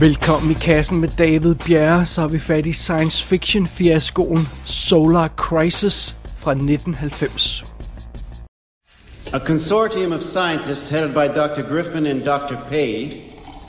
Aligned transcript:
Velkommen 0.00 0.50
i 0.50 0.54
kassen 0.54 1.00
med 1.00 1.08
David 1.18 1.54
Bjerre, 1.54 2.06
så 2.06 2.20
har 2.20 2.28
vi 2.28 2.38
fat 2.38 2.66
i 2.66 2.72
science 2.72 3.24
fiction 3.24 3.66
fiaskoen 3.66 4.48
Solar 4.64 5.28
Crisis 5.28 6.14
fra 6.36 6.50
1990. 6.50 7.64
A 9.32 9.38
consortium 9.38 10.12
of 10.12 10.22
scientists 10.22 10.88
headed 10.88 11.14
by 11.14 11.34
Dr. 11.34 11.62
Griffin 11.68 12.06
and 12.06 12.22
Dr. 12.24 12.56
Pay 12.70 13.08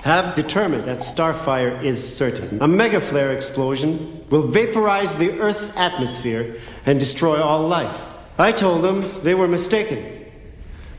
have 0.03 0.35
determined 0.35 0.83
that 0.83 0.97
Starfire 0.97 1.83
is 1.83 2.17
certain. 2.17 2.61
A 2.61 2.67
megaflare 2.67 3.35
explosion 3.35 3.97
will 4.29 4.51
vaporize 4.51 5.15
the 5.15 5.31
Earth's 5.39 5.77
atmosphere 5.77 6.55
and 6.85 6.99
destroy 6.99 7.41
all 7.41 7.69
life. 7.69 8.03
I 8.37 8.51
told 8.51 8.81
them 8.81 9.03
they 9.23 9.35
were 9.35 9.47
mistaken. 9.47 9.97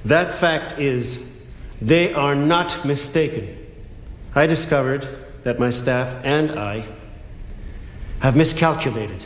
That 0.09 0.33
fact 0.33 0.81
is, 0.81 1.19
they 1.83 2.15
are 2.15 2.35
not 2.35 2.85
mistaken. 2.85 3.58
I 4.35 4.47
discovered 4.47 5.07
that 5.45 5.59
my 5.59 5.71
staff 5.71 6.17
and 6.25 6.53
I 6.53 6.87
have 8.21 8.37
miscalculated. 8.37 9.25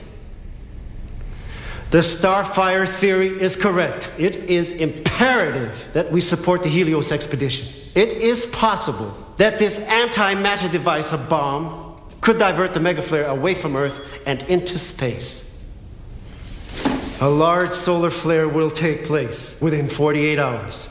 The 1.91 1.99
Starfire 1.99 2.89
theory 2.89 3.29
is 3.29 3.55
correct. 3.55 4.11
It 4.17 4.37
is 4.37 4.73
imperative 4.73 5.89
that 5.93 6.11
we 6.11 6.21
support 6.23 6.63
the 6.63 6.71
Helios 6.71 7.13
expedition. 7.13 7.69
It 7.95 8.15
is 8.15 8.47
possible 8.47 9.15
that 9.37 9.59
this 9.59 9.79
antimatter 9.79 10.73
device, 10.73 11.13
a 11.13 11.19
bomb, 11.19 12.01
could 12.23 12.39
divert 12.39 12.73
the 12.73 12.81
megaflare 12.81 13.29
away 13.29 13.55
from 13.55 13.77
Earth 13.77 14.01
and 14.27 14.43
into 14.45 14.79
space. 14.79 15.77
A 17.21 17.29
large 17.29 17.73
solar 17.73 18.11
flare 18.11 18.49
will 18.49 18.71
take 18.71 19.05
place 19.05 19.61
within 19.61 19.89
48 19.89 20.39
hours. 20.39 20.89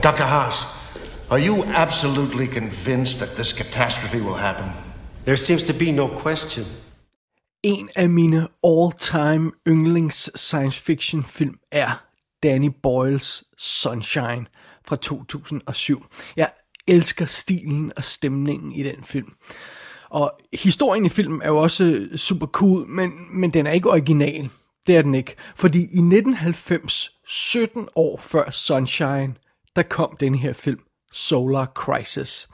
Dr. 0.00 0.24
Haas, 0.24 0.64
are 1.32 1.40
you 1.40 1.64
absolutely 1.64 2.46
convinced 2.46 3.18
that 3.18 3.34
this 3.36 3.52
catastrophe 3.54 4.20
will 4.20 4.34
happen? 4.34 4.66
There 5.24 5.36
seems 5.36 5.64
to 5.64 5.72
be 5.72 5.90
no 5.92 6.08
question. 6.08 6.64
En 7.62 7.88
af 7.96 8.10
mine 8.10 8.48
all-time 8.62 9.52
yndlings 9.68 10.30
science 10.34 10.80
fiction 10.80 11.22
film 11.22 11.58
er 11.70 12.04
Danny 12.42 12.70
Boyles 12.82 13.44
Sunshine 13.58 14.46
fra 14.84 14.96
2007. 14.96 16.06
Jeg 16.36 16.50
elsker 16.86 17.26
stilen 17.26 17.92
og 17.96 18.04
stemningen 18.04 18.72
i 18.72 18.82
den 18.82 19.04
film. 19.04 19.32
Og 20.10 20.32
historien 20.52 21.06
i 21.06 21.08
filmen 21.08 21.42
er 21.42 21.48
jo 21.48 21.58
også 21.58 22.08
super 22.16 22.46
cool, 22.46 22.86
men, 22.88 23.12
men 23.30 23.50
den 23.50 23.66
er 23.66 23.72
ikke 23.72 23.90
original. 23.90 24.48
Det 24.86 24.96
er 24.96 25.02
den 25.02 25.14
ikke. 25.14 25.34
Fordi 25.54 25.78
i 25.78 25.82
1990, 25.82 27.10
17 27.26 27.88
år 27.96 28.16
før 28.16 28.50
Sunshine, 28.50 29.34
der 29.76 29.82
kom 29.82 30.16
den 30.20 30.34
her 30.34 30.52
film, 30.52 30.80
Solar 31.12 31.66
Crisis. 31.66 32.48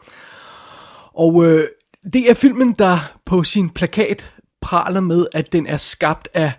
Og 1.15 1.45
øh, 1.45 1.69
det 2.13 2.31
er 2.31 2.35
filmen, 2.35 2.73
der 2.73 2.99
på 3.27 3.45
sin 3.45 3.71
plakat 3.71 4.33
praler 4.61 5.01
med, 5.01 5.27
at 5.33 5.53
den 5.53 5.67
er 5.67 5.77
skabt 5.77 6.29
af 6.35 6.53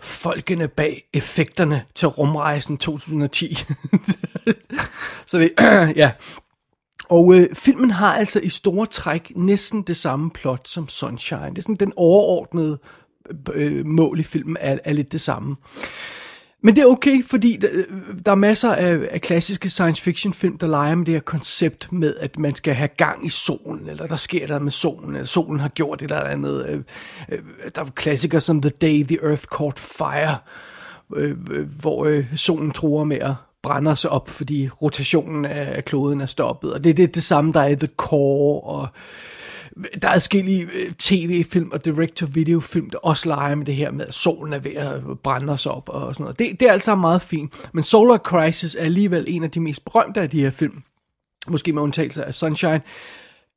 folkene 0.00 0.68
bag 0.68 1.02
effekterne 1.14 1.84
til 1.94 2.08
rumrejsen 2.08 2.78
2010. 2.78 3.54
Så 5.26 5.38
det, 5.38 5.52
ja. 6.02 6.12
Og 7.10 7.34
øh, 7.34 7.54
filmen 7.54 7.90
har 7.90 8.14
altså 8.14 8.40
i 8.40 8.48
store 8.48 8.86
træk 8.86 9.32
næsten 9.36 9.82
det 9.82 9.96
samme 9.96 10.30
plot 10.30 10.68
som 10.68 10.88
Sunshine. 10.88 11.50
Det 11.50 11.58
er 11.58 11.62
sådan 11.62 11.74
den 11.74 11.92
overordnede 11.96 12.78
øh, 13.54 13.86
mål 13.86 14.20
i 14.20 14.22
filmen 14.22 14.56
er, 14.60 14.78
er 14.84 14.92
lidt 14.92 15.12
det 15.12 15.20
samme. 15.20 15.56
Men 16.64 16.76
det 16.76 16.82
er 16.82 16.86
okay, 16.86 17.24
fordi 17.24 17.56
der, 17.56 17.68
øh, 17.72 17.84
der 18.26 18.30
er 18.32 18.36
masser 18.36 18.74
af, 18.74 19.08
af 19.10 19.20
klassiske 19.20 19.70
science 19.70 20.02
fiction 20.02 20.34
film, 20.34 20.58
der 20.58 20.66
leger 20.66 20.94
med 20.94 21.06
det 21.06 21.14
her 21.14 21.20
koncept 21.20 21.92
med, 21.92 22.14
at 22.20 22.38
man 22.38 22.54
skal 22.54 22.74
have 22.74 22.88
gang 22.88 23.26
i 23.26 23.28
solen, 23.28 23.88
eller 23.88 24.06
der 24.06 24.16
sker 24.16 24.46
der 24.46 24.58
med 24.58 24.72
solen, 24.72 25.14
eller 25.14 25.26
solen 25.26 25.60
har 25.60 25.68
gjort 25.68 26.02
et 26.02 26.10
eller 26.10 26.24
andet. 26.24 26.66
Øh, 26.68 26.80
øh, 27.28 27.38
der 27.74 27.82
er 27.82 27.86
klassikere 27.86 28.40
som 28.40 28.62
The 28.62 28.70
Day 28.70 29.04
the 29.04 29.18
Earth 29.22 29.42
Caught 29.42 29.78
Fire, 29.78 30.36
øh, 31.16 31.36
øh 31.50 31.68
hvor 31.80 32.04
øh, 32.04 32.24
solen 32.36 32.70
tror 32.70 33.04
med 33.04 33.18
at 33.18 33.34
brænde 33.62 33.96
sig 33.96 34.10
op, 34.10 34.30
fordi 34.30 34.68
rotationen 34.68 35.44
af 35.44 35.84
kloden 35.84 36.20
er 36.20 36.26
stoppet. 36.26 36.72
Og 36.72 36.84
det 36.84 36.90
er 36.90 36.94
det, 36.94 37.14
det 37.14 37.22
samme, 37.22 37.52
der 37.52 37.60
er 37.60 37.68
i 37.68 37.76
The 37.76 37.88
Core, 37.96 38.60
og 38.60 38.88
der 40.02 40.08
er 40.08 40.12
forskellige 40.12 40.62
øh, 40.62 40.92
tv-film 40.98 41.70
og 41.72 41.84
direct-to-video-film, 41.84 42.90
der 42.90 42.98
også 42.98 43.28
leger 43.28 43.54
med 43.54 43.66
det 43.66 43.74
her 43.74 43.90
med, 43.90 44.06
at 44.06 44.14
solen 44.14 44.52
er 44.52 44.58
ved 44.58 44.72
at 44.72 45.18
brænde 45.18 45.52
os 45.52 45.66
op 45.66 45.88
og 45.88 46.14
sådan 46.14 46.24
noget. 46.24 46.38
Det, 46.38 46.60
det 46.60 46.68
er 46.68 46.72
altså 46.72 46.94
meget 46.94 47.22
fint. 47.22 47.68
Men 47.72 47.84
Solar 47.84 48.18
Crisis 48.18 48.74
er 48.74 48.84
alligevel 48.84 49.24
en 49.28 49.44
af 49.44 49.50
de 49.50 49.60
mest 49.60 49.84
berømte 49.84 50.20
af 50.20 50.30
de 50.30 50.40
her 50.40 50.50
film. 50.50 50.82
Måske 51.48 51.72
med 51.72 51.82
undtagelse 51.82 52.24
af 52.24 52.34
Sunshine. 52.34 52.80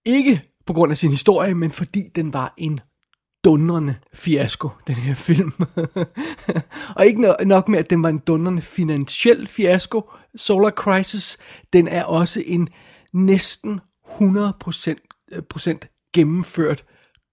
Ikke 0.05 0.41
på 0.65 0.73
grund 0.73 0.91
af 0.91 0.97
sin 0.97 1.11
historie, 1.11 1.55
men 1.55 1.71
fordi 1.71 2.03
den 2.15 2.33
var 2.33 2.53
en 2.57 2.79
dundrende 3.43 3.95
fiasko, 4.13 4.69
den 4.87 4.95
her 4.95 5.13
film. 5.13 5.51
og 6.97 7.05
ikke 7.05 7.21
nok 7.45 7.69
med, 7.69 7.79
at 7.79 7.89
den 7.89 8.03
var 8.03 8.09
en 8.09 8.19
dundrende 8.19 8.61
finansiel 8.61 9.47
fiasko, 9.47 10.09
Solar 10.35 10.69
Crisis, 10.69 11.37
den 11.73 11.87
er 11.87 12.03
også 12.03 12.43
en 12.45 12.69
næsten 13.13 13.79
100% 14.07 14.09
procent 15.49 15.83
øh, 15.83 15.89
gennemført 16.15 16.83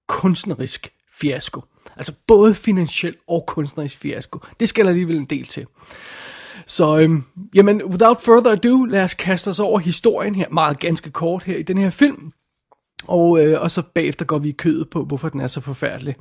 kunstnerisk 0.08 0.92
fiasko. 1.20 1.60
Altså 1.96 2.12
både 2.26 2.54
finansiel 2.54 3.16
og 3.28 3.44
kunstnerisk 3.46 3.98
fiasko. 3.98 4.38
Det 4.60 4.68
skal 4.68 4.84
der 4.84 4.90
alligevel 4.90 5.16
en 5.16 5.24
del 5.24 5.46
til. 5.46 5.66
Så 6.66 6.98
øhm, 6.98 7.24
jamen, 7.54 7.84
without 7.84 8.18
further 8.24 8.52
ado, 8.52 8.84
lad 8.84 9.04
os 9.04 9.14
kaste 9.14 9.48
os 9.48 9.58
over 9.58 9.78
historien 9.78 10.34
her, 10.34 10.48
meget 10.48 10.78
ganske 10.78 11.10
kort 11.10 11.42
her 11.42 11.56
i 11.56 11.62
den 11.62 11.78
her 11.78 11.90
film. 11.90 12.32
Og, 13.06 13.44
øh, 13.44 13.60
og 13.60 13.70
så 13.70 13.82
bagefter 13.94 14.24
går 14.24 14.38
vi 14.38 14.48
i 14.48 14.52
kødet 14.52 14.90
på, 14.90 15.04
hvorfor 15.04 15.28
den 15.28 15.40
er 15.40 15.48
så 15.48 15.60
forfærdelig. 15.60 16.14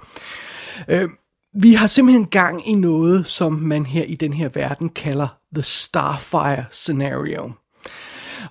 Øh, 0.87 1.09
vi 1.53 1.73
har 1.73 1.87
simpelthen 1.87 2.25
gang 2.25 2.69
i 2.69 2.73
noget, 2.73 3.25
som 3.25 3.53
man 3.53 3.85
her 3.85 4.03
i 4.03 4.15
den 4.15 4.33
her 4.33 4.49
verden 4.49 4.89
kalder 4.89 5.27
The 5.53 5.63
Starfire 5.63 6.65
Scenario. 6.71 7.51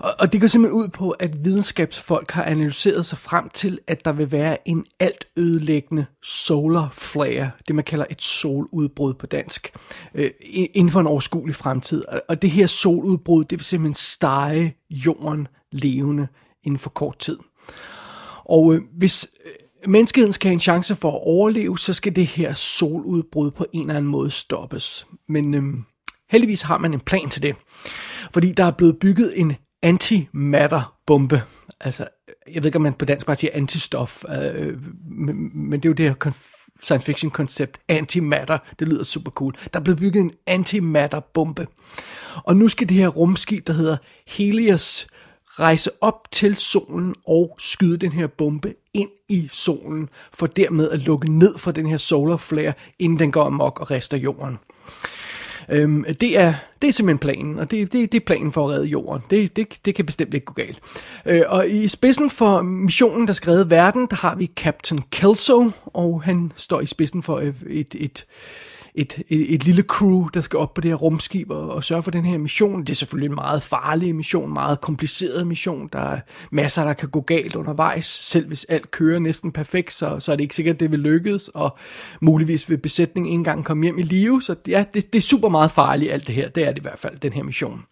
Og, 0.00 0.14
og 0.18 0.32
det 0.32 0.40
går 0.40 0.48
simpelthen 0.48 0.82
ud 0.82 0.88
på, 0.88 1.10
at 1.10 1.44
videnskabsfolk 1.44 2.30
har 2.30 2.44
analyseret 2.44 3.06
sig 3.06 3.18
frem 3.18 3.48
til, 3.48 3.78
at 3.86 4.04
der 4.04 4.12
vil 4.12 4.32
være 4.32 4.68
en 4.68 4.86
alt 5.00 5.24
ødelæggende 5.36 6.06
solar 6.22 6.88
flare, 6.92 7.50
det 7.66 7.74
man 7.74 7.84
kalder 7.84 8.04
et 8.10 8.22
soludbrud 8.22 9.14
på 9.14 9.26
dansk, 9.26 9.72
øh, 10.14 10.30
inden 10.52 10.90
for 10.90 11.00
en 11.00 11.06
overskuelig 11.06 11.54
fremtid. 11.54 12.04
Og, 12.28 12.42
det 12.42 12.50
her 12.50 12.66
soludbrud, 12.66 13.44
det 13.44 13.58
vil 13.58 13.64
simpelthen 13.64 13.94
stege 13.94 14.76
jorden 14.90 15.48
levende 15.72 16.28
inden 16.64 16.78
for 16.78 16.90
kort 16.90 17.18
tid. 17.18 17.38
Og 18.44 18.74
øh, 18.74 18.80
hvis 18.98 19.28
øh, 19.46 19.90
menneskeheden 19.90 20.32
skal 20.32 20.48
have 20.48 20.54
en 20.54 20.60
chance 20.60 20.96
for 20.96 21.10
at 21.10 21.20
overleve, 21.22 21.78
så 21.78 21.94
skal 21.94 22.16
det 22.16 22.26
her 22.26 22.54
soludbrud 22.54 23.50
på 23.50 23.66
en 23.72 23.80
eller 23.80 23.94
anden 23.94 24.10
måde 24.10 24.30
stoppes. 24.30 25.06
Men 25.28 25.54
øh, 25.54 25.62
heldigvis 26.30 26.62
har 26.62 26.78
man 26.78 26.94
en 26.94 27.00
plan 27.00 27.28
til 27.28 27.42
det. 27.42 27.56
Fordi 28.32 28.52
der 28.52 28.64
er 28.64 28.70
blevet 28.70 28.98
bygget 28.98 29.40
en 29.40 29.56
antimatter-bombe. 29.82 31.42
Altså, 31.80 32.08
jeg 32.46 32.62
ved 32.62 32.66
ikke, 32.66 32.76
om 32.76 32.82
man 32.82 32.92
på 32.92 33.04
dansk 33.04 33.26
bare 33.26 33.36
siger 33.36 33.50
antistof, 33.54 34.24
øh, 34.28 34.78
men, 35.10 35.50
men 35.54 35.80
det 35.80 35.84
er 35.84 35.90
jo 35.90 35.94
det 35.94 36.06
her 36.08 36.32
science 36.80 37.06
fiction 37.06 37.30
koncept, 37.30 37.78
antimatter, 37.88 38.58
det 38.78 38.88
lyder 38.88 39.04
super 39.04 39.30
cool. 39.30 39.54
Der 39.72 39.80
er 39.80 39.84
blevet 39.84 39.98
bygget 39.98 40.20
en 40.20 40.32
antimatter-bombe. 40.46 41.66
Og 42.44 42.56
nu 42.56 42.68
skal 42.68 42.88
det 42.88 42.96
her 42.96 43.08
rumskib, 43.08 43.66
der 43.66 43.72
hedder 43.72 43.96
Helios, 44.26 45.06
rejse 45.46 45.90
op 46.00 46.28
til 46.32 46.56
solen 46.56 47.14
og 47.26 47.56
skyde 47.58 47.96
den 47.96 48.12
her 48.12 48.26
bombe 48.26 48.74
ind 48.94 49.10
i 49.28 49.48
solen, 49.52 50.08
for 50.32 50.46
dermed 50.46 50.90
at 50.90 50.98
lukke 50.98 51.32
ned 51.38 51.58
for 51.58 51.70
den 51.70 51.86
her 51.86 51.96
solar 51.96 52.36
flare, 52.36 52.72
inden 52.98 53.18
den 53.18 53.32
går 53.32 53.44
amok 53.44 53.80
og 53.80 53.90
rester 53.90 54.16
jorden. 54.16 54.58
Øhm, 55.70 56.04
det, 56.20 56.38
er, 56.38 56.54
det 56.82 56.88
er 56.88 56.92
simpelthen 56.92 57.18
planen, 57.18 57.58
og 57.58 57.70
det, 57.70 57.92
det, 57.92 58.12
det 58.12 58.20
er 58.20 58.24
planen 58.26 58.52
for 58.52 58.68
at 58.68 58.74
redde 58.74 58.86
jorden. 58.86 59.22
Det, 59.30 59.56
det, 59.56 59.78
det 59.84 59.94
kan 59.94 60.06
bestemt 60.06 60.34
ikke 60.34 60.46
gå 60.46 60.52
galt. 60.52 60.80
Øh, 61.26 61.42
og 61.48 61.68
i 61.68 61.88
spidsen 61.88 62.30
for 62.30 62.62
missionen, 62.62 63.26
der 63.26 63.32
skal 63.32 63.50
redde 63.50 63.70
verden, 63.70 64.06
der 64.10 64.16
har 64.16 64.34
vi 64.34 64.50
Captain 64.56 65.02
Kelso, 65.10 65.70
og 65.86 66.22
han 66.22 66.52
står 66.56 66.80
i 66.80 66.86
spidsen 66.86 67.22
for 67.22 67.40
et, 67.40 67.54
et, 67.70 67.94
et 67.98 68.26
et, 68.94 69.22
et, 69.28 69.54
et 69.54 69.64
lille 69.64 69.82
crew, 69.82 70.28
der 70.34 70.40
skal 70.40 70.58
op 70.58 70.74
på 70.74 70.80
det 70.80 70.90
her 70.90 70.96
rumskib 70.96 71.50
og, 71.50 71.70
og 71.70 71.84
sørge 71.84 72.02
for 72.02 72.10
den 72.10 72.24
her 72.24 72.38
mission. 72.38 72.80
Det 72.80 72.90
er 72.90 72.94
selvfølgelig 72.94 73.28
en 73.28 73.34
meget 73.34 73.62
farlig 73.62 74.14
mission, 74.14 74.54
meget 74.54 74.80
kompliceret 74.80 75.46
mission. 75.46 75.88
Der 75.92 75.98
er 75.98 76.20
masser, 76.50 76.84
der 76.84 76.92
kan 76.92 77.08
gå 77.08 77.20
galt 77.20 77.56
undervejs. 77.56 78.06
Selv 78.06 78.48
hvis 78.48 78.64
alt 78.64 78.90
kører 78.90 79.18
næsten 79.18 79.52
perfekt, 79.52 79.92
så, 79.92 80.20
så 80.20 80.32
er 80.32 80.36
det 80.36 80.42
ikke 80.42 80.54
sikkert, 80.54 80.74
at 80.74 80.80
det 80.80 80.90
vil 80.90 80.98
lykkes. 80.98 81.48
Og 81.48 81.78
muligvis 82.20 82.70
vil 82.70 82.78
besætningen 82.78 83.32
ikke 83.32 83.38
engang 83.38 83.64
komme 83.64 83.82
hjem 83.84 83.98
i 83.98 84.02
live. 84.02 84.42
Så 84.42 84.56
ja, 84.68 84.84
det, 84.94 85.12
det 85.12 85.18
er 85.18 85.22
super 85.22 85.48
meget 85.48 85.70
farligt 85.70 86.12
alt 86.12 86.26
det 86.26 86.34
her. 86.34 86.48
Det 86.48 86.62
er 86.62 86.72
det 86.72 86.78
i 86.78 86.82
hvert 86.82 86.98
fald, 86.98 87.18
den 87.18 87.32
her 87.32 87.42
mission. 87.42 87.84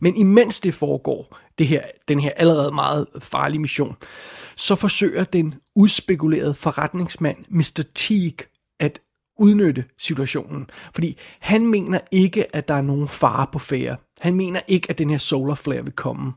Men 0.00 0.16
imens 0.16 0.60
det 0.60 0.74
foregår, 0.74 1.38
det 1.58 1.66
her, 1.66 1.82
den 2.08 2.20
her 2.20 2.30
allerede 2.36 2.74
meget 2.74 3.06
farlige 3.18 3.60
mission, 3.60 3.96
så 4.56 4.74
forsøger 4.74 5.24
den 5.24 5.54
udspekulerede 5.76 6.54
forretningsmand 6.54 7.36
Mr. 7.48 7.82
Teague 7.94 8.46
at 8.80 9.00
udnytte 9.40 9.84
situationen. 9.98 10.66
Fordi 10.94 11.18
han 11.40 11.66
mener 11.66 12.00
ikke, 12.10 12.56
at 12.56 12.68
der 12.68 12.74
er 12.74 12.82
nogen 12.82 13.08
fare 13.08 13.46
på 13.52 13.58
færre. 13.58 13.96
Han 14.20 14.34
mener 14.34 14.60
ikke, 14.68 14.90
at 14.90 14.98
den 14.98 15.10
her 15.10 15.18
solar 15.18 15.54
flare 15.54 15.84
vil 15.84 15.92
komme. 15.92 16.32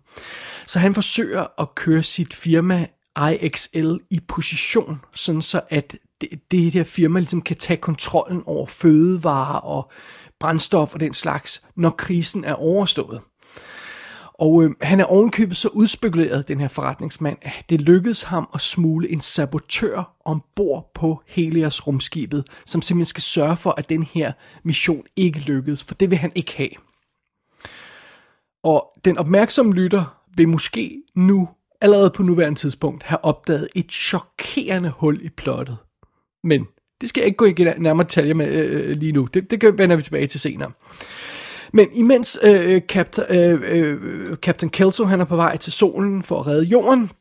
Så 0.66 0.80
han 0.80 0.94
forsøger 0.94 1.62
at 1.62 1.76
køre 1.76 2.04
sit 2.04 2.34
firma 2.34 2.88
IXL 3.32 3.96
i 4.10 4.20
position, 4.28 5.00
sådan 5.14 5.42
så 5.42 5.62
at 5.70 5.96
det, 6.22 6.40
det 6.52 6.72
her 6.72 6.84
firma 6.84 7.20
ligesom 7.20 7.42
kan 7.42 7.56
tage 7.56 7.78
kontrollen 7.78 8.44
over 8.46 8.66
fødevarer 8.66 9.60
og 9.60 9.92
brændstof 10.40 10.94
og 10.94 11.00
den 11.00 11.14
slags, 11.14 11.62
når 11.76 11.90
krisen 11.90 12.46
er 12.46 12.54
overstået. 12.54 13.22
Og 14.44 14.64
øh, 14.64 14.72
han 14.82 15.00
er 15.00 15.06
ovenkøbet 15.06 15.58
så 15.58 15.68
udspekuleret, 15.68 16.48
den 16.48 16.60
her 16.60 16.68
forretningsmand, 16.68 17.38
at 17.42 17.66
det 17.70 17.82
lykkedes 17.82 18.24
ham 18.24 18.50
at 18.54 18.62
smule 18.62 19.10
en 19.10 19.22
sabotør 19.22 20.16
ombord 20.26 20.92
på 20.96 21.22
Helios 21.28 21.88
rumskibet, 21.88 22.44
som 22.66 22.82
simpelthen 22.82 23.06
skal 23.06 23.24
sørge 23.24 23.58
for, 23.58 23.74
at 23.78 23.90
den 23.90 24.04
her 24.04 24.32
mission 24.64 25.04
ikke 25.16 25.40
lykkedes, 25.40 25.84
for 25.84 25.94
det 25.94 26.12
vil 26.12 26.18
han 26.18 26.32
ikke 26.36 26.58
have. 26.58 26.70
Og 28.64 28.92
den 29.06 29.18
opmærksomme 29.18 29.74
lytter 29.74 30.22
vil 30.38 30.50
måske 30.50 31.02
nu, 31.16 31.50
allerede 31.82 32.12
på 32.16 32.24
nuværende 32.24 32.60
tidspunkt, 32.60 33.04
have 33.04 33.26
opdaget 33.26 33.68
et 33.76 33.92
chokerende 33.92 34.90
hul 34.90 35.26
i 35.26 35.30
plottet. 35.30 35.78
Men 36.44 36.68
det 37.02 37.10
skal 37.10 37.22
jeg 37.22 37.28
ikke 37.28 37.38
gå 37.38 37.46
i 37.46 37.54
nærmere 37.78 38.08
detaljer 38.08 38.34
med 38.34 38.48
øh, 38.48 38.90
øh, 38.90 38.98
lige 38.98 39.12
nu. 39.12 39.28
Det, 39.34 39.52
det 39.52 39.78
vender 39.78 39.96
vi 39.96 40.02
tilbage 40.02 40.28
til 40.28 40.40
senere. 40.40 40.72
Men 41.74 41.88
imens 41.94 42.40
øh, 42.44 42.82
Captain, 42.82 43.28
øh, 43.30 43.62
øh, 43.66 44.36
Captain 44.36 44.70
Kelso 44.70 45.06
han 45.06 45.22
er 45.22 45.26
på 45.26 45.36
vej 45.36 45.58
til 45.58 45.74
solen 45.74 46.24
for 46.24 46.40
at 46.40 46.48
redde 46.48 46.66
jorden, 46.66 47.12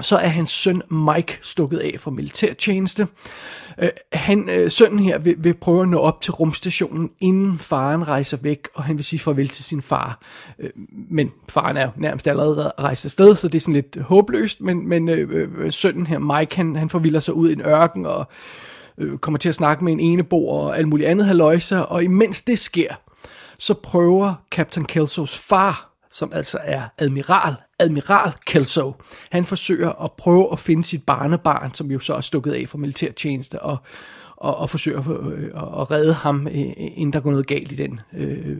så 0.00 0.16
er 0.16 0.28
hans 0.28 0.50
søn 0.50 0.82
Mike 0.90 1.38
stukket 1.42 1.78
af 1.78 1.94
fra 1.98 2.10
militærtjeneste. 2.10 3.06
Øh, 3.82 3.88
han, 4.12 4.48
øh, 4.50 4.70
sønnen 4.70 4.98
her 4.98 5.18
vil, 5.18 5.34
vil 5.38 5.54
prøve 5.54 5.82
at 5.82 5.88
nå 5.88 5.98
op 5.98 6.20
til 6.20 6.32
rumstationen, 6.32 7.10
inden 7.20 7.58
faren 7.58 8.08
rejser 8.08 8.36
væk, 8.36 8.68
og 8.74 8.84
han 8.84 8.96
vil 8.96 9.04
sige 9.04 9.20
farvel 9.20 9.48
til 9.48 9.64
sin 9.64 9.82
far. 9.82 10.20
Øh, 10.58 10.70
men 11.10 11.32
faren 11.48 11.76
er 11.76 11.84
jo 11.84 11.90
nærmest 11.96 12.28
allerede 12.28 12.72
rejst 12.78 13.04
afsted, 13.04 13.36
så 13.36 13.48
det 13.48 13.58
er 13.58 13.60
sådan 13.60 13.74
lidt 13.74 14.00
håbløst, 14.00 14.60
men, 14.60 14.88
men 14.88 15.08
øh, 15.08 15.48
øh 15.58 15.72
sønnen 15.72 16.06
her, 16.06 16.18
Mike, 16.18 16.56
han, 16.56 16.76
han 16.76 16.90
forvilder 16.90 17.20
sig 17.20 17.34
ud 17.34 17.50
i 17.50 17.52
en 17.52 17.60
ørken, 17.60 18.06
og 18.06 18.28
øh, 18.98 19.18
kommer 19.18 19.38
til 19.38 19.48
at 19.48 19.54
snakke 19.54 19.84
med 19.84 19.92
en 19.92 20.00
enebo 20.00 20.48
og 20.48 20.78
alt 20.78 20.88
muligt 20.88 21.08
andet 21.08 21.26
haløjser, 21.26 21.78
og 21.78 22.04
imens 22.04 22.42
det 22.42 22.58
sker, 22.58 22.94
så 23.64 23.74
prøver 23.74 24.34
Captain 24.50 24.86
Kelsos 24.86 25.38
far, 25.38 25.90
som 26.10 26.32
altså 26.32 26.58
er 26.62 26.82
admiral, 26.98 27.54
admiral 27.78 28.32
Kelso, 28.46 28.92
han 29.30 29.44
forsøger 29.44 30.04
at 30.04 30.12
prøve 30.12 30.52
at 30.52 30.58
finde 30.58 30.84
sit 30.84 31.02
barnebarn, 31.02 31.74
som 31.74 31.90
jo 31.90 31.98
så 31.98 32.14
er 32.14 32.20
stukket 32.20 32.52
af 32.52 32.68
fra 32.68 32.78
militærtjeneste, 32.78 33.62
og, 33.62 33.76
og, 34.36 34.56
og 34.56 34.70
forsøger 34.70 34.98
at, 34.98 35.32
øh, 35.32 35.50
at 35.80 35.90
redde 35.90 36.14
ham, 36.14 36.46
øh, 36.46 36.72
inden 36.76 37.12
der 37.12 37.20
går 37.20 37.30
noget 37.30 37.46
galt 37.46 37.72
i 37.72 37.74
den 37.74 38.00
øh, 38.16 38.56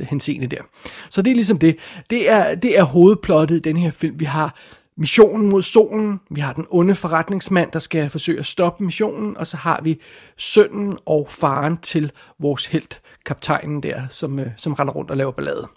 henseende 0.00 0.46
der. 0.46 0.62
Så 1.10 1.22
det 1.22 1.30
er 1.30 1.34
ligesom 1.34 1.58
det. 1.58 1.76
Det 2.10 2.30
er, 2.30 2.54
det 2.54 2.78
er 2.78 2.82
hovedplottet 2.82 3.56
i 3.56 3.60
den 3.60 3.76
her 3.76 3.90
film. 3.90 4.20
Vi 4.20 4.24
har 4.24 4.54
missionen 4.96 5.48
mod 5.48 5.62
solen, 5.62 6.20
vi 6.30 6.40
har 6.40 6.52
den 6.52 6.66
onde 6.70 6.94
forretningsmand, 6.94 7.70
der 7.72 7.78
skal 7.78 8.10
forsøge 8.10 8.38
at 8.38 8.46
stoppe 8.46 8.84
missionen, 8.84 9.36
og 9.36 9.46
så 9.46 9.56
har 9.56 9.80
vi 9.82 10.00
sønnen 10.36 10.98
og 11.06 11.26
faren 11.30 11.76
til 11.76 12.12
vores 12.38 12.66
helt 12.66 13.00
kaptajnen 13.26 13.82
der, 13.82 14.02
som, 14.08 14.38
øh, 14.38 14.46
som 14.56 14.72
render 14.72 14.92
rundt 14.92 15.10
og 15.10 15.16
laver 15.16 15.32
ballade. 15.32 15.68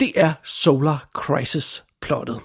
Det 0.00 0.12
er 0.16 0.32
Solar 0.44 1.08
Crisis 1.14 1.84
plottet. 2.00 2.40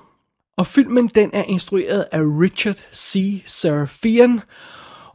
Og 0.57 0.67
filmen 0.67 1.07
den 1.07 1.29
er 1.33 1.43
instrueret 1.43 2.05
af 2.11 2.19
Richard 2.19 2.83
C. 2.93 3.41
Serafian, 3.45 4.41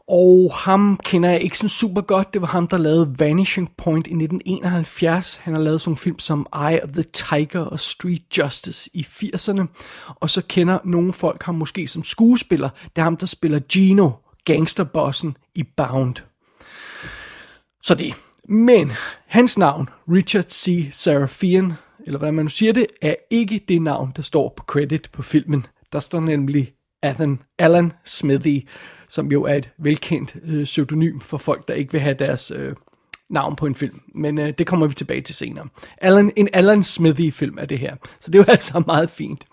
og 0.08 0.50
ham 0.54 1.00
kender 1.04 1.30
jeg 1.30 1.40
ikke 1.40 1.56
sådan 1.56 1.68
super 1.68 2.00
godt. 2.00 2.34
Det 2.34 2.40
var 2.40 2.46
ham, 2.46 2.68
der 2.68 2.78
lavede 2.78 3.14
Vanishing 3.18 3.72
Point 3.76 4.06
i 4.06 4.10
1971. 4.10 5.36
Han 5.36 5.54
har 5.54 5.60
lavet 5.60 5.80
sådan 5.80 5.96
film 5.96 6.18
som 6.18 6.46
Eye 6.54 6.82
of 6.82 6.88
the 6.88 7.02
Tiger 7.02 7.60
og 7.60 7.80
Street 7.80 8.38
Justice 8.38 8.90
i 8.94 9.06
80'erne. 9.08 9.62
Og 10.06 10.30
så 10.30 10.42
kender 10.48 10.78
nogle 10.84 11.12
folk 11.12 11.42
ham 11.42 11.54
måske 11.54 11.88
som 11.88 12.02
skuespiller. 12.02 12.68
Det 12.84 12.98
er 12.98 13.02
ham, 13.02 13.16
der 13.16 13.26
spiller 13.26 13.58
Gino, 13.58 14.10
gangsterbossen 14.44 15.36
i 15.54 15.62
Bound. 15.76 16.14
Så 17.82 17.94
det. 17.94 18.14
Men 18.48 18.92
hans 19.26 19.58
navn, 19.58 19.88
Richard 20.08 20.44
C. 20.48 20.88
Serafian, 20.92 21.72
eller 22.06 22.18
hvad 22.18 22.32
man 22.32 22.44
nu 22.44 22.48
siger 22.48 22.72
det, 22.72 22.86
er 23.02 23.14
ikke 23.30 23.60
det 23.68 23.82
navn, 23.82 24.12
der 24.16 24.22
står 24.22 24.54
på 24.56 24.64
credit 24.64 25.08
på 25.12 25.22
filmen. 25.22 25.66
Der 25.92 25.98
står 25.98 26.20
nemlig 26.20 26.72
Athan, 27.02 27.38
Alan 27.58 27.92
Smithy, 28.04 28.68
som 29.08 29.32
jo 29.32 29.44
er 29.44 29.54
et 29.54 29.70
velkendt 29.78 30.36
øh, 30.44 30.64
pseudonym 30.64 31.20
for 31.20 31.38
folk, 31.38 31.68
der 31.68 31.74
ikke 31.74 31.92
vil 31.92 32.00
have 32.00 32.16
deres 32.18 32.50
øh, 32.50 32.74
navn 33.30 33.56
på 33.56 33.66
en 33.66 33.74
film. 33.74 34.00
Men 34.14 34.38
øh, 34.38 34.52
det 34.58 34.66
kommer 34.66 34.86
vi 34.86 34.94
tilbage 34.94 35.20
til 35.20 35.34
senere. 35.34 35.68
Alan, 35.98 36.32
en 36.36 36.48
Alan 36.52 36.84
Smithy-film 36.84 37.58
er 37.58 37.66
det 37.66 37.78
her, 37.78 37.96
så 38.20 38.30
det 38.30 38.38
er 38.38 38.42
jo 38.42 38.52
altså 38.52 38.82
meget 38.86 39.10
fint. 39.10 39.44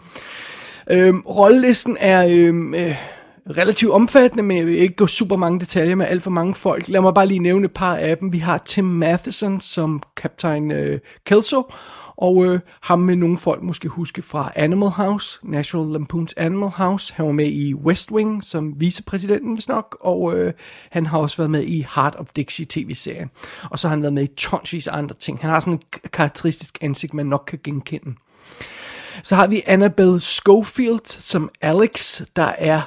Øh, 0.90 1.16
rollelisten 1.16 1.98
er... 2.00 2.28
Øhm, 2.30 2.74
øh, 2.74 2.90
øh, 2.90 2.96
relativt 3.50 3.92
omfattende, 3.92 4.44
men 4.44 4.58
jeg 4.58 4.66
vil 4.66 4.78
ikke 4.78 4.96
gå 4.96 5.08
super 5.08 5.36
mange 5.36 5.60
detaljer 5.60 5.96
med 5.96 6.06
alt 6.06 6.24
for 6.24 6.32
mange 6.32 6.56
folk. 6.56 6.88
Lad 6.88 7.02
mig 7.02 7.14
bare 7.14 7.26
lige 7.26 7.40
nævne 7.40 7.66
et 7.66 7.72
par 7.72 7.96
af 7.96 8.18
dem. 8.18 8.34
Vi 8.34 8.38
har 8.38 8.58
Tim 8.58 8.86
Matheson 8.86 9.62
som 9.62 10.04
kaptajn 10.18 10.72
øh, 10.72 11.00
Kelso, 11.26 11.72
og 12.18 12.46
øh, 12.46 12.60
ham 12.82 13.00
med 13.00 13.16
nogle 13.16 13.38
folk 13.38 13.64
måske 13.64 13.88
huske 13.88 14.22
fra 14.22 14.52
Animal 14.56 14.90
House, 14.90 15.40
National 15.44 15.96
Lampoon's 15.96 16.34
Animal 16.38 16.70
House. 16.70 17.14
Han 17.14 17.26
var 17.26 17.32
med 17.32 17.48
i 17.48 17.74
West 17.74 18.12
Wing 18.12 18.44
som 18.44 18.80
vicepræsidenten, 18.80 19.54
hvis 19.54 19.68
nok, 19.68 19.98
og 20.02 20.38
øh, 20.38 20.54
han 20.90 21.06
har 21.06 21.18
også 21.18 21.38
været 21.38 21.52
med 21.52 21.64
i 21.64 21.86
Heart 21.96 22.16
of 22.16 22.28
Dixie 22.36 22.66
tv-serien. 22.70 23.30
Og 23.72 23.80
så 23.80 23.88
har 23.88 23.96
han 23.96 24.02
været 24.02 24.14
med 24.14 24.24
i 24.24 24.36
tonsvis 24.38 24.88
af 24.88 24.98
andre 24.98 25.16
ting. 25.16 25.40
Han 25.42 25.50
har 25.50 25.60
sådan 25.60 25.74
et 25.74 26.12
karakteristisk 26.12 26.78
ansigt, 26.82 27.14
man 27.14 27.26
nok 27.26 27.44
kan 27.48 27.60
genkende. 27.64 28.16
Så 29.24 29.36
har 29.36 29.48
vi 29.48 29.62
Annabelle 29.66 30.20
Schofield 30.20 31.06
som 31.06 31.50
Alex, 31.62 32.22
der 32.36 32.44
er 32.58 32.82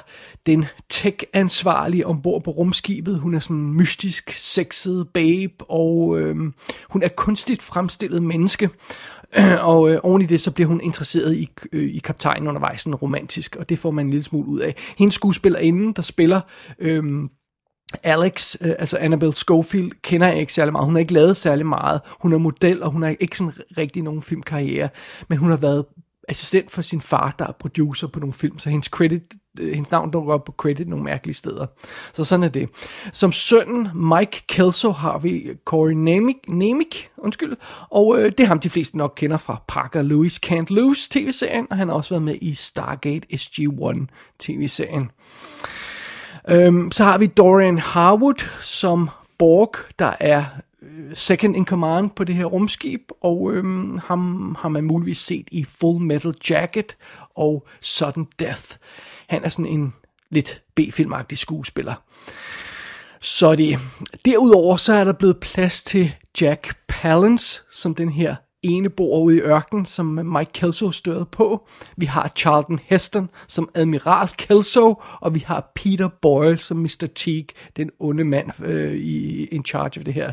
den 0.45 0.65
tech-ansvarlige 0.89 2.07
ombord 2.07 2.43
på 2.43 2.51
rumskibet. 2.51 3.19
Hun 3.19 3.33
er 3.33 3.39
sådan 3.39 3.57
en 3.57 3.73
mystisk, 3.73 4.31
sexet 4.31 5.07
babe, 5.13 5.53
og 5.69 6.19
øh, 6.19 6.35
hun 6.89 7.03
er 7.03 7.07
kunstigt 7.07 7.61
fremstillet 7.61 8.23
menneske. 8.23 8.69
og 9.61 9.91
øh, 9.91 9.99
oven 10.03 10.21
i 10.21 10.25
det, 10.25 10.41
så 10.41 10.51
bliver 10.51 10.67
hun 10.67 10.81
interesseret 10.81 11.35
i, 11.35 11.49
øh, 11.71 11.95
i 11.95 11.99
kaptajnen 11.99 12.47
undervejs, 12.47 12.81
sådan 12.81 12.95
romantisk, 12.95 13.55
og 13.55 13.69
det 13.69 13.79
får 13.79 13.91
man 13.91 14.05
en 14.05 14.11
lille 14.11 14.23
smule 14.23 14.47
ud 14.47 14.59
af. 14.59 14.75
Hendes 14.97 15.15
skuespillerinde, 15.15 15.93
der 15.93 16.01
spiller... 16.01 16.41
Øh, 16.79 17.03
Alex, 18.03 18.55
øh, 18.61 18.73
altså 18.79 18.97
Annabelle 18.97 19.33
Schofield, 19.33 19.91
kender 20.01 20.27
jeg 20.27 20.39
ikke 20.39 20.53
særlig 20.53 20.71
meget. 20.71 20.85
Hun 20.85 20.95
har 20.95 20.99
ikke 20.99 21.13
lavet 21.13 21.37
særlig 21.37 21.65
meget. 21.65 22.01
Hun 22.21 22.33
er 22.33 22.37
model, 22.37 22.83
og 22.83 22.91
hun 22.91 23.01
har 23.01 23.15
ikke 23.19 23.37
sådan 23.37 23.53
rigtig 23.77 24.03
nogen 24.03 24.21
filmkarriere. 24.21 24.89
Men 25.27 25.37
hun 25.37 25.49
har 25.49 25.57
været 25.57 25.85
assistent 26.27 26.71
for 26.71 26.81
sin 26.81 27.01
far, 27.01 27.35
der 27.39 27.47
er 27.47 27.51
producer 27.51 28.07
på 28.07 28.19
nogle 28.19 28.33
film, 28.33 28.59
så 28.59 28.69
hendes, 28.69 28.85
credit, 28.85 29.21
øh, 29.59 29.73
hendes 29.73 29.91
navn 29.91 30.11
dukker 30.11 30.33
op 30.33 30.43
på 30.43 30.51
credit 30.51 30.87
nogle 30.87 31.05
mærkelige 31.05 31.35
steder. 31.35 31.65
Så 32.13 32.23
sådan 32.23 32.43
er 32.43 32.49
det. 32.49 32.69
Som 33.11 33.31
sønnen 33.31 33.89
Mike 33.95 34.43
Kelso 34.47 34.91
har 34.91 35.17
vi 35.19 35.49
Corey 35.65 35.93
Namick, 35.93 36.39
Namick 36.47 37.09
undskyld, 37.17 37.55
og 37.89 38.19
øh, 38.19 38.31
det 38.31 38.39
er 38.39 38.47
ham 38.47 38.59
de 38.59 38.69
fleste 38.69 38.97
nok 38.97 39.13
kender 39.15 39.37
fra 39.37 39.63
Parker 39.67 40.01
Lewis 40.01 40.39
Can't 40.45 40.65
Lose 40.69 41.09
tv-serien, 41.09 41.67
og 41.69 41.77
han 41.77 41.87
har 41.87 41.95
også 41.95 42.09
været 42.09 42.23
med 42.23 42.35
i 42.41 42.53
Stargate 42.53 43.27
SG-1 43.33 44.05
tv-serien. 44.39 45.11
Øhm, 46.49 46.91
så 46.91 47.03
har 47.03 47.17
vi 47.17 47.25
Dorian 47.27 47.77
Harwood 47.77 48.43
som 48.61 49.09
Borg, 49.37 49.75
der 49.99 50.13
er 50.19 50.43
second 51.13 51.55
in 51.55 51.65
command 51.65 52.09
på 52.09 52.23
det 52.23 52.35
her 52.35 52.45
rumskib, 52.45 53.01
og 53.21 53.53
øhm, 53.53 53.97
ham 53.97 54.55
har 54.59 54.69
man 54.69 54.83
muligvis 54.83 55.17
set 55.17 55.47
i 55.51 55.63
Full 55.63 56.01
Metal 56.05 56.33
Jacket 56.49 56.97
og 57.35 57.67
Sudden 57.81 58.27
Death. 58.39 58.71
Han 59.27 59.43
er 59.43 59.49
sådan 59.49 59.65
en 59.65 59.93
lidt 60.29 60.63
B-filmagtig 60.75 61.37
skuespiller. 61.37 61.93
Så 63.21 63.55
det. 63.55 63.79
Derudover 64.25 64.77
så 64.77 64.93
er 64.93 65.03
der 65.03 65.13
blevet 65.13 65.39
plads 65.39 65.83
til 65.83 66.15
Jack 66.41 66.77
Palance, 66.87 67.61
som 67.71 67.95
den 67.95 68.09
her 68.09 68.35
ene 68.63 68.89
bor 68.89 69.19
ude 69.19 69.37
i 69.37 69.39
ørkenen, 69.39 69.85
som 69.85 70.05
Mike 70.05 70.51
Kelso 70.53 70.91
støder 70.91 71.23
på. 71.23 71.67
Vi 71.97 72.05
har 72.05 72.31
Charlton 72.35 72.79
Heston 72.83 73.29
som 73.47 73.69
Admiral 73.75 74.29
Kelso, 74.37 75.01
og 75.21 75.35
vi 75.35 75.39
har 75.39 75.71
Peter 75.75 76.09
Boyle 76.21 76.57
som 76.57 76.77
Mr. 76.77 77.07
Teague, 77.15 77.47
den 77.77 77.89
onde 77.99 78.23
mand 78.23 78.63
øh, 78.63 78.93
i 78.93 79.45
in 79.45 79.65
charge 79.65 79.99
af 79.99 80.05
det 80.05 80.13
her. 80.13 80.31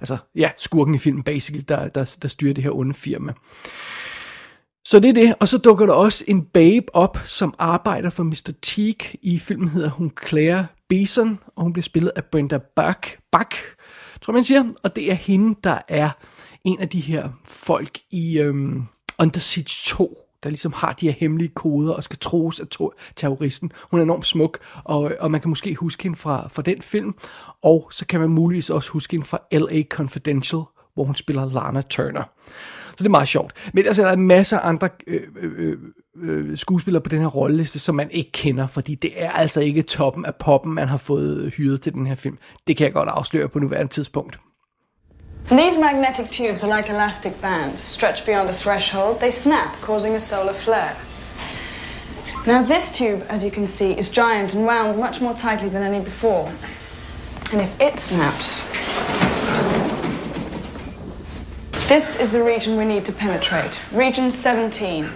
Altså, 0.00 0.16
ja, 0.34 0.50
skurken 0.56 0.94
i 0.94 0.98
filmen, 0.98 1.22
basically, 1.22 1.64
der, 1.68 1.88
der, 1.88 2.16
der 2.22 2.28
styrer 2.28 2.54
det 2.54 2.64
her 2.64 2.70
onde 2.70 2.94
firma. 2.94 3.32
Så 4.84 5.00
det 5.00 5.08
er 5.08 5.12
det, 5.12 5.34
og 5.40 5.48
så 5.48 5.58
dukker 5.58 5.86
der 5.86 5.92
også 5.92 6.24
en 6.28 6.42
babe 6.42 6.94
op, 6.94 7.18
som 7.24 7.54
arbejder 7.58 8.10
for 8.10 8.22
Mr. 8.22 8.52
Teague. 8.62 9.18
I 9.22 9.38
filmen 9.38 9.68
hedder 9.68 9.90
hun 9.90 10.12
Claire 10.28 10.66
Beeson, 10.88 11.38
og 11.56 11.62
hun 11.62 11.72
bliver 11.72 11.82
spillet 11.82 12.12
af 12.16 12.24
Brenda 12.24 12.58
Buck, 12.76 13.18
Buck 13.32 13.54
tror 14.20 14.32
man 14.32 14.44
siger. 14.44 14.64
Og 14.82 14.96
det 14.96 15.10
er 15.10 15.14
hende, 15.14 15.58
der 15.64 15.78
er 15.88 16.10
en 16.64 16.80
af 16.80 16.88
de 16.88 17.00
her 17.00 17.28
folk 17.44 17.98
i 18.10 18.38
øhm, 18.38 18.82
Under 19.18 19.40
Siege 19.40 19.94
2, 19.96 20.16
der 20.42 20.48
ligesom 20.50 20.72
har 20.72 20.92
de 20.92 21.06
her 21.06 21.14
hemmelige 21.18 21.48
koder 21.48 21.92
og 21.92 22.04
skal 22.04 22.18
troes 22.18 22.60
af 22.60 22.66
to- 22.66 22.92
terroristen. 23.16 23.72
Hun 23.90 24.00
er 24.00 24.04
enormt 24.04 24.26
smuk, 24.26 24.58
og, 24.84 25.12
og 25.20 25.30
man 25.30 25.40
kan 25.40 25.48
måske 25.48 25.74
huske 25.74 26.02
hende 26.02 26.16
fra, 26.16 26.48
fra 26.48 26.62
den 26.62 26.82
film, 26.82 27.14
og 27.62 27.88
så 27.92 28.06
kan 28.06 28.20
man 28.20 28.28
muligvis 28.28 28.70
også 28.70 28.90
huske 28.90 29.12
hende 29.12 29.26
fra 29.26 29.38
L.A. 29.52 29.82
Confidential, 29.82 30.62
hvor 30.94 31.04
hun 31.04 31.14
spiller 31.14 31.52
Lana 31.52 31.80
Turner. 31.80 32.22
Så 32.90 33.04
det 33.04 33.06
er 33.06 33.10
meget 33.10 33.28
sjovt. 33.28 33.52
Men 33.72 33.86
altså, 33.86 34.02
der 34.02 34.08
er 34.08 34.16
masser 34.16 34.58
af 34.58 34.68
andre 34.68 34.88
øh, 35.06 35.20
øh, 35.36 35.52
øh, 35.58 35.78
øh, 36.22 36.58
skuespillere 36.58 37.02
på 37.02 37.08
den 37.08 37.20
her 37.20 37.26
rolleliste, 37.26 37.78
som 37.78 37.94
man 37.94 38.10
ikke 38.10 38.32
kender, 38.32 38.66
fordi 38.66 38.94
det 38.94 39.10
er 39.14 39.30
altså 39.30 39.60
ikke 39.60 39.82
toppen 39.82 40.24
af 40.24 40.34
poppen, 40.34 40.74
man 40.74 40.88
har 40.88 40.96
fået 40.96 41.52
hyret 41.54 41.80
til 41.80 41.94
den 41.94 42.06
her 42.06 42.14
film. 42.14 42.38
Det 42.66 42.76
kan 42.76 42.84
jeg 42.84 42.92
godt 42.92 43.08
afsløre 43.08 43.48
på 43.48 43.58
nuværende 43.58 43.92
tidspunkt. 43.92 44.40
These 45.50 45.78
magnetic 45.78 46.30
tubes 46.30 46.62
are 46.62 46.68
like 46.68 46.90
elastic 46.90 47.40
bands. 47.40 47.80
Stretched 47.80 48.26
beyond 48.26 48.50
a 48.50 48.52
threshold, 48.52 49.18
they 49.18 49.30
snap, 49.30 49.74
causing 49.80 50.14
a 50.14 50.20
solar 50.20 50.52
flare. 50.52 50.94
Now, 52.46 52.62
this 52.62 52.92
tube, 52.92 53.24
as 53.30 53.42
you 53.42 53.50
can 53.50 53.66
see, 53.66 53.92
is 53.92 54.10
giant 54.10 54.52
and 54.52 54.66
wound 54.66 54.98
much 54.98 55.22
more 55.22 55.32
tightly 55.32 55.70
than 55.70 55.82
any 55.82 56.04
before. 56.04 56.52
And 57.50 57.62
if 57.62 57.80
it 57.80 57.98
snaps, 57.98 58.60
this 61.88 62.16
is 62.16 62.30
the 62.30 62.42
region 62.42 62.76
we 62.76 62.84
need 62.84 63.06
to 63.06 63.12
penetrate, 63.12 63.80
region 63.90 64.30
17. 64.30 65.10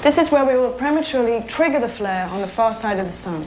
This 0.00 0.18
is 0.18 0.32
where 0.32 0.44
we 0.44 0.56
will 0.56 0.72
prematurely 0.72 1.46
trigger 1.46 1.78
the 1.78 1.88
flare 1.88 2.26
on 2.26 2.40
the 2.40 2.48
far 2.48 2.74
side 2.74 2.98
of 2.98 3.06
the 3.06 3.12
sun. 3.12 3.46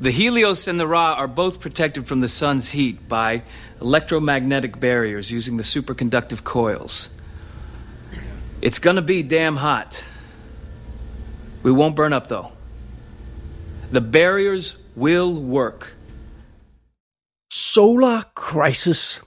The 0.00 0.10
Helios 0.10 0.66
and 0.66 0.80
the 0.80 0.86
Ra 0.86 1.12
are 1.12 1.28
both 1.28 1.60
protected 1.60 2.06
from 2.06 2.22
the 2.22 2.28
sun's 2.28 2.70
heat 2.70 3.06
by 3.06 3.42
electromagnetic 3.82 4.80
barriers 4.80 5.30
using 5.30 5.58
the 5.58 5.62
superconductive 5.62 6.42
coils. 6.42 7.10
It's 8.62 8.78
gonna 8.78 9.02
be 9.02 9.22
damn 9.22 9.56
hot. 9.56 10.04
We 11.62 11.70
won't 11.70 11.96
burn 11.96 12.14
up 12.14 12.28
though. 12.28 12.52
The 13.92 14.00
barriers 14.00 14.76
will 14.96 15.34
work. 15.34 15.96
Solar 17.52 18.22
Crisis 18.34 19.22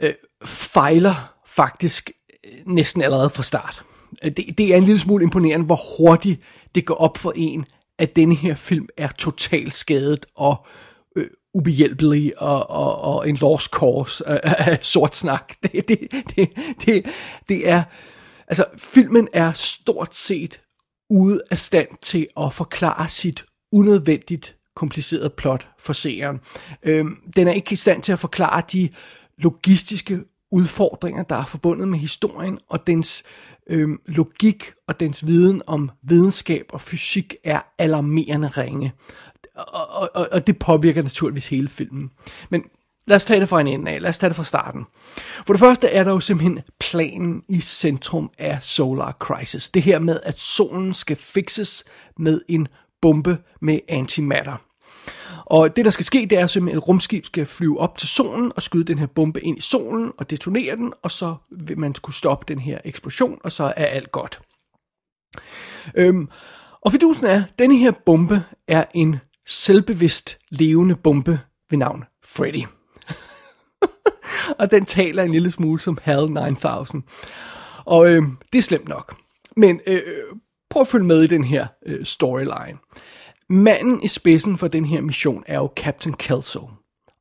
øh, 0.00 0.14
fejler 0.44 1.34
faktisk 1.46 2.10
øh, 2.44 2.52
næsten 2.66 3.02
allerede 3.02 3.30
fra 3.30 3.42
start. 3.42 3.84
Øh, 4.24 4.30
det, 4.36 4.58
det 4.58 4.72
er 4.72 4.76
en 4.76 4.84
lille 4.84 5.00
smule 5.00 5.24
imponerende, 5.24 5.66
hvor 5.66 5.78
hurtigt 5.98 6.40
det 6.74 6.86
går 6.86 6.94
op 6.94 7.18
for 7.18 7.32
en, 7.36 7.66
at 7.98 8.16
denne 8.16 8.34
her 8.34 8.54
film 8.54 8.88
er 8.96 9.08
totalt 9.08 9.74
skadet 9.74 10.26
og 10.36 10.66
øh, 11.16 11.26
ubehjælpelig 11.54 12.42
og, 12.42 12.70
og, 12.70 13.00
og 13.00 13.28
en 13.28 13.36
lost 13.36 13.70
cause 13.70 14.28
af, 14.28 14.70
af 14.72 14.78
sort 14.82 15.16
snak. 15.16 15.52
Det, 15.62 15.88
det, 15.88 15.98
det, 16.36 16.50
det, 16.86 17.06
det 17.48 17.68
er, 17.68 17.82
altså 18.48 18.64
filmen 18.78 19.28
er 19.32 19.52
stort 19.52 20.14
set 20.14 20.60
ude 21.10 21.40
af 21.50 21.58
stand 21.58 21.88
til 22.02 22.26
at 22.40 22.52
forklare 22.52 23.08
sit 23.08 23.44
unødvendigt 23.72 24.56
komplicerede 24.76 25.30
plot 25.30 25.68
for 25.78 25.92
seeren. 25.92 26.40
Øhm, 26.82 27.16
den 27.36 27.48
er 27.48 27.52
ikke 27.52 27.72
i 27.72 27.76
stand 27.76 28.02
til 28.02 28.12
at 28.12 28.18
forklare 28.18 28.62
de 28.72 28.88
logistiske 29.38 30.20
udfordringer, 30.50 31.22
der 31.22 31.36
er 31.36 31.44
forbundet 31.44 31.88
med 31.88 31.98
historien, 31.98 32.58
og 32.68 32.86
dens 32.86 33.22
øhm, 33.70 34.00
logik 34.06 34.72
og 34.88 35.00
dens 35.00 35.26
viden 35.26 35.62
om 35.66 35.90
videnskab 36.02 36.66
og 36.72 36.80
fysik 36.80 37.34
er 37.44 37.60
alarmerende 37.78 38.48
ringe. 38.48 38.92
Og, 39.54 40.10
og, 40.14 40.28
og 40.32 40.46
det 40.46 40.58
påvirker 40.58 41.02
naturligvis 41.02 41.48
hele 41.48 41.68
filmen. 41.68 42.10
Men 42.50 42.62
lad 43.06 43.16
os 43.16 43.24
tage 43.24 43.40
det 43.40 43.48
fra 43.48 43.60
en 43.60 43.66
ende 43.66 43.90
af. 43.90 44.00
Lad 44.00 44.10
os 44.10 44.18
tage 44.18 44.28
det 44.28 44.36
fra 44.36 44.44
starten. 44.44 44.84
For 45.46 45.52
det 45.52 45.60
første 45.60 45.88
er 45.88 46.04
der 46.04 46.10
jo 46.10 46.20
simpelthen 46.20 46.60
planen 46.80 47.42
i 47.48 47.60
centrum 47.60 48.30
af 48.38 48.62
Solar 48.62 49.12
Crisis. 49.12 49.70
Det 49.70 49.82
her 49.82 49.98
med, 49.98 50.20
at 50.22 50.40
solen 50.40 50.94
skal 50.94 51.16
fixes 51.16 51.84
med 52.18 52.40
en 52.48 52.68
bombe 53.02 53.38
med 53.60 53.80
antimatter. 53.88 54.65
Og 55.46 55.76
det, 55.76 55.84
der 55.84 55.90
skal 55.90 56.04
ske, 56.04 56.26
det 56.30 56.38
er 56.38 56.46
simpelthen, 56.46 56.76
at 56.76 56.82
et 56.82 56.88
rumskib 56.88 57.24
skal 57.24 57.46
flyve 57.46 57.80
op 57.80 57.98
til 57.98 58.08
solen 58.08 58.52
og 58.56 58.62
skyde 58.62 58.84
den 58.84 58.98
her 58.98 59.06
bombe 59.06 59.40
ind 59.40 59.58
i 59.58 59.60
solen 59.60 60.12
og 60.18 60.30
detonere 60.30 60.76
den, 60.76 60.92
og 61.02 61.10
så 61.10 61.34
vil 61.50 61.78
man 61.78 61.94
kunne 62.02 62.14
stoppe 62.14 62.44
den 62.48 62.58
her 62.58 62.78
eksplosion, 62.84 63.38
og 63.44 63.52
så 63.52 63.64
er 63.76 63.86
alt 63.86 64.12
godt. 64.12 64.40
Øhm, 65.94 66.28
og 66.80 66.92
fidusen 66.92 67.26
er, 67.26 67.42
at 67.42 67.58
denne 67.58 67.76
her 67.76 67.90
bombe 68.06 68.44
er 68.68 68.84
en 68.94 69.16
selvbevidst 69.46 70.38
levende 70.50 70.94
bombe 70.94 71.40
ved 71.70 71.78
navn 71.78 72.04
Freddy. 72.24 72.66
og 74.60 74.70
den 74.70 74.84
taler 74.84 75.22
en 75.22 75.32
lille 75.32 75.50
smule 75.50 75.80
som 75.80 75.98
HAL 76.02 76.30
9000. 76.30 77.02
Og 77.84 78.08
øh, 78.08 78.22
det 78.52 78.58
er 78.58 78.62
slemt 78.62 78.88
nok. 78.88 79.16
Men 79.56 79.80
øh, 79.86 80.02
øh, 80.06 80.22
prøv 80.70 80.80
at 80.80 80.88
følge 80.88 81.04
med 81.04 81.22
i 81.22 81.26
den 81.26 81.44
her 81.44 81.66
øh, 81.86 82.04
storyline. 82.04 82.78
Manden 83.48 84.02
i 84.02 84.08
spidsen 84.08 84.58
for 84.58 84.68
den 84.68 84.84
her 84.84 85.00
mission 85.00 85.44
er 85.46 85.56
jo 85.56 85.70
Captain 85.76 86.14
Kelso. 86.14 86.70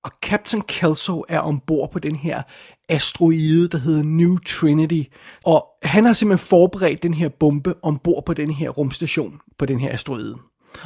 Og 0.03 0.11
Captain 0.21 0.61
Kelso 0.61 1.23
er 1.29 1.39
ombord 1.39 1.91
på 1.91 1.99
den 1.99 2.15
her 2.15 2.43
asteroide, 2.89 3.67
der 3.67 3.77
hedder 3.77 4.03
New 4.03 4.37
Trinity. 4.37 5.09
Og 5.43 5.67
han 5.83 6.05
har 6.05 6.13
simpelthen 6.13 6.47
forberedt 6.47 7.03
den 7.03 7.13
her 7.13 7.29
bombe 7.29 7.73
ombord 7.81 8.25
på 8.25 8.33
den 8.33 8.51
her 8.51 8.69
rumstation 8.69 9.41
på 9.57 9.65
den 9.65 9.79
her 9.79 9.93
asteroide. 9.93 10.35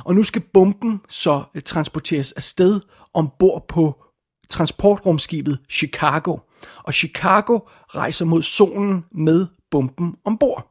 Og 0.05 0.15
nu 0.15 0.23
skal 0.23 0.41
bomben 0.53 1.01
så 1.09 1.43
øh, 1.55 1.61
transporteres 1.61 2.31
afsted 2.31 2.79
ombord 3.13 3.65
på 3.67 4.03
transportrumskibet 4.49 5.59
Chicago. 5.69 6.37
Og 6.83 6.93
Chicago 6.93 7.59
rejser 7.87 8.25
mod 8.25 8.41
solen 8.41 9.05
med 9.11 9.47
bomben 9.71 10.15
ombord. 10.25 10.68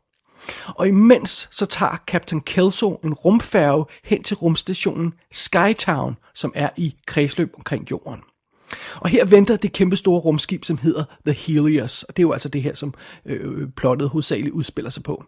Og 0.66 0.88
imens 0.88 1.48
så 1.50 1.66
tager 1.66 1.96
Captain 2.06 2.40
Kelso 2.40 3.00
en 3.04 3.14
rumfærge 3.14 3.84
hen 4.04 4.22
til 4.22 4.36
rumstationen 4.36 5.14
Skytown, 5.32 6.16
som 6.34 6.52
er 6.54 6.68
i 6.76 6.94
kredsløb 7.06 7.52
omkring 7.56 7.90
jorden. 7.90 8.20
Og 8.94 9.08
her 9.08 9.24
venter 9.24 9.56
det 9.56 9.72
kæmpe 9.72 9.96
store 9.96 10.20
rumskib, 10.20 10.64
som 10.64 10.78
hedder 10.78 11.04
The 11.26 11.32
Helios. 11.32 12.02
Og 12.02 12.16
det 12.16 12.22
er 12.22 12.26
jo 12.26 12.32
altså 12.32 12.48
det 12.48 12.62
her, 12.62 12.74
som 12.74 12.94
øh, 13.26 13.68
plottet 13.76 14.08
hovedsageligt 14.08 14.52
udspiller 14.52 14.90
sig 14.90 15.02
på. 15.02 15.24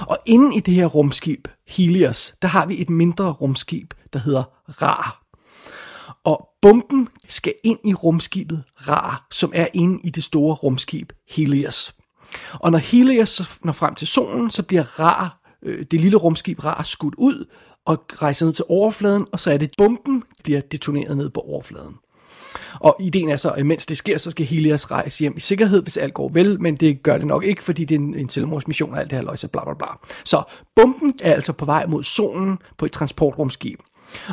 Og 0.00 0.18
inden 0.26 0.52
i 0.52 0.60
det 0.60 0.74
her 0.74 0.86
rumskib, 0.86 1.48
Helios, 1.68 2.34
der 2.42 2.48
har 2.48 2.66
vi 2.66 2.80
et 2.80 2.90
mindre 2.90 3.32
rumskib, 3.32 3.94
der 4.12 4.18
hedder 4.18 4.42
Ra. 4.68 5.20
Og 6.24 6.48
bomben 6.62 7.08
skal 7.28 7.54
ind 7.64 7.78
i 7.84 7.94
rumskibet 7.94 8.64
Ra, 8.76 9.24
som 9.30 9.52
er 9.54 9.66
inde 9.74 10.00
i 10.04 10.10
det 10.10 10.24
store 10.24 10.54
rumskib 10.54 11.12
Helios. 11.30 11.94
Og 12.52 12.70
når 12.70 12.78
Helios 12.78 13.42
når 13.64 13.72
frem 13.72 13.94
til 13.94 14.06
solen, 14.06 14.50
så 14.50 14.62
bliver 14.62 15.00
Ra, 15.00 15.28
øh, 15.62 15.84
det 15.90 16.00
lille 16.00 16.16
rumskib 16.16 16.64
Ra, 16.64 16.82
skudt 16.84 17.14
ud 17.18 17.44
og 17.84 18.04
rejser 18.22 18.46
ned 18.46 18.52
til 18.52 18.64
overfladen, 18.68 19.26
og 19.32 19.40
så 19.40 19.50
er 19.50 19.56
det 19.56 19.70
bomben, 19.78 20.22
bliver 20.44 20.60
detoneret 20.60 21.16
ned 21.16 21.30
på 21.30 21.40
overfladen. 21.40 21.94
Og 22.80 22.96
ideen 23.00 23.28
er 23.28 23.36
så, 23.36 23.50
at 23.50 23.66
mens 23.66 23.86
det 23.86 23.96
sker, 23.96 24.18
så 24.18 24.30
skal 24.30 24.46
Helios 24.46 24.90
rejse 24.90 25.18
hjem 25.18 25.36
i 25.36 25.40
sikkerhed, 25.40 25.82
hvis 25.82 25.96
alt 25.96 26.14
går 26.14 26.28
vel, 26.28 26.60
men 26.60 26.76
det 26.76 27.02
gør 27.02 27.18
det 27.18 27.26
nok 27.26 27.44
ikke, 27.44 27.62
fordi 27.62 27.84
det 27.84 27.94
er 27.94 27.98
en, 27.98 28.14
en 28.14 28.28
selvmordsmission 28.28 28.92
og 28.92 29.00
alt 29.00 29.10
det 29.10 29.18
her 29.18 29.24
løjse, 29.24 29.48
bla 29.48 29.64
bla 29.64 29.74
bla. 29.74 29.86
Så 30.24 30.42
bomben 30.76 31.14
er 31.22 31.34
altså 31.34 31.52
på 31.52 31.64
vej 31.64 31.86
mod 31.86 32.04
solen 32.04 32.58
på 32.78 32.84
et 32.84 32.92
transportrumskib. 32.92 33.80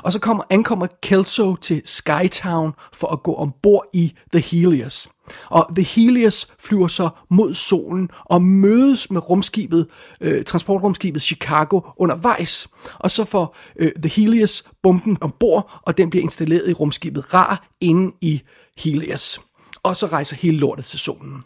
Og 0.03 0.13
så 0.13 0.19
kommer, 0.19 0.43
ankommer 0.49 0.87
Kelso 1.03 1.55
til 1.55 1.81
Skytown 1.85 2.73
for 2.93 3.07
at 3.07 3.23
gå 3.23 3.35
ombord 3.35 3.85
i 3.93 4.13
The 4.33 4.41
Helios. 4.41 5.09
Og 5.45 5.67
The 5.75 5.83
Helios 5.83 6.47
flyver 6.59 6.87
så 6.87 7.09
mod 7.29 7.53
solen 7.53 8.09
og 8.25 8.41
mødes 8.41 9.11
med 9.11 9.29
rumskibet, 9.29 9.87
øh, 10.21 10.43
transportrumskibet 10.43 11.21
Chicago 11.21 11.81
undervejs. 11.97 12.67
Og 12.99 13.11
så 13.11 13.25
får 13.25 13.57
øh, 13.75 13.91
The 13.91 14.09
Helios 14.09 14.63
bomben 14.83 15.17
ombord, 15.21 15.79
og 15.81 15.97
den 15.97 16.09
bliver 16.09 16.23
installeret 16.23 16.69
i 16.69 16.73
rumskibet 16.73 17.33
Ra 17.33 17.67
inde 17.81 18.15
i 18.21 18.41
Helios. 18.77 19.41
Og 19.83 19.95
så 19.95 20.05
rejser 20.05 20.35
hele 20.35 20.57
lortet 20.57 20.85
til 20.85 20.99
solen. 20.99 21.43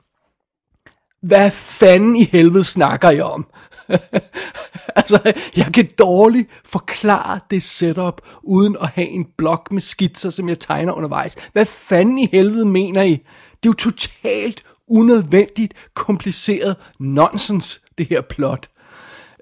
Hvad 1.21 1.51
fanden 1.51 2.15
i 2.15 2.23
helvede 2.23 2.63
snakker 2.63 3.09
jeg 3.09 3.23
om? 3.23 3.45
altså, 4.99 5.33
jeg 5.57 5.69
kan 5.73 5.89
dårligt 5.99 6.49
forklare 6.65 7.39
det 7.49 7.63
setup, 7.63 8.21
uden 8.43 8.77
at 8.81 8.87
have 8.87 9.07
en 9.07 9.25
blok 9.37 9.71
med 9.71 9.81
skitser, 9.81 10.29
som 10.29 10.49
jeg 10.49 10.59
tegner 10.59 10.93
undervejs. 10.93 11.35
Hvad 11.53 11.65
fanden 11.65 12.17
i 12.17 12.29
helvede 12.31 12.65
mener 12.65 13.01
I? 13.01 13.11
Det 13.11 13.69
er 13.69 13.69
jo 13.69 13.73
totalt 13.73 14.63
unødvendigt, 14.87 15.73
kompliceret 15.93 16.75
nonsens, 16.99 17.81
det 17.97 18.07
her 18.09 18.21
plot. 18.21 18.69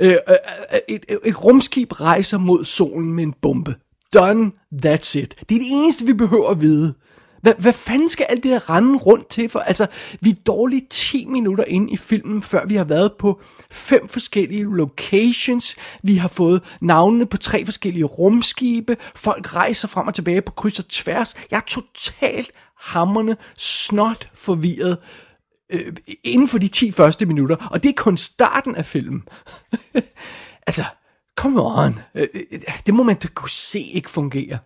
Øh, 0.01 0.09
øh, 0.09 0.15
øh 0.29 0.79
et, 0.89 1.05
et, 1.09 1.19
et 1.25 1.43
rumskib 1.43 2.01
rejser 2.01 2.38
mod 2.38 2.65
solen 2.65 3.13
med 3.13 3.23
en 3.23 3.33
bombe. 3.41 3.75
Done, 4.13 4.51
that's 4.85 5.17
it. 5.17 5.35
Det 5.50 5.55
er 5.55 5.59
det 5.59 5.71
eneste, 5.71 6.05
vi 6.05 6.13
behøver 6.13 6.50
at 6.50 6.62
vide. 6.62 6.93
Hvad, 7.43 7.53
hvad 7.59 7.73
fanden 7.73 8.09
skal 8.09 8.25
alt 8.29 8.43
det 8.43 8.51
der 8.51 8.69
rende 8.69 8.97
rundt 8.97 9.29
til 9.29 9.50
for? 9.50 9.59
Altså, 9.59 9.88
vi 10.21 10.29
er 10.29 10.43
dårligt 10.45 10.89
10 10.89 11.25
minutter 11.25 11.63
inde 11.63 11.91
i 11.91 11.97
filmen, 11.97 12.41
før 12.41 12.65
vi 12.65 12.75
har 12.75 12.83
været 12.83 13.13
på 13.19 13.41
fem 13.71 14.07
forskellige 14.07 14.63
locations. 14.63 15.75
Vi 16.03 16.15
har 16.15 16.27
fået 16.27 16.63
navnene 16.81 17.25
på 17.25 17.38
tre 17.38 17.65
forskellige 17.65 18.03
rumskibe. 18.03 18.97
Folk 19.15 19.55
rejser 19.55 19.88
frem 19.88 20.07
og 20.07 20.13
tilbage 20.13 20.41
på 20.41 20.51
kryds 20.51 20.79
og 20.79 20.88
tværs. 20.88 21.35
Jeg 21.51 21.57
er 21.57 21.62
totalt 21.67 22.51
hammerne 22.79 23.38
snot 23.57 24.29
forvirret 24.33 24.97
øh, 25.69 25.93
inden 26.23 26.47
for 26.47 26.57
de 26.57 26.67
10 26.67 26.91
første 26.91 27.25
minutter. 27.25 27.55
Og 27.71 27.83
det 27.83 27.89
er 27.89 27.93
kun 27.97 28.17
starten 28.17 28.75
af 28.75 28.85
filmen. 28.85 29.23
altså, 30.67 30.83
come 31.35 31.62
on. 31.62 32.00
Øh, 32.15 32.27
øh, 32.51 32.59
det 32.85 32.93
må 32.93 33.03
man 33.03 33.15
da 33.15 33.27
kunne 33.27 33.50
se 33.50 33.79
ikke 33.79 34.09
fungere. 34.09 34.57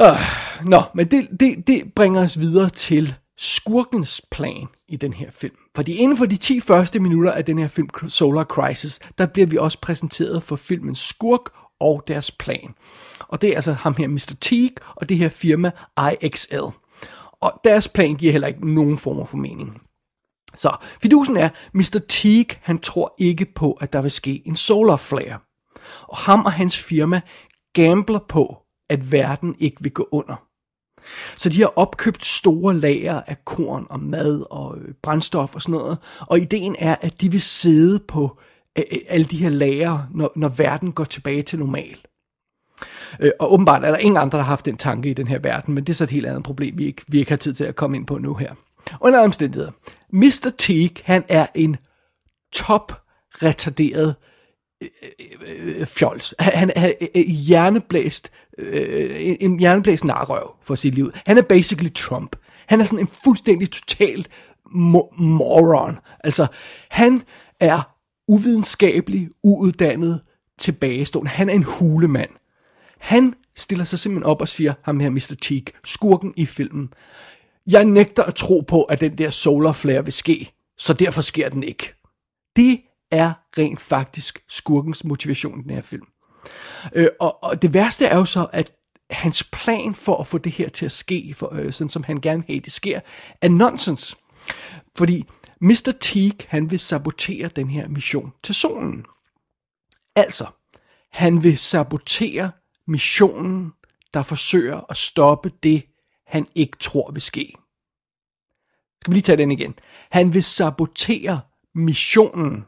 Uh, 0.00 0.18
nå, 0.64 0.82
men 0.94 1.10
det, 1.10 1.28
det, 1.40 1.66
det 1.66 1.92
bringer 1.96 2.22
os 2.22 2.40
videre 2.40 2.70
til 2.70 3.14
skurkens 3.38 4.20
plan 4.30 4.66
i 4.88 4.96
den 4.96 5.12
her 5.12 5.30
film. 5.30 5.56
Fordi 5.76 5.92
inden 5.92 6.16
for 6.16 6.26
de 6.26 6.36
10 6.36 6.60
første 6.60 7.00
minutter 7.00 7.32
af 7.32 7.44
den 7.44 7.58
her 7.58 7.68
film, 7.68 7.88
Solar 8.08 8.44
Crisis, 8.44 9.00
der 9.18 9.26
bliver 9.26 9.46
vi 9.46 9.56
også 9.56 9.80
præsenteret 9.80 10.42
for 10.42 10.56
filmens 10.56 10.98
skurk 10.98 11.40
og 11.80 12.04
deres 12.08 12.30
plan. 12.30 12.74
Og 13.20 13.42
det 13.42 13.50
er 13.50 13.54
altså 13.54 13.72
ham 13.72 13.94
her, 13.98 14.08
Mr. 14.08 14.34
Teague, 14.40 14.76
og 14.94 15.08
det 15.08 15.18
her 15.18 15.28
firma 15.28 15.70
IXL. 16.22 16.64
Og 17.40 17.60
deres 17.64 17.88
plan 17.88 18.14
giver 18.14 18.32
heller 18.32 18.48
ikke 18.48 18.74
nogen 18.74 18.98
former 18.98 19.24
for 19.24 19.36
mening. 19.36 19.82
Så 20.54 20.76
fidusen 21.02 21.36
er, 21.36 21.48
Mr. 21.72 22.00
Teague, 22.08 22.56
han 22.62 22.78
tror 22.78 23.14
ikke 23.18 23.44
på, 23.54 23.72
at 23.72 23.92
der 23.92 24.02
vil 24.02 24.10
ske 24.10 24.42
en 24.46 24.56
solar 24.56 24.96
flare. 24.96 25.38
Og 26.02 26.16
ham 26.16 26.44
og 26.44 26.52
hans 26.52 26.78
firma 26.78 27.20
gambler 27.72 28.18
på, 28.28 28.63
at 28.90 29.12
verden 29.12 29.56
ikke 29.58 29.76
vil 29.82 29.92
gå 29.92 30.08
under. 30.12 30.46
Så 31.36 31.48
de 31.48 31.60
har 31.60 31.72
opkøbt 31.76 32.26
store 32.26 32.74
lager 32.74 33.22
af 33.26 33.44
korn 33.44 33.86
og 33.90 34.00
mad 34.00 34.44
og 34.50 34.78
øh, 34.78 34.94
brændstof 35.02 35.54
og 35.54 35.62
sådan 35.62 35.72
noget. 35.72 35.98
Og 36.20 36.38
ideen 36.38 36.76
er, 36.78 36.96
at 37.00 37.20
de 37.20 37.30
vil 37.30 37.42
sidde 37.42 37.98
på 37.98 38.38
alle 39.08 39.24
de 39.24 39.36
her 39.36 39.50
lager, 39.50 39.98
når, 40.14 40.32
når 40.36 40.48
verden 40.48 40.92
går 40.92 41.04
tilbage 41.04 41.42
til 41.42 41.58
normal. 41.58 41.98
Øh, 43.20 43.32
og 43.40 43.52
åbenbart 43.52 43.84
er 43.84 43.90
der 43.90 43.98
ingen 43.98 44.16
andre, 44.16 44.38
der 44.38 44.44
har 44.44 44.48
haft 44.48 44.64
den 44.64 44.76
tanke 44.76 45.10
i 45.10 45.14
den 45.14 45.28
her 45.28 45.38
verden, 45.38 45.74
men 45.74 45.84
det 45.84 45.92
er 45.92 45.94
så 45.94 46.04
et 46.04 46.10
helt 46.10 46.26
andet 46.26 46.42
problem, 46.42 46.78
vi 46.78 46.86
ikke, 46.86 47.02
vi 47.08 47.18
ikke 47.18 47.30
har 47.30 47.36
tid 47.36 47.54
til 47.54 47.64
at 47.64 47.76
komme 47.76 47.96
ind 47.96 48.06
på 48.06 48.18
nu 48.18 48.34
her. 48.34 48.54
Under 49.00 49.20
omstændigheder. 49.20 49.70
Mr. 50.12 50.50
Teague, 50.58 50.96
han 51.04 51.24
er 51.28 51.46
en 51.54 51.76
top 52.52 53.02
retarderet 53.42 54.14
øh, 54.82 54.88
øh 55.78 55.86
fjols. 55.86 56.34
Han 56.38 56.70
er 56.76 57.22
hjerneblæst, 57.22 58.30
øh, 58.58 59.36
en 59.40 59.58
hjerneblæst 59.58 60.04
narrøv 60.04 60.54
for 60.62 60.74
sit 60.74 60.94
liv. 60.94 61.12
Han 61.26 61.38
er 61.38 61.42
basically 61.42 61.90
Trump. 61.94 62.36
Han 62.66 62.80
er 62.80 62.84
sådan 62.84 62.98
en 62.98 63.08
fuldstændig 63.24 63.70
total 63.70 64.26
mo- 64.66 65.22
moron. 65.22 65.98
Altså, 66.24 66.46
han 66.90 67.22
er 67.60 67.94
uvidenskabelig, 68.28 69.28
uuddannet, 69.42 70.20
tilbagestående. 70.58 71.30
Han 71.30 71.48
er 71.48 71.54
en 71.54 71.62
hulemand. 71.62 72.30
Han 72.98 73.34
stiller 73.56 73.84
sig 73.84 73.98
simpelthen 73.98 74.30
op 74.30 74.40
og 74.40 74.48
siger, 74.48 74.74
ham 74.82 75.00
her 75.00 75.10
Mr. 75.10 75.34
Teague, 75.42 75.72
skurken 75.84 76.34
i 76.36 76.46
filmen, 76.46 76.88
jeg 77.66 77.84
nægter 77.84 78.22
at 78.22 78.34
tro 78.34 78.60
på, 78.60 78.82
at 78.82 79.00
den 79.00 79.18
der 79.18 79.30
solar 79.30 79.72
flare 79.72 80.04
vil 80.04 80.12
ske, 80.12 80.52
så 80.78 80.92
derfor 80.92 81.22
sker 81.22 81.48
den 81.48 81.62
ikke. 81.62 81.94
Det 82.56 82.80
er 83.10 83.32
rent 83.58 83.80
faktisk 83.80 84.44
skurkens 84.48 85.04
motivation 85.04 85.60
i 85.60 85.62
den 85.62 85.70
her 85.70 85.82
film. 85.82 86.06
Øh, 86.92 87.08
og, 87.20 87.44
og 87.44 87.62
det 87.62 87.74
værste 87.74 88.06
er 88.06 88.16
jo 88.16 88.24
så, 88.24 88.46
at 88.52 88.72
hans 89.10 89.44
plan 89.52 89.94
for 89.94 90.16
at 90.20 90.26
få 90.26 90.38
det 90.38 90.52
her 90.52 90.68
til 90.68 90.84
at 90.84 90.92
ske, 90.92 91.34
for, 91.36 91.54
øh, 91.54 91.72
sådan 91.72 91.90
som 91.90 92.02
han 92.02 92.20
gerne 92.20 92.38
vil 92.46 92.46
have, 92.54 92.60
det 92.60 92.72
sker, 92.72 93.00
er 93.40 93.48
nonsens. 93.48 94.16
Fordi 94.96 95.24
Mr. 95.60 95.92
Teague, 96.00 96.46
han 96.48 96.70
vil 96.70 96.80
sabotere 96.80 97.48
den 97.48 97.70
her 97.70 97.88
mission 97.88 98.32
til 98.42 98.54
solen. 98.54 99.04
Altså, 100.16 100.46
han 101.12 101.42
vil 101.42 101.58
sabotere 101.58 102.50
missionen, 102.86 103.72
der 104.14 104.22
forsøger 104.22 104.80
at 104.90 104.96
stoppe 104.96 105.50
det, 105.62 105.82
han 106.26 106.46
ikke 106.54 106.76
tror 106.78 107.10
vil 107.12 107.22
ske. 107.22 107.52
Skal 109.00 109.10
vi 109.10 109.14
lige 109.14 109.22
tage 109.22 109.36
den 109.36 109.50
igen? 109.50 109.74
Han 110.10 110.34
vil 110.34 110.44
sabotere 110.44 111.40
missionen, 111.74 112.64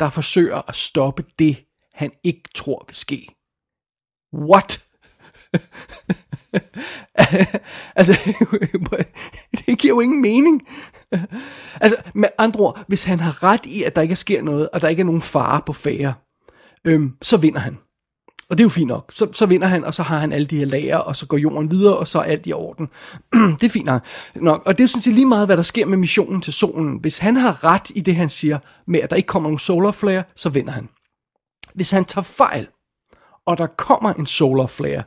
der 0.00 0.10
forsøger 0.10 0.68
at 0.68 0.76
stoppe 0.76 1.24
det, 1.38 1.64
han 1.94 2.10
ikke 2.24 2.42
tror 2.54 2.84
vil 2.88 2.96
ske. 2.96 3.28
What? 4.34 4.84
altså, 7.96 8.18
det 9.66 9.78
giver 9.78 9.94
jo 9.94 10.00
ingen 10.00 10.22
mening. 10.22 10.62
altså, 11.80 11.96
med 12.14 12.28
andre 12.38 12.60
ord, 12.60 12.84
hvis 12.88 13.04
han 13.04 13.20
har 13.20 13.42
ret 13.42 13.66
i, 13.66 13.82
at 13.82 13.96
der 13.96 14.02
ikke 14.02 14.16
sker 14.16 14.42
noget, 14.42 14.68
og 14.68 14.80
der 14.80 14.88
ikke 14.88 15.00
er 15.00 15.04
nogen 15.04 15.22
fare 15.22 15.62
på 15.66 15.72
færre, 15.72 16.14
øhm, 16.84 17.12
så 17.22 17.36
vinder 17.36 17.60
han. 17.60 17.78
Og 18.50 18.58
det 18.58 18.62
er 18.62 18.64
jo 18.64 18.68
fint 18.68 18.88
nok. 18.88 19.12
Så, 19.12 19.28
så 19.32 19.46
vinder 19.46 19.66
han, 19.66 19.84
og 19.84 19.94
så 19.94 20.02
har 20.02 20.18
han 20.18 20.32
alle 20.32 20.46
de 20.46 20.58
her 20.58 20.66
lager, 20.66 20.96
og 20.96 21.16
så 21.16 21.26
går 21.26 21.36
jorden 21.36 21.70
videre, 21.70 21.96
og 21.96 22.08
så 22.08 22.18
er 22.18 22.22
alt 22.22 22.46
i 22.46 22.52
orden. 22.52 22.88
det 23.60 23.64
er 23.64 23.68
fint 23.68 23.90
nok. 24.34 24.62
Og 24.66 24.78
det 24.78 24.84
er 24.84 24.88
synes 24.88 25.06
jeg 25.06 25.14
lige 25.14 25.26
meget, 25.26 25.48
hvad 25.48 25.56
der 25.56 25.62
sker 25.62 25.86
med 25.86 25.98
missionen 25.98 26.40
til 26.40 26.52
solen. 26.52 26.96
Hvis 26.96 27.18
han 27.18 27.36
har 27.36 27.64
ret 27.64 27.90
i 27.94 28.00
det, 28.00 28.16
han 28.16 28.28
siger, 28.28 28.58
med 28.86 29.00
at 29.00 29.10
der 29.10 29.16
ikke 29.16 29.26
kommer 29.26 29.48
nogen 29.48 29.58
solar 29.58 29.90
flare, 29.90 30.24
så 30.36 30.48
vinder 30.48 30.72
han. 30.72 30.88
Hvis 31.74 31.90
han 31.90 32.04
tager 32.04 32.22
fejl, 32.22 32.68
og 33.46 33.58
der 33.58 33.66
kommer 33.66 34.12
en 34.12 34.26
solar 34.26 34.66
flare, 34.66 35.02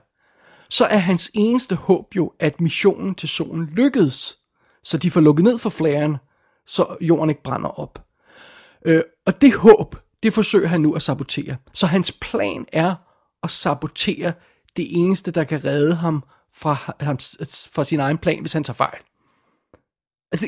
så 0.69 0.85
er 0.85 0.97
hans 0.97 1.31
eneste 1.33 1.75
håb 1.75 2.15
jo, 2.15 2.33
at 2.39 2.61
missionen 2.61 3.15
til 3.15 3.29
solen 3.29 3.65
lykkedes, 3.65 4.39
så 4.83 4.97
de 4.97 5.11
får 5.11 5.21
lukket 5.21 5.43
ned 5.43 5.57
for 5.57 5.69
flaren, 5.69 6.17
så 6.65 6.97
jorden 7.01 7.29
ikke 7.29 7.43
brænder 7.43 7.69
op. 7.69 8.05
Øh, 8.85 9.01
og 9.25 9.41
det 9.41 9.53
håb, 9.55 9.95
det 10.23 10.33
forsøger 10.33 10.67
han 10.67 10.81
nu 10.81 10.95
at 10.95 11.01
sabotere. 11.01 11.57
Så 11.73 11.87
hans 11.87 12.11
plan 12.11 12.65
er 12.73 12.95
at 13.43 13.51
sabotere 13.51 14.33
det 14.77 14.87
eneste, 14.97 15.31
der 15.31 15.43
kan 15.43 15.65
redde 15.65 15.95
ham 15.95 16.23
fra, 16.53 16.95
hans, 16.99 17.37
fra 17.73 17.83
sin 17.83 17.99
egen 17.99 18.17
plan, 18.17 18.41
hvis 18.41 18.53
han 18.53 18.63
tager 18.63 18.75
fejl. 18.75 18.99
Altså, 20.31 20.47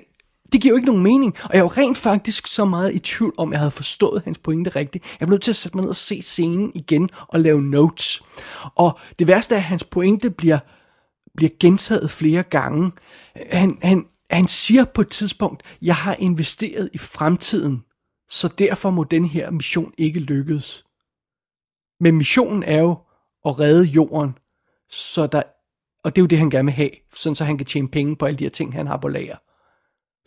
det 0.51 0.61
giver 0.61 0.71
jo 0.71 0.75
ikke 0.75 0.85
nogen 0.85 1.03
mening. 1.03 1.35
Og 1.43 1.55
jeg 1.55 1.63
var 1.63 1.77
rent 1.77 1.97
faktisk 1.97 2.47
så 2.47 2.65
meget 2.65 2.95
i 2.95 2.99
tvivl 2.99 3.33
om, 3.37 3.51
jeg 3.51 3.59
havde 3.59 3.71
forstået 3.71 4.21
hans 4.25 4.37
pointe 4.37 4.69
rigtigt. 4.69 5.05
Jeg 5.19 5.27
blev 5.27 5.35
nødt 5.35 5.43
til 5.43 5.51
at 5.51 5.55
sætte 5.55 5.77
mig 5.77 5.81
ned 5.81 5.89
og 5.89 5.95
se 5.95 6.21
scenen 6.21 6.71
igen 6.75 7.09
og 7.27 7.39
lave 7.39 7.61
notes. 7.61 8.21
Og 8.75 8.99
det 9.19 9.27
værste 9.27 9.55
er, 9.55 9.59
at 9.59 9.63
hans 9.63 9.83
pointe 9.83 10.29
bliver, 10.29 10.59
bliver 11.35 11.49
gentaget 11.59 12.11
flere 12.11 12.43
gange. 12.43 12.91
Han, 13.51 13.77
han, 13.81 14.05
han 14.29 14.47
siger 14.47 14.85
på 14.85 15.01
et 15.01 15.09
tidspunkt, 15.09 15.63
jeg 15.81 15.95
har 15.95 16.15
investeret 16.19 16.89
i 16.93 16.97
fremtiden, 16.97 17.83
så 18.29 18.47
derfor 18.47 18.89
må 18.89 19.03
den 19.03 19.25
her 19.25 19.51
mission 19.51 19.93
ikke 19.97 20.19
lykkes. 20.19 20.83
Men 21.99 22.17
missionen 22.17 22.63
er 22.63 22.79
jo 22.79 22.97
at 23.45 23.59
redde 23.59 23.85
jorden, 23.85 24.37
så 24.89 25.27
der, 25.27 25.43
og 26.03 26.15
det 26.15 26.21
er 26.21 26.23
jo 26.23 26.27
det, 26.27 26.37
han 26.37 26.49
gerne 26.49 26.65
vil 26.65 26.73
have, 26.73 26.89
sådan 27.15 27.35
så 27.35 27.43
han 27.43 27.57
kan 27.57 27.65
tjene 27.65 27.87
penge 27.87 28.15
på 28.15 28.25
alle 28.25 28.39
de 28.39 28.43
her 28.43 28.49
ting, 28.49 28.73
han 28.73 28.87
har 28.87 28.97
på 28.97 29.07
lager. 29.07 29.37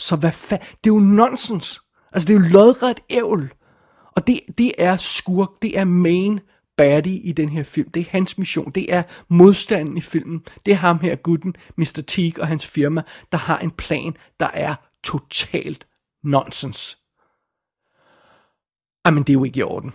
Så 0.01 0.17
hvad 0.17 0.33
fanden? 0.33 0.67
Det 0.85 0.91
er 0.91 0.95
jo 0.95 1.01
nonsens. 1.01 1.81
Altså, 2.13 2.27
det 2.27 2.37
er 2.37 2.41
jo 2.41 2.47
lodret 2.53 3.01
ævl. 3.11 3.53
Og 4.17 4.27
det, 4.27 4.41
det 4.59 4.73
er 4.79 4.97
skurk, 4.97 5.49
det 5.63 5.79
er 5.79 5.85
main 5.85 6.41
baddie 6.77 7.21
i 7.21 7.33
den 7.33 7.49
her 7.49 7.63
film. 7.63 7.91
Det 7.91 8.01
er 8.01 8.11
hans 8.11 8.39
mission. 8.39 8.71
Det 8.71 8.95
er 8.95 9.03
modstanden 9.29 9.97
i 9.97 10.01
filmen. 10.01 10.45
Det 10.67 10.73
er 10.73 10.77
ham 10.77 10.99
her, 10.99 11.17
gutten, 11.17 11.55
Mr. 11.77 12.03
Teague 12.07 12.43
og 12.43 12.49
hans 12.49 12.67
firma, 12.67 13.03
der 13.33 13.39
har 13.39 13.59
en 13.59 13.71
plan, 13.71 14.17
der 14.41 14.47
er 14.47 14.75
totalt 15.05 15.87
nonsens. 16.25 16.99
Jamen, 19.07 19.23
det 19.23 19.31
er 19.31 19.35
jo 19.35 19.45
ikke 19.45 19.59
i 19.59 19.63
orden. 19.63 19.93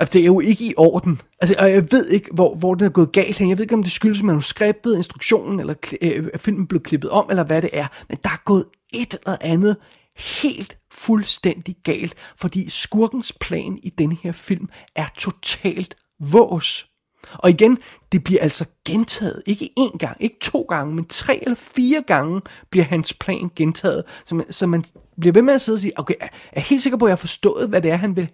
Altså, 0.00 0.12
det 0.12 0.20
er 0.20 0.26
jo 0.26 0.40
ikke 0.40 0.64
i 0.64 0.74
orden. 0.76 1.20
Altså, 1.40 1.56
og 1.58 1.70
jeg 1.70 1.92
ved 1.92 2.08
ikke, 2.08 2.30
hvor, 2.32 2.54
hvor 2.54 2.74
det 2.74 2.86
er 2.86 2.90
gået 2.90 3.12
galt 3.12 3.38
hen. 3.38 3.48
Jeg 3.48 3.58
ved 3.58 3.64
ikke, 3.64 3.74
om 3.74 3.82
det 3.82 3.92
skyldes 3.92 4.22
manuskriptet, 4.22 4.96
instruktionen, 4.96 5.60
eller 5.60 5.74
øh, 6.02 6.28
filmen 6.36 6.66
blev 6.66 6.80
klippet 6.82 7.10
om, 7.10 7.26
eller 7.30 7.44
hvad 7.44 7.62
det 7.62 7.70
er. 7.72 7.86
Men 8.08 8.18
der 8.24 8.30
er 8.30 8.42
gået 8.44 8.64
et 8.92 9.14
eller 9.14 9.36
andet 9.40 9.76
helt 10.16 10.76
fuldstændig 10.92 11.76
galt, 11.84 12.14
fordi 12.36 12.70
skurkens 12.70 13.32
plan 13.40 13.78
i 13.82 13.90
denne 13.98 14.16
her 14.22 14.32
film 14.32 14.68
er 14.96 15.06
totalt 15.18 15.94
vås. 16.20 16.86
Og 17.32 17.50
igen, 17.50 17.78
det 18.12 18.24
bliver 18.24 18.42
altså 18.42 18.64
gentaget. 18.86 19.42
Ikke 19.46 19.70
én 19.80 19.96
gang, 19.98 20.16
ikke 20.20 20.36
to 20.40 20.62
gange, 20.62 20.94
men 20.94 21.04
tre 21.04 21.38
eller 21.42 21.54
fire 21.54 22.02
gange 22.06 22.40
bliver 22.70 22.84
hans 22.84 23.12
plan 23.12 23.50
gentaget. 23.56 24.04
Så 24.26 24.34
man, 24.34 24.52
så 24.52 24.66
man 24.66 24.84
bliver 25.20 25.32
ved 25.32 25.42
med 25.42 25.54
at 25.54 25.60
sidde 25.60 25.76
og 25.76 25.80
sige, 25.80 25.98
okay, 25.98 26.14
er 26.52 26.60
helt 26.60 26.82
sikker 26.82 26.96
på, 26.96 27.04
at 27.04 27.08
jeg 27.08 27.12
har 27.12 27.20
forstået, 27.20 27.68
hvad 27.68 27.82
det 27.82 27.90
er, 27.90 27.96
han 27.96 28.16
vil, 28.16 28.28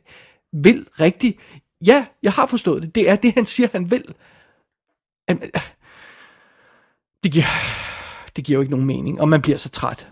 vil 0.52 0.86
rigtigt. 1.00 1.38
Ja, 1.86 2.06
jeg 2.22 2.32
har 2.32 2.46
forstået 2.46 2.82
det. 2.82 2.94
Det 2.94 3.10
er 3.10 3.16
det, 3.16 3.34
han 3.34 3.46
siger, 3.46 3.68
han 3.72 3.90
vil. 3.90 4.14
Øh, 5.30 5.36
det 7.24 7.32
giver, 7.32 7.44
det 8.36 8.44
giver 8.44 8.56
jo 8.56 8.60
ikke 8.60 8.70
nogen 8.70 8.86
mening, 8.86 9.20
og 9.20 9.28
man 9.28 9.42
bliver 9.42 9.58
så 9.58 9.68
træt. 9.68 10.08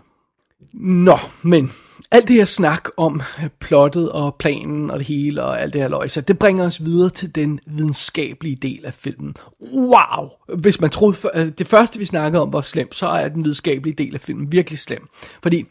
Nå, 0.73 1.17
men 1.41 1.71
alt 2.11 2.27
det 2.27 2.35
her 2.35 2.45
snak 2.45 2.89
om 2.97 3.21
plottet 3.59 4.11
og 4.11 4.35
planen 4.35 4.91
og 4.91 4.99
det 4.99 5.07
hele 5.07 5.43
og 5.43 5.61
alt 5.61 5.73
det 5.73 5.81
her 5.81 5.89
løjse, 5.89 6.21
det 6.21 6.39
bringer 6.39 6.65
os 6.65 6.85
videre 6.85 7.09
til 7.09 7.35
den 7.35 7.59
videnskabelige 7.65 8.55
del 8.55 8.85
af 8.85 8.93
filmen. 8.93 9.35
Wow! 9.73 10.29
Hvis 10.57 10.81
man 10.81 10.89
troede, 10.89 11.17
øh, 11.35 11.49
det 11.57 11.67
første 11.67 11.99
vi 11.99 12.05
snakkede 12.05 12.41
om 12.41 12.53
var 12.53 12.61
slemt, 12.61 12.95
så 12.95 13.07
er 13.07 13.29
den 13.29 13.43
videnskabelige 13.43 13.95
del 13.95 14.15
af 14.15 14.21
filmen 14.21 14.51
virkelig 14.51 14.79
slem. 14.79 15.07
Fordi 15.43 15.65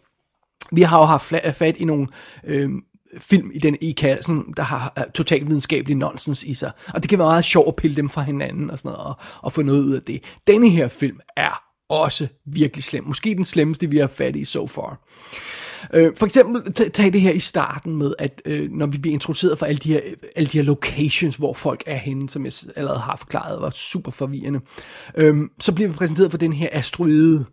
vi 0.73 0.83
har 0.83 0.99
jo 0.99 1.05
haft 1.05 1.35
fat 1.57 1.77
i 1.77 1.85
nogle 1.85 2.07
øh, 2.45 2.71
film 3.18 3.51
i 3.55 3.59
den 3.59 3.77
i 3.81 3.92
kassen, 3.92 4.55
der 4.57 4.62
har 4.62 4.92
uh, 4.97 5.12
totalt 5.14 5.47
videnskabelig 5.47 5.97
nonsens 5.97 6.42
i 6.42 6.55
sig. 6.55 6.71
Og 6.94 7.03
det 7.03 7.11
kan 7.11 7.18
være 7.18 7.29
meget 7.29 7.44
sjovt 7.44 7.68
at 7.68 7.77
pille 7.77 7.97
dem 7.97 8.09
fra 8.09 8.23
hinanden 8.23 8.71
og 8.71 8.79
sådan 8.79 8.92
noget, 8.92 9.07
og, 9.07 9.14
og 9.42 9.53
få 9.53 9.62
noget 9.62 9.83
ud 9.83 9.94
af 9.94 10.03
det. 10.03 10.23
Denne 10.47 10.68
her 10.68 10.88
film 10.88 11.18
er 11.37 11.62
også 11.88 12.29
virkelig 12.47 12.85
slem. 12.85 13.05
Måske 13.07 13.35
den 13.35 13.44
slemmeste, 13.44 13.90
vi 13.90 13.99
har 13.99 14.07
fat 14.07 14.37
i 14.37 14.44
so 14.44 14.66
far. 14.66 15.01
Øh, 15.94 16.12
for 16.16 16.27
eksempel, 16.27 16.73
tag 16.73 17.12
det 17.12 17.21
her 17.21 17.31
i 17.31 17.38
starten 17.38 17.97
med, 17.97 18.14
at 18.18 18.42
øh, 18.44 18.71
når 18.71 18.87
vi 18.87 18.99
bliver 18.99 19.14
introduceret 19.14 19.59
for 19.59 19.66
alle 19.66 19.79
de, 19.79 19.92
her, 19.92 20.01
alle 20.37 20.47
de 20.47 20.59
her 20.59 20.64
locations, 20.64 21.37
hvor 21.37 21.53
folk 21.53 21.83
er 21.87 21.97
henne, 21.97 22.29
som 22.29 22.44
jeg 22.44 22.53
allerede 22.77 23.01
har 23.01 23.16
forklaret, 23.16 23.61
var 23.61 23.71
super 23.71 24.11
forvirrende, 24.11 24.61
øh, 25.14 25.37
så 25.61 25.73
bliver 25.73 25.88
vi 25.90 25.97
præsenteret 25.97 26.31
for 26.31 26.38
den 26.38 26.53
her 26.53 26.68
asteroide, 26.73 27.44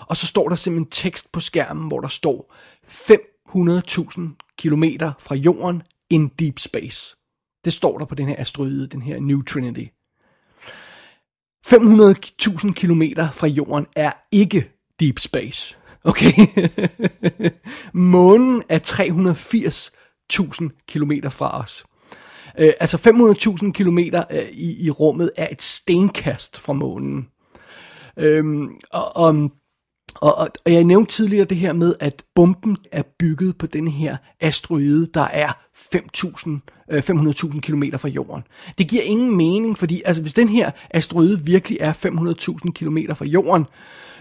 og 0.00 0.16
så 0.16 0.26
står 0.26 0.48
der 0.48 0.56
simpelthen 0.56 0.90
tekst 0.90 1.32
på 1.32 1.40
skærmen, 1.40 1.88
hvor 1.88 2.00
der 2.00 2.08
står 2.08 2.54
500.000 2.86 4.20
kilometer 4.58 5.12
fra 5.18 5.34
jorden 5.34 5.82
in 6.10 6.28
deep 6.28 6.58
space. 6.58 7.16
Det 7.64 7.72
står 7.72 7.98
der 7.98 8.04
på 8.04 8.14
den 8.14 8.28
her 8.28 8.36
asteroide, 8.38 8.86
den 8.86 9.02
her 9.02 9.20
New 9.20 9.42
Trinity. 9.42 9.86
500.000 11.66 12.72
kilometer 12.72 13.30
fra 13.30 13.46
jorden 13.46 13.86
er 13.96 14.12
ikke 14.32 14.70
deep 15.00 15.18
space. 15.18 15.78
Okay? 16.04 16.32
Månen 17.92 18.62
er 18.68 18.78
380.000 20.68 20.84
kilometer 20.88 21.28
fra 21.28 21.60
os. 21.60 21.84
Øh, 22.58 22.72
altså 22.80 22.96
500.000 23.64 23.72
kilometer 23.72 24.24
øh, 24.30 24.48
i, 24.52 24.84
i 24.84 24.90
rummet 24.90 25.30
er 25.36 25.48
et 25.52 25.62
stenkast 25.62 26.58
fra 26.58 26.72
månen. 26.72 27.28
Øhm, 28.16 28.80
og, 28.90 29.16
og, 29.16 29.50
og, 30.14 30.48
og 30.64 30.72
jeg 30.72 30.84
nævnte 30.84 31.12
tidligere 31.12 31.44
det 31.44 31.56
her 31.56 31.72
med, 31.72 31.94
at 32.00 32.22
bomben 32.34 32.76
er 32.92 33.02
bygget 33.18 33.58
på 33.58 33.66
den 33.66 33.88
her 33.88 34.16
asteroide, 34.40 35.06
der 35.14 35.26
er 35.32 35.52
5.000 35.94 36.50
øh, 36.90 36.98
500.000 36.98 37.60
km 37.60 37.82
fra 37.96 38.08
jorden. 38.08 38.42
Det 38.78 38.88
giver 38.88 39.02
ingen 39.02 39.36
mening, 39.36 39.78
fordi 39.78 40.02
altså, 40.04 40.22
hvis 40.22 40.34
den 40.34 40.48
her 40.48 40.70
asteroide 40.90 41.44
virkelig 41.44 41.78
er 41.80 41.92
500.000 41.92 42.72
km 42.72 42.98
fra 43.14 43.24
jorden, 43.24 43.66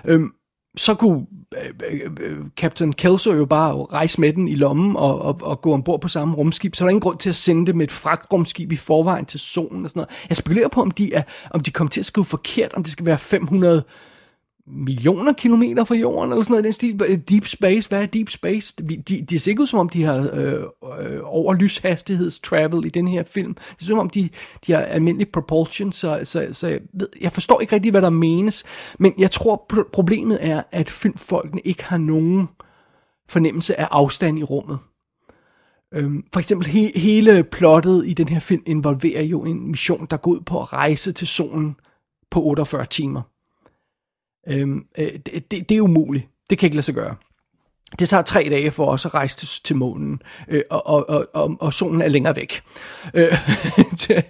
øhm, 0.05 0.31
så 0.77 0.95
kunne 0.95 1.25
øh, 1.63 1.73
øh, 1.91 2.11
øh, 2.21 2.37
Captain 2.57 2.93
Kelso 2.93 3.33
jo 3.33 3.45
bare 3.45 3.85
rejse 3.85 4.21
med 4.21 4.33
den 4.33 4.47
i 4.47 4.55
lommen 4.55 4.95
og, 4.95 5.21
og, 5.21 5.39
og 5.41 5.61
gå 5.61 5.73
ombord 5.73 6.01
på 6.01 6.07
samme 6.07 6.35
rumskib. 6.35 6.75
Så 6.75 6.83
er 6.83 6.85
der 6.85 6.89
ingen 6.89 7.01
grund 7.01 7.17
til 7.17 7.29
at 7.29 7.35
sende 7.35 7.65
det 7.65 7.75
med 7.75 7.85
et 7.85 7.91
fragtrumskib 7.91 8.71
i 8.71 8.75
forvejen 8.75 9.25
til 9.25 9.39
solen 9.39 9.83
og 9.83 9.89
sådan 9.89 9.99
noget. 9.99 10.25
Jeg 10.29 10.37
spekulerer 10.37 10.67
på, 10.67 10.81
om 10.81 10.91
de, 10.91 11.13
er, 11.13 11.23
om 11.49 11.59
de 11.59 11.71
kommer 11.71 11.89
til 11.89 11.99
at 11.99 12.05
skrive 12.05 12.25
forkert, 12.25 12.73
om 12.73 12.83
det 12.83 12.91
skal 12.91 13.05
være 13.05 13.17
500 13.17 13.83
millioner 14.67 15.33
kilometer 15.33 15.83
fra 15.83 15.95
jorden, 15.95 16.31
eller 16.31 16.43
sådan 16.43 16.51
noget 16.51 16.63
i 16.63 16.65
den 16.65 16.73
stil. 16.73 17.23
Deep 17.29 17.47
space, 17.47 17.89
hvad 17.89 18.01
er 18.01 18.05
deep 18.05 18.29
space? 18.29 18.75
De, 18.89 18.97
de, 18.97 19.25
de 19.29 19.39
ser 19.39 19.51
ikke 19.51 19.61
ud 19.61 19.67
som 19.67 19.79
om, 19.79 19.89
de 19.89 20.03
har 20.03 20.29
øh, 20.33 20.63
øh, 20.99 21.19
over 21.23 21.53
lyshastigheds 21.53 22.39
travel 22.39 22.85
i 22.85 22.89
den 22.89 23.07
her 23.07 23.23
film. 23.23 23.53
Det 23.53 23.81
er 23.81 23.85
som 23.85 23.99
om, 23.99 24.09
de, 24.09 24.29
de 24.67 24.71
har 24.71 24.81
almindelig 24.81 25.29
propulsion, 25.29 25.91
så, 25.91 26.19
så, 26.23 26.47
så 26.51 26.67
jeg, 26.67 26.79
ved, 26.93 27.09
jeg 27.21 27.31
forstår 27.31 27.61
ikke 27.61 27.75
rigtig, 27.75 27.91
hvad 27.91 28.01
der 28.01 28.09
menes. 28.09 28.63
Men 28.99 29.13
jeg 29.17 29.31
tror, 29.31 29.71
problemet 29.93 30.37
er, 30.41 30.63
at 30.71 30.89
filmfolkene 30.89 31.61
ikke 31.65 31.83
har 31.83 31.97
nogen 31.97 32.47
fornemmelse 33.29 33.79
af 33.79 33.87
afstand 33.91 34.39
i 34.39 34.43
rummet. 34.43 34.77
Øhm, 35.93 36.23
for 36.33 36.39
eksempel 36.39 36.67
he, 36.67 36.91
hele 36.95 37.43
plottet 37.43 38.07
i 38.07 38.13
den 38.13 38.27
her 38.29 38.39
film 38.39 38.63
involverer 38.65 39.23
jo 39.23 39.43
en 39.43 39.67
mission, 39.67 40.07
der 40.09 40.17
går 40.17 40.31
ud 40.31 40.39
på 40.39 40.61
at 40.61 40.73
rejse 40.73 41.11
til 41.11 41.27
solen 41.27 41.75
på 42.31 42.43
48 42.43 42.85
timer. 42.85 43.21
Øhm, 44.47 44.85
øh, 44.97 45.11
det, 45.25 45.51
det, 45.51 45.69
det 45.69 45.77
er 45.77 45.81
umuligt. 45.81 46.27
Det 46.49 46.57
kan 46.57 46.67
ikke 46.67 46.75
lade 46.75 46.85
sig 46.85 46.95
gøre. 46.95 47.15
Det 47.99 48.09
tager 48.09 48.23
tre 48.23 48.47
dage 48.49 48.71
for 48.71 48.85
os 48.85 49.05
at 49.05 49.13
rejse 49.13 49.37
til, 49.37 49.63
til 49.63 49.75
månen, 49.75 50.21
øh, 50.47 50.61
og, 50.69 50.87
og, 50.87 51.09
og, 51.09 51.27
og, 51.33 51.55
og 51.59 51.73
solen 51.73 52.01
er 52.01 52.07
længere 52.07 52.35
væk. 52.35 52.61
Øh, 53.13 53.37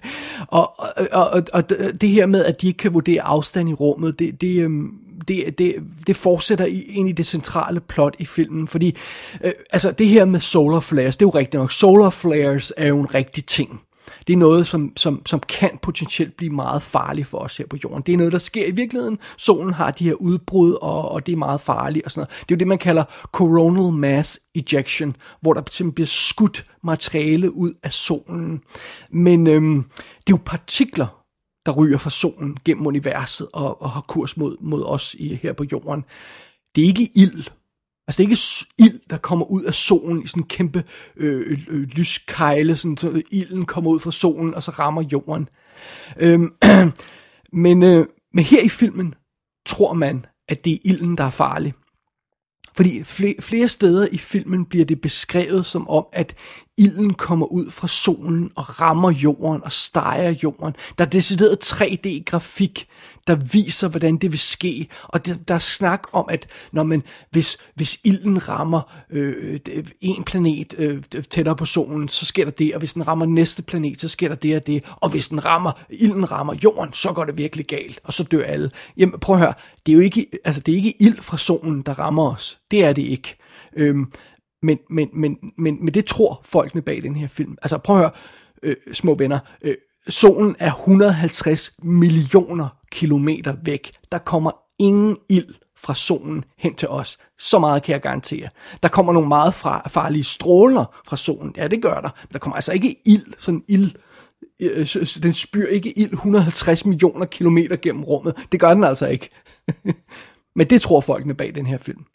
og, 0.47 0.79
og, 1.11 1.29
og, 1.29 1.43
og 1.53 1.69
det 2.01 2.09
her 2.09 2.25
med, 2.25 2.45
at 2.45 2.61
de 2.61 2.67
ikke 2.67 2.77
kan 2.77 2.93
vurdere 2.93 3.21
afstand 3.21 3.69
i 3.69 3.73
rummet, 3.73 4.19
det, 4.19 4.41
det, 4.41 4.59
øhm, 4.59 4.91
det, 5.27 5.57
det, 5.57 5.75
det 6.07 6.15
fortsætter 6.15 6.65
ind 6.65 7.09
i 7.09 7.11
det 7.11 7.25
centrale 7.25 7.79
plot 7.79 8.15
i 8.19 8.25
filmen, 8.25 8.67
fordi 8.67 8.97
øh, 9.43 9.51
altså 9.71 9.91
det 9.91 10.07
her 10.07 10.25
med 10.25 10.39
solar 10.39 10.79
flares, 10.79 11.17
det 11.17 11.25
er 11.25 11.27
jo 11.27 11.39
rigtigt 11.39 11.59
nok, 11.59 11.71
solar 11.71 12.09
flares 12.09 12.73
er 12.77 12.87
jo 12.87 12.99
en 12.99 13.13
rigtig 13.13 13.45
ting. 13.45 13.81
Det 14.27 14.33
er 14.33 14.37
noget, 14.37 14.67
som, 14.67 14.93
som, 14.97 15.25
som 15.25 15.39
kan 15.39 15.79
potentielt 15.81 16.37
blive 16.37 16.53
meget 16.53 16.81
farligt 16.81 17.27
for 17.27 17.37
os 17.37 17.57
her 17.57 17.67
på 17.67 17.77
jorden. 17.83 18.03
Det 18.05 18.13
er 18.13 18.17
noget, 18.17 18.33
der 18.33 18.39
sker 18.39 18.65
i 18.65 18.71
virkeligheden. 18.71 19.19
Solen 19.37 19.73
har 19.73 19.91
de 19.91 20.03
her 20.03 20.13
udbrud, 20.13 20.77
og, 20.81 21.11
og 21.11 21.25
det 21.25 21.31
er 21.31 21.37
meget 21.37 21.61
farligt 21.61 22.05
og 22.05 22.11
sådan 22.11 22.19
noget. 22.19 22.29
Det 22.49 22.51
er 22.51 22.55
jo 22.55 22.59
det, 22.59 22.67
man 22.67 22.77
kalder 22.77 23.03
coronal 23.31 23.93
mass 23.93 24.39
ejection, 24.55 25.15
hvor 25.41 25.53
der 25.53 25.61
simpelthen 25.69 25.95
bliver 25.95 26.07
skudt 26.07 26.65
materiale 26.83 27.55
ud 27.55 27.73
af 27.83 27.93
solen. 27.93 28.61
Men 29.11 29.47
øhm, 29.47 29.83
det 29.97 30.33
er 30.33 30.37
jo 30.37 30.39
partikler, 30.45 31.21
der 31.65 31.71
ryger 31.71 31.97
fra 31.97 32.09
solen 32.09 32.57
gennem 32.65 32.87
universet 32.87 33.47
og, 33.53 33.81
og 33.81 33.89
har 33.89 34.01
kurs 34.01 34.37
mod, 34.37 34.57
mod 34.61 34.83
os 34.85 35.15
i, 35.19 35.39
her 35.41 35.53
på 35.53 35.65
jorden. 35.71 36.03
Det 36.75 36.83
er 36.83 36.87
ikke 36.87 37.09
ild, 37.15 37.43
Altså 38.07 38.17
det 38.17 38.27
er 38.27 38.29
ikke 38.29 38.91
ild, 38.93 39.01
der 39.09 39.17
kommer 39.17 39.45
ud 39.45 39.63
af 39.63 39.73
solen 39.73 40.23
i 40.23 40.27
sådan 40.27 40.43
en 40.43 40.47
kæmpe 40.47 40.83
øh, 41.17 41.51
øh, 41.51 41.59
øh, 41.67 41.81
lyskejle, 41.81 42.75
sådan, 42.75 42.97
så 42.97 43.21
ilden 43.31 43.65
kommer 43.65 43.91
ud 43.91 43.99
fra 43.99 44.11
solen, 44.11 44.53
og 44.53 44.63
så 44.63 44.71
rammer 44.71 45.01
jorden. 45.11 45.49
Øhm, 46.19 46.53
men, 47.63 47.83
øh, 47.83 48.05
men 48.33 48.43
her 48.45 48.61
i 48.63 48.69
filmen 48.69 49.13
tror 49.65 49.93
man, 49.93 50.25
at 50.49 50.65
det 50.65 50.73
er 50.73 50.77
ilden, 50.83 51.17
der 51.17 51.23
er 51.23 51.29
farlig. 51.29 51.73
Fordi 52.75 53.03
flere, 53.03 53.35
flere 53.39 53.67
steder 53.67 54.07
i 54.11 54.17
filmen 54.17 54.65
bliver 54.65 54.85
det 54.85 55.01
beskrevet 55.01 55.65
som 55.65 55.89
om, 55.89 56.05
at 56.13 56.35
ilden 56.81 57.13
kommer 57.13 57.45
ud 57.45 57.71
fra 57.71 57.87
solen 57.87 58.51
og 58.55 58.81
rammer 58.81 59.11
jorden 59.11 59.63
og 59.63 59.71
steger 59.71 60.35
jorden. 60.43 60.75
Der 60.97 61.05
er 61.05 61.09
decideret 61.09 61.73
3D-grafik, 61.73 62.87
der 63.27 63.35
viser, 63.35 63.87
hvordan 63.87 64.17
det 64.17 64.31
vil 64.31 64.39
ske. 64.39 64.87
Og 65.03 65.25
det, 65.25 65.47
der 65.47 65.53
er 65.55 65.59
snak 65.59 66.07
om, 66.11 66.25
at 66.29 66.47
når 66.71 66.83
man, 66.83 67.03
hvis, 67.31 67.57
hvis 67.75 67.99
ilden 68.03 68.49
rammer 68.49 68.81
øh, 69.09 69.59
en 70.01 70.23
planet 70.23 70.75
øh, 70.77 71.03
tættere 71.29 71.55
på 71.55 71.65
solen, 71.65 72.07
så 72.07 72.25
sker 72.25 72.43
der 72.43 72.51
det. 72.51 72.73
Og 72.73 72.79
hvis 72.79 72.93
den 72.93 73.07
rammer 73.07 73.25
næste 73.25 73.63
planet, 73.63 74.01
så 74.01 74.07
sker 74.07 74.27
der 74.27 74.35
det 74.35 74.55
og 74.55 74.67
det. 74.67 74.83
Og 75.01 75.09
hvis 75.09 75.27
den 75.27 75.45
rammer, 75.45 75.71
ilden 75.89 76.31
rammer 76.31 76.53
jorden, 76.63 76.93
så 76.93 77.13
går 77.13 77.25
det 77.25 77.37
virkelig 77.37 77.65
galt. 77.67 77.99
Og 78.03 78.13
så 78.13 78.23
dør 78.23 78.43
alle. 78.43 78.71
Jamen 78.97 79.19
prøv 79.19 79.35
at 79.35 79.41
høre, 79.41 79.53
det 79.85 79.91
er 79.91 79.95
jo 79.95 80.01
ikke, 80.01 80.27
altså, 80.45 80.61
det 80.61 80.71
er 80.71 80.75
ikke 80.75 81.01
ild 81.01 81.17
fra 81.17 81.37
solen, 81.37 81.81
der 81.81 81.99
rammer 81.99 82.31
os. 82.31 82.59
Det 82.71 82.83
er 82.83 82.93
det 82.93 83.01
ikke. 83.01 83.37
Øhm, 83.77 84.11
men, 84.61 84.79
men, 84.89 85.09
men, 85.13 85.37
men, 85.57 85.85
men 85.85 85.93
det 85.93 86.05
tror 86.05 86.41
folkene 86.43 86.81
bag 86.81 87.01
den 87.01 87.15
her 87.15 87.27
film. 87.27 87.57
Altså 87.61 87.77
prøv 87.77 87.95
at 87.95 88.01
høre, 88.01 88.11
øh, 88.63 88.75
små 88.93 89.15
venner. 89.15 89.39
Øh, 89.61 89.75
solen 90.09 90.55
er 90.59 90.71
150 90.71 91.71
millioner 91.83 92.67
kilometer 92.91 93.55
væk. 93.63 93.91
Der 94.11 94.17
kommer 94.17 94.51
ingen 94.79 95.17
ild 95.29 95.55
fra 95.77 95.95
solen 95.95 96.43
hen 96.57 96.75
til 96.75 96.87
os. 96.87 97.17
Så 97.39 97.59
meget 97.59 97.83
kan 97.83 97.93
jeg 97.93 98.01
garantere. 98.01 98.49
Der 98.83 98.89
kommer 98.89 99.13
nogle 99.13 99.27
meget 99.27 99.53
fra, 99.53 99.87
farlige 99.89 100.23
stråler 100.23 101.01
fra 101.05 101.17
solen. 101.17 101.53
Ja, 101.57 101.67
det 101.67 101.81
gør 101.81 102.01
der. 102.01 102.09
Der 102.33 102.39
kommer 102.39 102.55
altså 102.55 102.71
ikke 102.71 102.95
ild, 103.05 103.33
sådan 103.37 103.63
ild, 103.67 103.91
øh, 104.59 104.87
øh 104.95 105.23
den 105.23 105.33
spyr 105.33 105.67
ikke 105.67 105.99
ild 105.99 106.11
150 106.11 106.85
millioner 106.85 107.25
kilometer 107.25 107.75
gennem 107.75 108.03
rummet. 108.03 108.47
Det 108.51 108.59
gør 108.59 108.73
den 108.73 108.83
altså 108.83 109.07
ikke. 109.07 109.29
Men 110.55 110.69
det 110.69 110.81
tror 110.81 110.99
folkene 110.99 111.33
bag 111.33 111.55
den 111.55 111.65
her 111.65 111.77
film. 111.77 112.05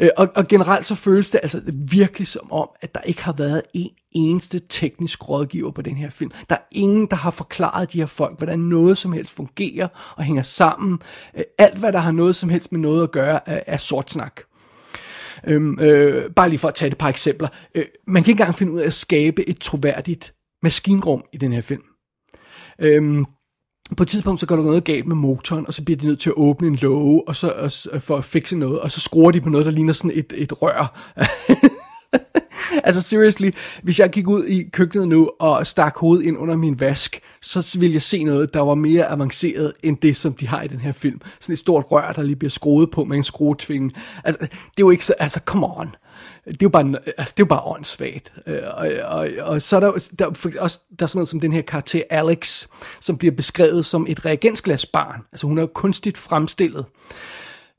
Øh, 0.00 0.08
og, 0.16 0.28
og 0.36 0.48
generelt 0.48 0.86
så 0.86 0.94
føles 0.94 1.30
det 1.30 1.40
altså 1.42 1.60
virkelig 1.88 2.26
som 2.26 2.52
om, 2.52 2.68
at 2.80 2.94
der 2.94 3.00
ikke 3.00 3.22
har 3.22 3.32
været 3.32 3.62
en 3.74 3.90
eneste 4.12 4.60
teknisk 4.68 5.28
rådgiver 5.28 5.70
på 5.70 5.82
den 5.82 5.96
her 5.96 6.10
film. 6.10 6.30
Der 6.50 6.56
er 6.56 6.60
ingen, 6.72 7.06
der 7.06 7.16
har 7.16 7.30
forklaret 7.30 7.92
de 7.92 7.98
her 7.98 8.06
folk, 8.06 8.38
hvordan 8.38 8.58
noget 8.58 8.98
som 8.98 9.12
helst 9.12 9.36
fungerer 9.36 9.88
og 10.16 10.24
hænger 10.24 10.42
sammen. 10.42 10.98
Øh, 11.36 11.44
alt, 11.58 11.78
hvad 11.78 11.92
der 11.92 11.98
har 11.98 12.12
noget 12.12 12.36
som 12.36 12.48
helst 12.48 12.72
med 12.72 12.80
noget 12.80 13.02
at 13.02 13.10
gøre, 13.10 13.48
er, 13.48 13.60
er 13.66 13.76
sort 13.76 14.10
snak. 14.10 14.40
Øhm, 15.46 15.78
øh, 15.80 16.30
bare 16.30 16.48
lige 16.48 16.58
for 16.58 16.68
at 16.68 16.74
tage 16.74 16.90
et 16.90 16.98
par 16.98 17.08
eksempler. 17.08 17.48
Øh, 17.74 17.84
man 18.06 18.22
kan 18.22 18.30
ikke 18.30 18.40
engang 18.40 18.54
finde 18.54 18.72
ud 18.72 18.80
af 18.80 18.86
at 18.86 18.94
skabe 18.94 19.48
et 19.48 19.58
troværdigt 19.58 20.34
maskinrum 20.62 21.24
i 21.32 21.36
den 21.36 21.52
her 21.52 21.60
film. 21.60 21.82
Øhm, 22.78 23.24
på 23.96 24.02
et 24.02 24.08
tidspunkt, 24.08 24.40
så 24.40 24.46
går 24.46 24.56
der 24.56 24.62
noget 24.62 24.84
galt 24.84 25.06
med 25.06 25.16
motoren, 25.16 25.66
og 25.66 25.74
så 25.74 25.84
bliver 25.84 25.98
de 25.98 26.06
nødt 26.06 26.20
til 26.20 26.30
at 26.30 26.34
åbne 26.36 26.68
en 26.68 26.76
låge, 26.76 27.22
og 27.28 27.36
så, 27.36 27.48
og, 27.48 27.70
øh, 27.92 28.00
for 28.00 28.16
at 28.16 28.24
fikse 28.24 28.56
noget, 28.56 28.80
og 28.80 28.90
så 28.90 29.00
skruer 29.00 29.30
de 29.30 29.40
på 29.40 29.48
noget, 29.48 29.66
der 29.66 29.72
ligner 29.72 29.92
sådan 29.92 30.10
et, 30.14 30.32
et 30.36 30.62
rør. 30.62 31.12
altså 32.86 33.02
seriously, 33.02 33.50
hvis 33.82 33.98
jeg 33.98 34.10
gik 34.10 34.28
ud 34.28 34.44
i 34.44 34.62
køkkenet 34.62 35.08
nu 35.08 35.30
og 35.40 35.66
stak 35.66 35.96
hovedet 35.96 36.24
ind 36.24 36.38
under 36.38 36.56
min 36.56 36.80
vask, 36.80 37.20
så 37.42 37.76
ville 37.80 37.94
jeg 37.94 38.02
se 38.02 38.24
noget, 38.24 38.54
der 38.54 38.60
var 38.60 38.74
mere 38.74 39.06
avanceret 39.06 39.72
end 39.82 39.96
det, 39.96 40.16
som 40.16 40.32
de 40.32 40.48
har 40.48 40.62
i 40.62 40.68
den 40.68 40.80
her 40.80 40.92
film. 40.92 41.20
Sådan 41.40 41.52
et 41.52 41.58
stort 41.58 41.84
rør, 41.90 42.12
der 42.12 42.22
lige 42.22 42.36
bliver 42.36 42.50
skruet 42.50 42.90
på 42.90 43.04
med 43.04 43.16
en 43.16 43.24
skruetvinge. 43.24 43.90
Altså, 44.24 44.38
det 44.40 44.50
er 44.50 44.80
jo 44.80 44.90
ikke 44.90 45.04
så, 45.04 45.14
altså 45.18 45.40
come 45.44 45.66
on 45.78 45.88
det 46.46 46.52
er 46.52 46.56
jo 46.62 46.68
bare, 46.68 46.94
altså, 47.18 47.34
det 47.36 47.42
er 47.42 47.44
jo 47.44 47.44
bare 47.44 47.62
åndssvagt. 47.64 48.32
Øh, 48.46 48.62
og, 48.74 48.90
og, 49.04 49.28
og 49.40 49.62
så 49.62 49.76
er 49.76 49.80
der, 49.80 50.08
der, 50.18 50.26
også, 50.60 50.80
der 50.98 51.02
er 51.02 51.06
sådan 51.06 51.18
noget 51.18 51.28
som 51.28 51.40
den 51.40 51.52
her 51.52 51.62
karakter 51.62 52.02
Alex, 52.10 52.66
som 53.00 53.18
bliver 53.18 53.34
beskrevet 53.34 53.86
som 53.86 54.06
et 54.08 54.24
reagensglasbarn. 54.24 55.22
Altså 55.32 55.46
hun 55.46 55.58
er 55.58 55.62
jo 55.62 55.70
kunstigt 55.74 56.18
fremstillet. 56.18 56.84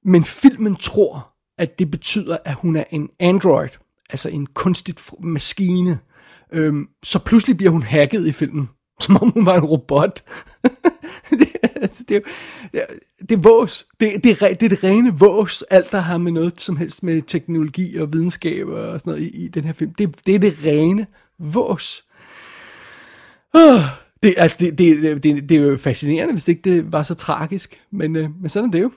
Men 0.06 0.25
filmen 0.25 0.75
tror, 0.75 1.34
at 1.58 1.80
det 1.80 1.91
betyder, 1.91 2.38
at 2.45 2.54
hun 2.54 2.75
er 2.75 2.84
en 2.89 3.10
android, 3.19 3.69
altså 4.10 4.30
en 4.30 4.45
kunstigt 4.45 5.12
maskine. 5.23 5.99
Øhm, 6.54 6.88
så 7.04 7.19
pludselig 7.19 7.58
bliver 7.58 7.71
hun 7.71 7.84
hacket 7.84 8.28
i 8.28 8.32
filmen, 8.32 8.69
som 8.99 9.17
om 9.17 9.29
hun 9.29 9.45
var 9.45 9.58
en 9.58 9.65
robot. 9.65 10.23
det, 11.39 11.47
altså, 11.75 12.03
det, 12.10 12.23
det, 12.73 12.81
det 13.29 13.31
er 13.31 13.41
vås. 13.41 13.88
Det, 13.99 14.12
det, 14.23 14.41
er, 14.41 14.53
det 14.53 14.63
er 14.63 14.69
det 14.69 14.84
rene 14.84 15.19
vås, 15.19 15.63
alt 15.69 15.91
der 15.91 15.99
har 15.99 16.17
med 16.17 16.31
noget 16.31 16.62
som 16.62 16.77
helst 16.77 17.03
med 17.03 17.21
teknologi 17.21 17.97
og 17.97 18.13
videnskab 18.13 18.67
og 18.67 18.99
sådan 18.99 19.12
noget 19.12 19.23
i, 19.23 19.45
i 19.45 19.47
den 19.47 19.63
her 19.63 19.73
film. 19.73 19.93
Det, 19.93 20.25
det 20.25 20.36
er 20.36 20.39
det 20.39 20.53
rene 20.65 21.08
vås. 21.39 22.05
Uh, 23.53 23.81
det, 24.23 24.34
altså, 24.38 24.58
det, 24.60 24.77
det, 24.77 25.01
det, 25.01 25.23
det, 25.23 25.49
det 25.49 25.58
er 25.58 25.62
jo 25.62 25.77
fascinerende, 25.77 26.34
hvis 26.34 26.45
det 26.45 26.51
ikke 26.51 26.69
det 26.69 26.91
var 26.91 27.03
så 27.03 27.13
tragisk, 27.13 27.81
men, 27.91 28.15
øh, 28.15 28.29
men 28.41 28.49
sådan 28.49 28.69
er 28.69 28.71
det 28.71 28.81
jo. 28.81 28.91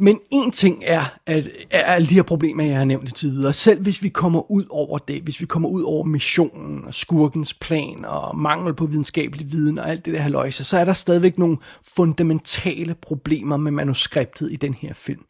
Men 0.00 0.20
en 0.30 0.50
ting 0.50 0.82
er, 0.86 1.04
at 1.26 1.48
er 1.70 1.84
alle 1.84 2.08
de 2.08 2.14
her 2.14 2.22
problemer, 2.22 2.64
jeg 2.64 2.76
har 2.76 2.84
nævnt 2.84 3.14
tidligere, 3.14 3.52
selv 3.52 3.82
hvis 3.82 4.02
vi 4.02 4.08
kommer 4.08 4.50
ud 4.50 4.64
over 4.70 4.98
det, 4.98 5.22
hvis 5.22 5.40
vi 5.40 5.46
kommer 5.46 5.68
ud 5.68 5.82
over 5.82 6.04
missionen 6.04 6.84
og 6.84 6.94
skurkens 6.94 7.54
plan 7.54 8.04
og 8.04 8.38
mangel 8.38 8.74
på 8.74 8.86
videnskabelig 8.86 9.52
viden 9.52 9.78
og 9.78 9.90
alt 9.90 10.04
det 10.04 10.14
der 10.14 10.20
haløjse, 10.20 10.64
så 10.64 10.78
er 10.78 10.84
der 10.84 10.92
stadigvæk 10.92 11.38
nogle 11.38 11.56
fundamentale 11.96 12.94
problemer 12.94 13.56
med 13.56 13.72
manuskriptet 13.72 14.52
i 14.52 14.56
den 14.56 14.74
her 14.74 14.94
film. 14.94 15.24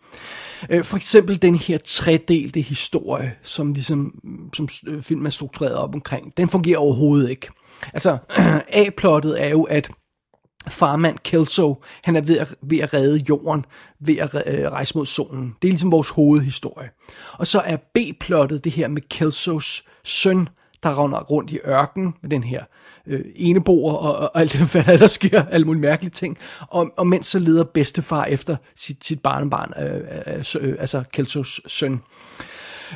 Øh, 0.71 0.85
for 0.85 0.97
eksempel 0.97 1.43
den 1.43 1.55
her 1.55 1.79
tredelte 1.79 2.61
historie, 2.61 3.35
som, 3.43 3.73
ligesom, 3.73 4.21
som 4.55 4.69
øh, 4.87 5.03
filmen 5.03 5.27
er 5.27 5.31
struktureret 5.31 5.77
op 5.77 5.95
omkring, 5.95 6.37
den 6.37 6.49
fungerer 6.49 6.79
overhovedet 6.79 7.31
ikke. 7.31 7.49
Altså, 7.93 8.19
A-plottet 8.83 9.43
er 9.43 9.49
jo, 9.49 9.63
at 9.63 9.91
farmand 10.69 11.19
Kelso, 11.25 11.83
han 12.05 12.17
er 12.17 12.21
ved 12.21 12.39
at, 12.39 12.55
ved 12.63 12.79
at 12.79 12.95
redde 12.95 13.25
jorden, 13.29 13.65
ved 14.01 14.17
at 14.17 14.35
øh, 14.47 14.71
rejse 14.71 14.99
mod 14.99 15.07
solen. 15.07 15.55
Det 15.63 15.69
er 15.69 15.73
ligesom 15.73 15.93
vores 15.93 16.09
hovedhistorie. 16.09 16.91
Og 17.33 17.47
så 17.47 17.61
er 17.61 17.77
B-plottet 17.77 18.65
det 18.65 18.73
her 18.73 18.89
med 18.89 19.03
Kelsos 19.11 19.85
søn, 20.05 20.49
der 20.83 21.05
render 21.05 21.21
rundt 21.21 21.51
i 21.51 21.59
ørken 21.67 22.15
med 22.23 22.31
den 22.31 22.45
her 22.45 22.65
øh, 23.07 23.25
eneboer 23.35 23.95
og, 23.95 24.17
og 24.17 24.41
alt 24.41 24.53
det, 24.53 24.73
hvad 24.73 24.99
der 24.99 25.07
sker, 25.07 25.45
alle 25.45 25.67
mulige 25.67 25.83
mærkelige 25.83 26.11
ting. 26.11 26.39
Og, 26.61 26.91
og 26.97 27.07
mens 27.07 27.27
så 27.27 27.39
leder 27.39 27.65
bedstefar 27.65 28.25
efter 28.25 28.57
sit, 28.77 29.05
sit 29.05 29.21
barnebarn, 29.21 29.73
øh, 29.83 30.01
øh, 30.61 30.69
øh, 30.69 30.77
altså 30.79 31.03
Kelsos 31.13 31.61
søn. 31.67 32.01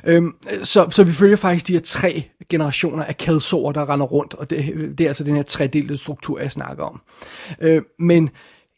Øhm, 0.04 0.36
så, 0.62 0.90
så 0.90 1.04
vi 1.04 1.12
følger 1.12 1.36
faktisk 1.36 1.66
de 1.66 1.72
her 1.72 1.80
tre 1.80 2.24
generationer 2.48 3.04
af 3.04 3.16
kalsorer, 3.16 3.72
der 3.72 3.92
render 3.92 4.06
rundt, 4.06 4.34
og 4.34 4.50
det, 4.50 4.98
det 4.98 5.04
er 5.04 5.08
altså 5.08 5.24
den 5.24 5.36
her 5.36 5.42
tredelte 5.42 5.96
struktur, 5.96 6.40
jeg 6.40 6.52
snakker 6.52 6.84
om. 6.84 7.02
Øh, 7.60 7.82
men 7.98 8.30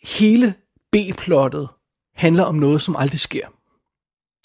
hele 0.03 0.55
B-plottet 0.93 1.69
handler 2.15 2.45
om 2.45 2.55
noget, 2.55 2.83
som 2.83 2.97
aldrig 2.97 3.21
sker. 3.21 3.47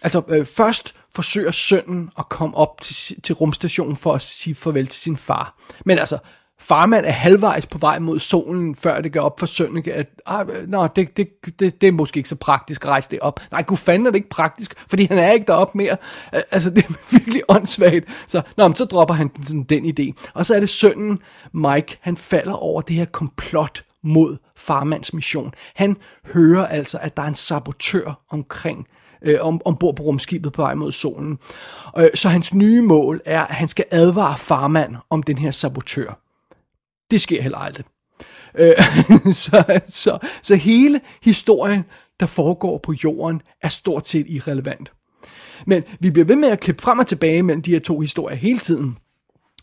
Altså 0.04 0.22
øh, 0.28 0.46
først 0.46 0.96
forsøger 1.16 1.52
sønnen 1.52 2.10
at 2.20 2.30
komme 2.30 2.58
op 2.58 2.82
til, 2.82 3.22
til 3.22 3.36
rumstationen 3.36 3.96
for 3.96 4.14
at 4.14 4.22
sige 4.22 4.56
farvel 4.56 4.88
til 4.88 5.02
sin 5.02 5.18
far. 5.18 5.58
Men 5.86 6.00
altså, 6.00 6.18
farmand 6.60 7.06
er 7.06 7.12
halvvejs 7.12 7.66
på 7.66 7.78
vej 7.78 8.00
mod 8.00 8.20
solen, 8.20 8.76
før 8.76 9.02
det 9.02 9.14
går 9.14 9.20
op 9.20 9.40
for 9.40 9.46
sønnen, 9.46 9.84
at 9.94 10.08
ah, 10.26 10.48
nå, 10.68 10.88
det, 10.88 11.18
det, 11.18 11.30
det, 11.60 11.82
det 11.82 11.88
er 11.88 11.92
måske 11.92 12.18
ikke 12.18 12.30
så 12.30 12.36
praktisk 12.36 12.86
at 12.86 12.90
rejse 12.90 13.12
det 13.12 13.20
op. 13.20 13.40
Nej, 13.52 13.64
gud 13.64 13.78
fanden 13.78 14.06
er 14.06 14.12
det 14.12 14.18
ikke 14.18 14.30
praktisk, 14.30 14.74
fordi 14.90 15.06
han 15.06 15.18
er 15.18 15.32
ikke 15.32 15.46
deroppe 15.46 15.78
mere. 15.78 15.98
Altså, 16.32 16.70
det 16.76 16.86
er 16.86 17.12
virkelig 17.12 17.42
åndssvagt. 17.48 18.06
Så, 18.28 18.42
nå, 18.58 18.68
men 18.68 18.76
så 18.76 18.86
dropper 18.86 19.14
han 19.14 19.32
sådan 19.44 19.64
den 19.64 19.86
idé. 19.86 20.32
Og 20.34 20.46
så 20.46 20.56
er 20.56 20.60
det 20.60 20.70
sønnen, 20.70 21.20
Mike, 21.54 21.98
han 22.02 22.18
falder 22.18 22.54
over 22.54 22.82
det 22.82 22.96
her 22.96 23.06
komplot 23.06 23.84
mod 24.04 24.38
farmands 24.56 25.14
mission. 25.14 25.54
Han 25.76 25.98
hører 26.34 26.68
altså, 26.68 26.98
at 27.02 27.18
der 27.18 27.24
er 27.24 27.28
en 27.28 27.36
sabotør 27.36 28.26
omkring 28.30 28.88
øh, 29.22 29.38
om, 29.42 29.62
ombord 29.66 29.96
på 29.96 30.04
rumskibet 30.04 30.54
på 30.54 30.62
vej 30.62 30.74
mod 30.76 30.92
solen. 30.92 31.38
Øh, 31.98 32.10
så 32.16 32.30
hans 32.30 32.54
nye 32.54 32.82
mål 32.82 33.22
er, 33.26 33.46
at 33.46 33.56
han 33.56 33.68
skal 33.68 33.86
advare 33.92 34.38
farmand 34.38 34.96
om 35.10 35.24
den 35.24 35.38
her 35.38 35.52
sabotør. 35.52 36.29
Det 37.12 37.22
sker 37.22 37.42
heller 37.42 37.58
aldrig. 37.58 37.86
Øh, 38.58 38.74
så, 39.34 39.80
så, 39.88 40.18
så 40.42 40.56
hele 40.56 41.02
historien, 41.24 41.84
der 42.20 42.26
foregår 42.26 42.78
på 42.78 42.94
jorden, 43.04 43.42
er 43.62 43.68
stort 43.68 44.08
set 44.08 44.26
irrelevant. 44.30 44.92
Men 45.68 45.84
vi 46.00 46.12
bliver 46.12 46.26
ved 46.26 46.36
med 46.36 46.50
at 46.50 46.60
klippe 46.60 46.82
frem 46.82 47.00
og 47.00 47.08
tilbage 47.08 47.44
mellem 47.44 47.62
de 47.62 47.72
her 47.72 47.80
to 47.80 48.00
historier 48.00 48.36
hele 48.36 48.60
tiden. 48.60 48.98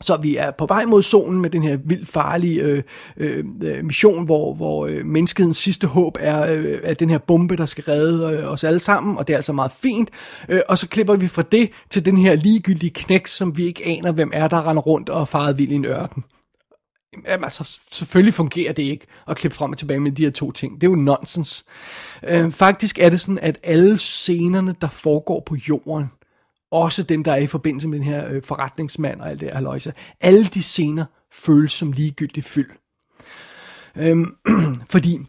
Så 0.00 0.16
vi 0.16 0.36
er 0.36 0.50
på 0.50 0.66
vej 0.66 0.84
mod 0.84 1.02
solen 1.02 1.40
med 1.40 1.50
den 1.50 1.62
her 1.62 1.76
vildt 1.76 2.08
farlige 2.08 2.60
øh, 2.60 2.82
øh, 3.16 3.44
øh 3.62 3.84
mission, 3.84 4.24
hvor, 4.24 4.54
hvor 4.54 4.86
øh, 4.86 5.04
menneskehedens 5.04 5.56
sidste 5.56 5.86
håb 5.86 6.16
er, 6.20 6.52
øh, 6.52 6.78
er 6.82 6.94
den 6.94 7.10
her 7.10 7.18
bombe, 7.18 7.56
der 7.56 7.66
skal 7.66 7.84
redde 7.84 8.32
øh, 8.32 8.52
os 8.52 8.64
alle 8.64 8.80
sammen, 8.80 9.18
og 9.18 9.26
det 9.26 9.32
er 9.32 9.36
altså 9.36 9.52
meget 9.52 9.72
fint. 9.72 10.10
Øh, 10.48 10.60
og 10.68 10.78
så 10.78 10.88
klipper 10.88 11.16
vi 11.16 11.28
fra 11.28 11.42
det 11.42 11.70
til 11.90 12.04
den 12.04 12.16
her 12.16 12.34
ligegyldige 12.34 12.90
knæk, 12.90 13.26
som 13.26 13.56
vi 13.56 13.66
ikke 13.66 13.86
aner, 13.86 14.12
hvem 14.12 14.30
er, 14.34 14.48
der 14.48 14.68
render 14.68 14.82
rundt 14.82 15.08
og 15.08 15.28
farer 15.28 15.52
vild 15.52 15.70
i 15.70 15.74
en 15.74 15.84
ørken. 15.84 16.24
Jamen, 17.24 17.44
altså, 17.44 17.78
selvfølgelig 17.90 18.34
fungerer 18.34 18.72
det 18.72 18.82
ikke 18.82 19.06
at 19.28 19.36
klippe 19.36 19.56
frem 19.56 19.72
og 19.72 19.78
tilbage 19.78 20.00
med 20.00 20.12
de 20.12 20.24
her 20.24 20.30
to 20.30 20.50
ting. 20.50 20.80
Det 20.80 20.86
er 20.86 20.90
jo 20.90 20.96
nonsens. 20.96 21.64
Øh, 22.28 22.52
faktisk 22.52 22.98
er 22.98 23.08
det 23.08 23.20
sådan, 23.20 23.38
at 23.38 23.58
alle 23.62 23.98
scenerne, 23.98 24.74
der 24.80 24.88
foregår 24.88 25.42
på 25.46 25.56
jorden, 25.68 26.10
også 26.70 27.02
dem, 27.02 27.24
der 27.24 27.32
er 27.32 27.36
i 27.36 27.46
forbindelse 27.46 27.88
med 27.88 27.98
den 27.98 28.06
her 28.06 28.28
øh, 28.28 28.42
forretningsmand 28.42 29.20
og 29.20 29.30
alt 29.30 29.40
det 29.40 29.50
her 29.52 29.60
løjse, 29.60 29.92
alle 30.20 30.44
de 30.44 30.62
scener 30.62 31.04
føles 31.32 31.72
som 31.72 31.92
ligegyldigt 31.92 32.46
fyld. 32.46 32.70
Øhm, 33.96 34.36
fordi 34.92 35.26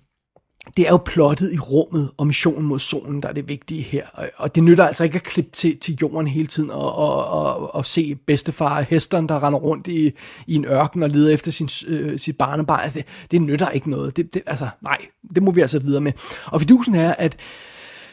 det 0.77 0.85
er 0.85 0.89
jo 0.89 0.97
plottet 0.97 1.53
i 1.53 1.59
rummet 1.59 2.11
og 2.17 2.27
missionen 2.27 2.67
mod 2.67 2.79
solen, 2.79 3.21
der 3.21 3.29
er 3.29 3.33
det 3.33 3.49
vigtige 3.49 3.81
her. 3.81 4.05
Og 4.37 4.55
det 4.55 4.63
nytter 4.63 4.85
altså 4.85 5.03
ikke 5.03 5.15
at 5.15 5.23
klippe 5.23 5.51
til, 5.51 5.77
til 5.79 5.97
jorden 6.01 6.27
hele 6.27 6.47
tiden 6.47 6.69
og, 6.69 6.95
og, 6.95 7.25
og, 7.25 7.75
og 7.75 7.85
se 7.85 8.15
bedstefar 8.15 8.81
Hesteren, 8.81 9.29
der 9.29 9.43
render 9.43 9.59
rundt 9.59 9.87
i, 9.87 10.11
i 10.47 10.55
en 10.55 10.65
ørken 10.65 11.03
og 11.03 11.09
leder 11.09 11.33
efter 11.33 11.51
sin, 11.51 11.69
øh, 11.87 12.19
sit 12.19 12.37
barnebarn. 12.37 12.83
Altså, 12.83 12.99
det, 12.99 13.05
det 13.31 13.41
nytter 13.41 13.69
ikke 13.69 13.89
noget. 13.89 14.17
Det, 14.17 14.33
det, 14.33 14.41
altså, 14.45 14.69
nej, 14.81 14.97
det 15.35 15.43
må 15.43 15.51
vi 15.51 15.61
altså 15.61 15.79
videre 15.79 16.01
med. 16.01 16.11
Og 16.45 16.61
fidusen 16.61 16.95
er, 16.95 17.13
at 17.13 17.37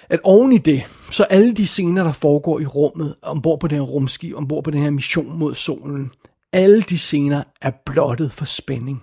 at 0.09 0.21
oven 0.25 0.53
i 0.53 0.59
det, 0.59 0.83
så 1.11 1.23
alle 1.23 1.55
de 1.55 1.67
scener, 1.67 2.05
der 2.05 2.13
foregår 2.13 2.61
i 2.61 2.67
rummet, 2.67 3.15
ombord 3.23 3.61
på 3.61 3.69
den 3.69 3.77
her 3.77 3.85
rumskib, 3.85 4.37
ombord 4.37 4.65
på 4.65 4.71
den 4.71 4.83
her 4.83 4.91
mission 4.91 5.39
mod 5.39 5.55
solen, 5.55 6.11
alle 6.53 6.83
de 6.83 6.99
scener 6.99 7.43
er 7.63 7.71
blottet 7.87 8.33
for 8.33 8.45
spænding. 8.45 9.03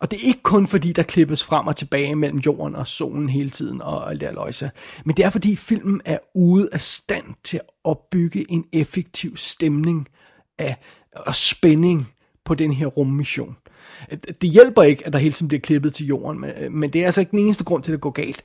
Og 0.00 0.10
det 0.10 0.16
er 0.22 0.26
ikke 0.26 0.42
kun 0.42 0.66
fordi, 0.66 0.92
der 0.92 1.02
klippes 1.02 1.44
frem 1.44 1.66
og 1.66 1.76
tilbage 1.76 2.16
mellem 2.16 2.38
jorden 2.38 2.76
og 2.76 2.86
solen 2.86 3.28
hele 3.28 3.50
tiden 3.50 3.82
og 3.82 4.10
alt 4.10 4.20
det 4.20 4.34
løjse. 4.34 4.70
Men 5.04 5.16
det 5.16 5.24
er 5.24 5.30
fordi 5.30 5.56
filmen 5.56 6.00
er 6.04 6.18
ude 6.34 6.68
af 6.72 6.80
stand 6.80 7.24
til 7.44 7.56
at 7.56 7.66
opbygge 7.84 8.50
en 8.50 8.64
effektiv 8.72 9.36
stemning 9.36 10.08
af 10.58 10.76
og 11.12 11.34
spænding 11.34 12.08
på 12.44 12.54
den 12.54 12.72
her 12.72 12.86
rummission. 12.86 13.56
Det 14.42 14.50
hjælper 14.50 14.82
ikke, 14.82 15.06
at 15.06 15.12
der 15.12 15.18
hele 15.18 15.32
tiden 15.32 15.48
bliver 15.48 15.60
klippet 15.60 15.94
til 15.94 16.06
jorden, 16.06 16.44
men 16.70 16.92
det 16.92 17.02
er 17.02 17.06
altså 17.06 17.20
ikke 17.20 17.30
den 17.30 17.38
eneste 17.38 17.64
grund 17.64 17.82
til, 17.82 17.92
at 17.92 17.94
det 17.94 18.00
går 18.00 18.10
galt. 18.10 18.42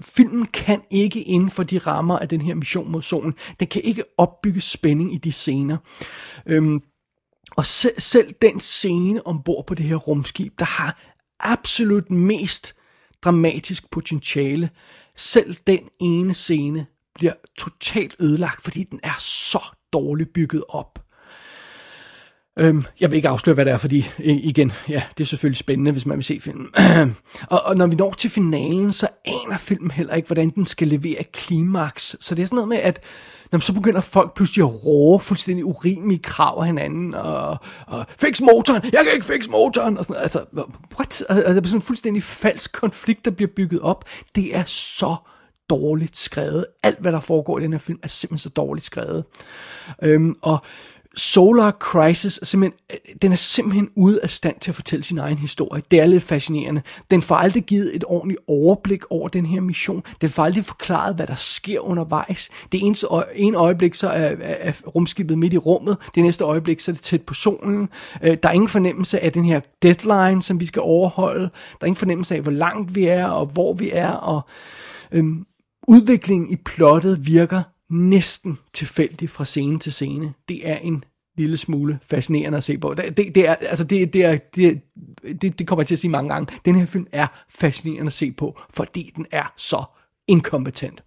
Filmen 0.00 0.46
kan 0.46 0.80
ikke 0.90 1.22
inden 1.22 1.50
for 1.50 1.62
de 1.62 1.78
rammer 1.78 2.18
af 2.18 2.28
den 2.28 2.40
her 2.40 2.54
mission 2.54 2.92
mod 2.92 3.02
solen, 3.02 3.34
den 3.60 3.68
kan 3.68 3.82
ikke 3.84 4.04
opbygge 4.18 4.60
spænding 4.60 5.14
i 5.14 5.18
de 5.18 5.32
scener. 5.32 5.76
Øhm, 6.46 6.82
og 7.56 7.66
selv, 7.66 8.00
selv 8.00 8.34
den 8.42 8.60
scene 8.60 9.26
ombord 9.26 9.66
på 9.66 9.74
det 9.74 9.86
her 9.86 9.96
rumskib, 9.96 10.58
der 10.58 10.64
har 10.64 10.98
absolut 11.40 12.10
mest 12.10 12.74
dramatisk 13.24 13.90
potentiale, 13.90 14.70
selv 15.16 15.56
den 15.66 15.88
ene 16.00 16.34
scene 16.34 16.86
bliver 17.14 17.32
totalt 17.58 18.16
ødelagt, 18.20 18.62
fordi 18.62 18.84
den 18.84 19.00
er 19.02 19.16
så 19.18 19.62
dårligt 19.92 20.32
bygget 20.32 20.64
op. 20.68 21.03
Øhm, 22.58 22.84
jeg 23.00 23.10
vil 23.10 23.16
ikke 23.16 23.28
afsløre, 23.28 23.54
hvad 23.54 23.64
det 23.64 23.72
er, 23.72 23.78
fordi 23.78 24.06
igen, 24.18 24.72
ja, 24.88 25.02
det 25.18 25.24
er 25.24 25.28
selvfølgelig 25.28 25.58
spændende, 25.58 25.92
hvis 25.92 26.06
man 26.06 26.16
vil 26.16 26.24
se 26.24 26.40
filmen. 26.40 26.66
og, 27.50 27.62
og 27.64 27.76
når 27.76 27.86
vi 27.86 27.96
når 27.96 28.12
til 28.12 28.30
finalen, 28.30 28.92
så 28.92 29.08
aner 29.24 29.58
filmen 29.58 29.90
heller 29.90 30.14
ikke, 30.14 30.26
hvordan 30.26 30.50
den 30.50 30.66
skal 30.66 30.88
levere 30.88 31.20
et 31.20 31.32
klimaks. 31.32 32.16
Så 32.20 32.34
det 32.34 32.42
er 32.42 32.46
sådan 32.46 32.56
noget 32.56 32.68
med, 32.68 32.76
at 32.76 33.00
når 33.52 33.58
så 33.58 33.72
begynder 33.72 34.00
folk 34.00 34.34
pludselig 34.34 34.64
at 34.64 34.84
råbe 34.86 35.24
fuldstændig 35.24 35.64
urimelige 35.64 36.22
krav 36.22 36.58
af 36.58 36.66
hinanden, 36.66 37.14
og, 37.14 37.56
og 37.86 38.06
fix 38.20 38.40
motoren, 38.40 38.82
jeg 38.82 39.00
kan 39.04 39.14
ikke 39.14 39.26
fix 39.26 39.48
motoren, 39.48 39.98
og 39.98 40.04
sådan 40.04 40.22
Altså, 40.22 40.44
what? 40.96 41.24
Altså, 41.28 41.54
det 41.54 41.64
er 41.64 41.68
sådan 41.68 41.78
en 41.78 41.82
fuldstændig 41.82 42.22
falsk 42.22 42.72
konflikt, 42.72 43.24
der 43.24 43.30
bliver 43.30 43.50
bygget 43.56 43.80
op. 43.80 44.04
Det 44.34 44.56
er 44.56 44.64
så 44.64 45.16
dårligt 45.70 46.16
skrevet. 46.16 46.66
Alt, 46.82 47.00
hvad 47.00 47.12
der 47.12 47.20
foregår 47.20 47.58
i 47.58 47.62
den 47.62 47.72
her 47.72 47.78
film, 47.78 47.98
er 48.02 48.08
simpelthen 48.08 48.42
så 48.42 48.48
dårligt 48.48 48.86
skrevet. 48.86 49.24
Øhm, 50.02 50.34
og 50.42 50.58
Solar 51.16 51.70
Crisis 51.70 52.38
er 52.38 52.46
simpelthen, 52.46 52.78
øh, 52.92 53.14
den 53.22 53.32
er 53.32 53.36
simpelthen 53.36 53.88
ude 53.96 54.20
af 54.22 54.30
stand 54.30 54.60
til 54.60 54.70
at 54.70 54.74
fortælle 54.74 55.04
sin 55.04 55.18
egen 55.18 55.38
historie. 55.38 55.82
Det 55.90 56.00
er 56.00 56.06
lidt 56.06 56.22
fascinerende. 56.22 56.82
Den 57.10 57.22
får 57.22 57.34
aldrig 57.34 57.62
givet 57.62 57.96
et 57.96 58.04
ordentligt 58.06 58.40
overblik 58.48 59.02
over 59.10 59.28
den 59.28 59.46
her 59.46 59.60
mission. 59.60 60.02
Den 60.20 60.30
får 60.30 60.44
aldrig 60.44 60.64
forklaret, 60.64 61.16
hvad 61.16 61.26
der 61.26 61.34
sker 61.34 61.80
undervejs. 61.80 62.48
Det 62.72 62.80
eneste 62.82 63.06
øje, 63.06 63.24
en 63.34 63.54
øjeblik, 63.54 63.94
så 63.94 64.08
er, 64.08 64.36
er 64.40 64.72
rumskibet 64.86 65.38
midt 65.38 65.52
i 65.52 65.58
rummet. 65.58 65.96
Det 66.14 66.22
næste 66.22 66.44
øjeblik, 66.44 66.80
så 66.80 66.90
er 66.90 66.94
det 66.94 67.02
tæt 67.02 67.22
på 67.22 67.34
solen. 67.34 67.88
Øh, 68.22 68.36
der 68.42 68.48
er 68.48 68.52
ingen 68.52 68.68
fornemmelse 68.68 69.20
af 69.20 69.32
den 69.32 69.44
her 69.44 69.60
deadline, 69.82 70.42
som 70.42 70.60
vi 70.60 70.66
skal 70.66 70.82
overholde. 70.82 71.42
Der 71.44 71.78
er 71.80 71.86
ingen 71.86 71.96
fornemmelse 71.96 72.34
af, 72.34 72.40
hvor 72.40 72.52
langt 72.52 72.94
vi 72.94 73.06
er, 73.06 73.26
og 73.26 73.46
hvor 73.46 73.74
vi 73.74 73.90
er. 73.92 74.10
Og 74.10 74.40
øhm, 75.12 75.46
udviklingen 75.88 76.50
i 76.50 76.56
plottet 76.56 77.26
virker 77.26 77.62
næsten 77.90 78.58
tilfældig 78.72 79.30
fra 79.30 79.44
scene 79.44 79.78
til 79.78 79.92
scene. 79.92 80.34
Det 80.48 80.68
er 80.68 80.76
en 80.76 81.04
lille 81.36 81.56
smule 81.56 81.98
fascinerende 82.02 82.58
at 82.58 82.64
se 82.64 82.78
på. 82.78 82.94
Det, 82.94 83.16
det, 83.16 83.34
det 83.34 83.48
er, 83.48 83.54
altså 83.54 83.84
det, 83.84 84.12
det, 84.12 84.24
er, 84.24 84.38
det, 84.54 84.80
det, 85.42 85.58
det 85.58 85.66
kommer 85.66 85.82
jeg 85.82 85.86
til 85.86 85.94
at 85.94 85.98
sige 85.98 86.10
mange 86.10 86.32
gange. 86.32 86.58
Den 86.64 86.74
her 86.74 86.86
film 86.86 87.06
er 87.12 87.26
fascinerende 87.48 88.06
at 88.06 88.12
se 88.12 88.32
på, 88.32 88.60
fordi 88.70 89.12
den 89.16 89.26
er 89.30 89.52
så 89.56 89.84
inkompetent. 90.28 91.02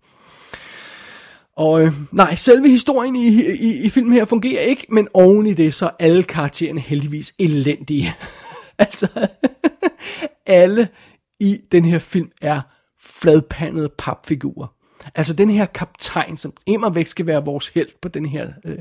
Og 1.58 1.84
øh, 1.84 1.94
nej, 2.12 2.36
selve 2.36 2.70
historien 2.70 3.16
i, 3.16 3.28
i, 3.54 3.84
i 3.84 3.90
filmen 3.90 4.14
her 4.14 4.26
fungerer 4.26 4.62
ikke, 4.62 4.86
men 4.90 5.08
oven 5.14 5.48
i 5.48 5.54
det, 5.54 5.74
så 5.74 5.86
er 5.86 5.92
alle 6.00 6.24
karaktererne 6.24 6.80
heldigvis 6.80 7.34
elendige. 7.40 8.14
altså, 8.78 9.08
alle 10.46 10.88
i 11.40 11.60
den 11.72 11.86
her 11.86 12.00
film 12.00 12.32
er 12.42 12.62
fladpandede 13.02 13.90
papfigurer. 13.98 14.77
Altså 15.16 15.34
den 15.34 15.50
her 15.50 15.66
kaptajn, 15.66 16.38
som 16.38 16.54
immer 16.66 16.90
væk 16.90 17.08
skal 17.08 17.26
være 17.26 17.46
vores 17.46 17.68
held 17.68 17.90
på 18.02 18.08
den 18.08 18.26
her 18.26 18.50
øh, 18.66 18.80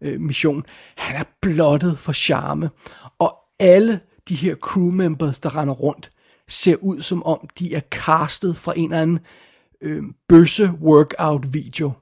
øh, 0.00 0.20
mission, 0.20 0.64
han 0.96 1.16
er 1.16 1.24
blottet 1.40 1.98
for 1.98 2.12
charme. 2.12 2.70
Og 3.18 3.36
alle 3.58 4.00
de 4.28 4.34
her 4.34 4.54
crewmembers, 4.54 5.40
der 5.40 5.56
render 5.56 5.74
rundt, 5.74 6.10
ser 6.48 6.76
ud 6.76 7.00
som 7.00 7.22
om, 7.22 7.48
de 7.58 7.74
er 7.74 7.80
castet 7.90 8.56
fra 8.56 8.72
en 8.76 8.84
eller 8.84 9.02
anden 9.02 9.18
øh, 9.80 10.02
bøsse 10.28 10.72
workout 10.82 11.54
video. 11.54 11.92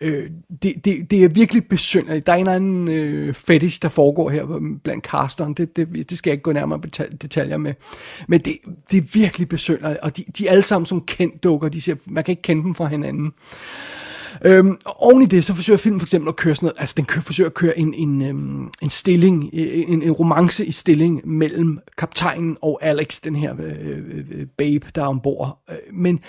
Øh, 0.00 0.30
det, 0.62 0.84
det, 0.84 1.10
det 1.10 1.24
er 1.24 1.28
virkelig 1.28 1.68
besynderligt. 1.68 2.26
Der 2.26 2.32
er 2.32 2.36
en 2.36 2.40
eller 2.40 2.54
anden 2.54 2.88
øh, 2.88 3.34
fetish, 3.34 3.82
der 3.82 3.88
foregår 3.88 4.30
her 4.30 4.74
blandt 4.84 5.04
casteren. 5.04 5.54
Det, 5.54 5.76
det, 5.76 6.10
det 6.10 6.18
skal 6.18 6.30
jeg 6.30 6.34
ikke 6.34 6.42
gå 6.42 6.52
nærmere 6.52 6.80
detaljer 7.22 7.56
med. 7.56 7.74
Men 8.28 8.40
det, 8.40 8.56
det 8.90 8.98
er 8.98 9.18
virkelig 9.18 9.48
besynderligt. 9.48 10.00
Og 10.00 10.16
de, 10.16 10.24
de 10.38 10.46
er 10.46 10.50
alle 10.50 10.62
sammen 10.62 10.86
som 10.86 11.00
kendt 11.00 11.42
dukker. 11.42 11.68
De 11.68 11.80
siger, 11.80 11.96
man 12.06 12.24
kan 12.24 12.32
ikke 12.32 12.42
kende 12.42 12.62
dem 12.62 12.74
fra 12.74 12.86
hinanden. 12.86 13.32
Øhm, 14.44 14.76
og 14.84 15.02
oven 15.02 15.22
i 15.22 15.26
det, 15.26 15.44
så 15.44 15.54
forsøger 15.54 15.76
filmen 15.76 16.00
for 16.00 16.06
eksempel 16.06 16.28
at 16.28 16.36
køre 16.36 16.54
sådan 16.54 16.66
noget, 16.66 16.80
altså 16.80 16.94
den 16.96 17.04
kører, 17.04 17.22
forsøger 17.22 17.50
at 17.50 17.54
køre 17.54 17.78
en, 17.78 17.94
en, 17.94 18.22
øhm, 18.22 18.70
en 18.82 18.90
stilling, 18.90 19.50
øh, 19.52 19.68
en, 19.88 20.02
en 20.02 20.12
romance 20.12 20.66
i 20.66 20.72
stilling 20.72 21.28
mellem 21.28 21.78
kaptajnen 21.98 22.56
og 22.62 22.78
Alex, 22.82 23.20
den 23.20 23.36
her 23.36 23.54
øh, 23.58 23.88
øh, 23.88 24.24
øh 24.30 24.46
babe, 24.58 24.90
der 24.94 25.02
er 25.02 25.06
ombord. 25.06 25.58
Øh, 25.70 25.76
men, 25.92 26.20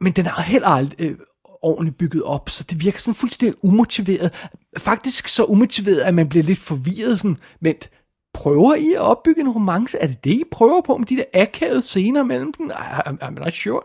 men 0.00 0.12
den 0.12 0.26
er 0.26 0.42
heller 0.42 0.68
aldrig 0.68 1.00
øh, 1.00 1.16
ordentligt 1.62 1.98
bygget 1.98 2.22
op, 2.22 2.50
så 2.50 2.64
det 2.70 2.84
virker 2.84 2.98
sådan 2.98 3.14
fuldstændig 3.14 3.64
umotiveret. 3.64 4.48
Faktisk 4.78 5.28
så 5.28 5.44
umotiveret, 5.44 6.00
at 6.00 6.14
man 6.14 6.28
bliver 6.28 6.44
lidt 6.44 6.58
forvirret 6.58 7.18
sådan, 7.18 7.36
vent, 7.60 7.90
prøver 8.34 8.74
I 8.74 8.92
at 8.92 9.00
opbygge 9.00 9.40
en 9.40 9.50
romance? 9.50 9.98
Er 9.98 10.06
det 10.06 10.24
det, 10.24 10.30
I 10.30 10.42
prøver 10.52 10.80
på 10.80 10.96
med 10.96 11.06
de 11.06 11.16
der 11.16 11.24
akavede 11.34 11.82
scener 11.82 12.22
mellem 12.22 12.52
dem? 12.52 12.70
I'm, 12.70 13.22
I'm 13.22 13.44
not 13.44 13.52
sure. 13.52 13.82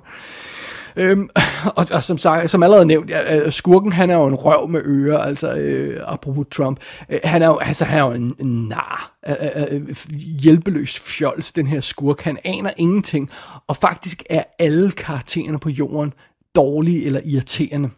Øhm, 0.96 1.30
og, 1.78 1.86
og 1.92 2.04
som, 2.04 2.18
sagt, 2.18 2.52
som 2.52 2.64
allerede 2.64 2.86
nævnt, 2.86 3.10
ja, 3.10 3.40
øh, 3.40 3.52
skurken 3.52 3.92
han 3.92 4.10
er 4.10 4.16
jo 4.16 4.26
en 4.26 4.36
røv 4.36 4.68
med 4.68 4.82
ører, 4.86 5.18
altså 5.18 5.54
øh, 5.54 6.04
apropos 6.08 6.48
Trump. 6.52 6.80
Øh, 7.10 7.20
han 7.24 7.42
er 7.42 7.48
jo, 7.48 7.58
altså, 7.58 7.86
han 7.86 8.00
er 8.00 8.04
jo 8.04 8.12
en, 8.12 8.36
en 8.40 8.68
nar, 8.68 9.18
øh, 9.28 9.36
øh, 9.42 9.64
øh, 9.72 9.82
øh 9.90 9.96
hjælpeløs 10.20 11.00
fjols, 11.00 11.52
den 11.52 11.68
her 11.68 11.80
skurk. 11.80 12.22
Han 12.22 12.38
aner 12.44 12.72
ingenting, 12.78 13.30
og 13.68 13.78
faktisk 13.78 14.24
er 14.30 14.44
alle 14.60 14.92
karaktererne 14.92 15.60
på 15.60 15.70
jorden 15.70 16.14
dårlige 16.56 17.06
eller 17.06 17.22
irriterende. 17.26 17.90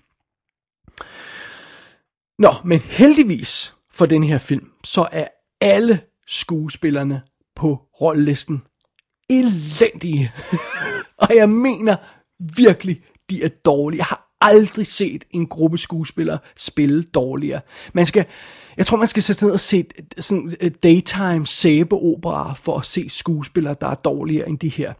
Nå, 2.40 2.50
men 2.66 2.80
heldigvis 2.80 3.74
for 3.92 4.06
den 4.06 4.24
her 4.24 4.38
film, 4.38 4.72
så 4.84 5.08
er 5.12 5.28
alle 5.62 6.00
skuespillerne 6.28 7.22
på 7.56 7.82
rollelisten 8.02 8.62
elendige. 9.30 10.32
og 11.24 11.36
jeg 11.36 11.50
mener 11.50 11.96
virkelig, 12.58 13.02
de 13.30 13.44
er 13.44 13.50
dårlige. 13.50 13.98
Jeg 13.98 14.06
har 14.06 14.28
aldrig 14.42 14.88
set 14.88 15.26
en 15.32 15.48
gruppe 15.48 15.78
skuespillere 15.78 16.40
spille 16.56 17.04
dårligere. 17.04 17.62
Man 17.94 18.06
skal, 18.06 18.26
jeg 18.78 18.86
tror, 18.86 18.98
man 18.98 19.08
skal 19.08 19.24
sætte 19.24 19.46
ned 19.46 19.54
og 19.54 19.60
se 19.60 19.86
sådan 20.18 20.52
daytime 20.84 21.48
sæbeopera 21.48 22.54
for 22.54 22.78
at 22.78 22.86
se 22.86 23.10
skuespillere, 23.10 23.76
der 23.82 23.88
er 23.88 23.96
dårligere 23.96 24.50
end 24.50 24.60
de 24.60 24.70
her. 24.70 24.94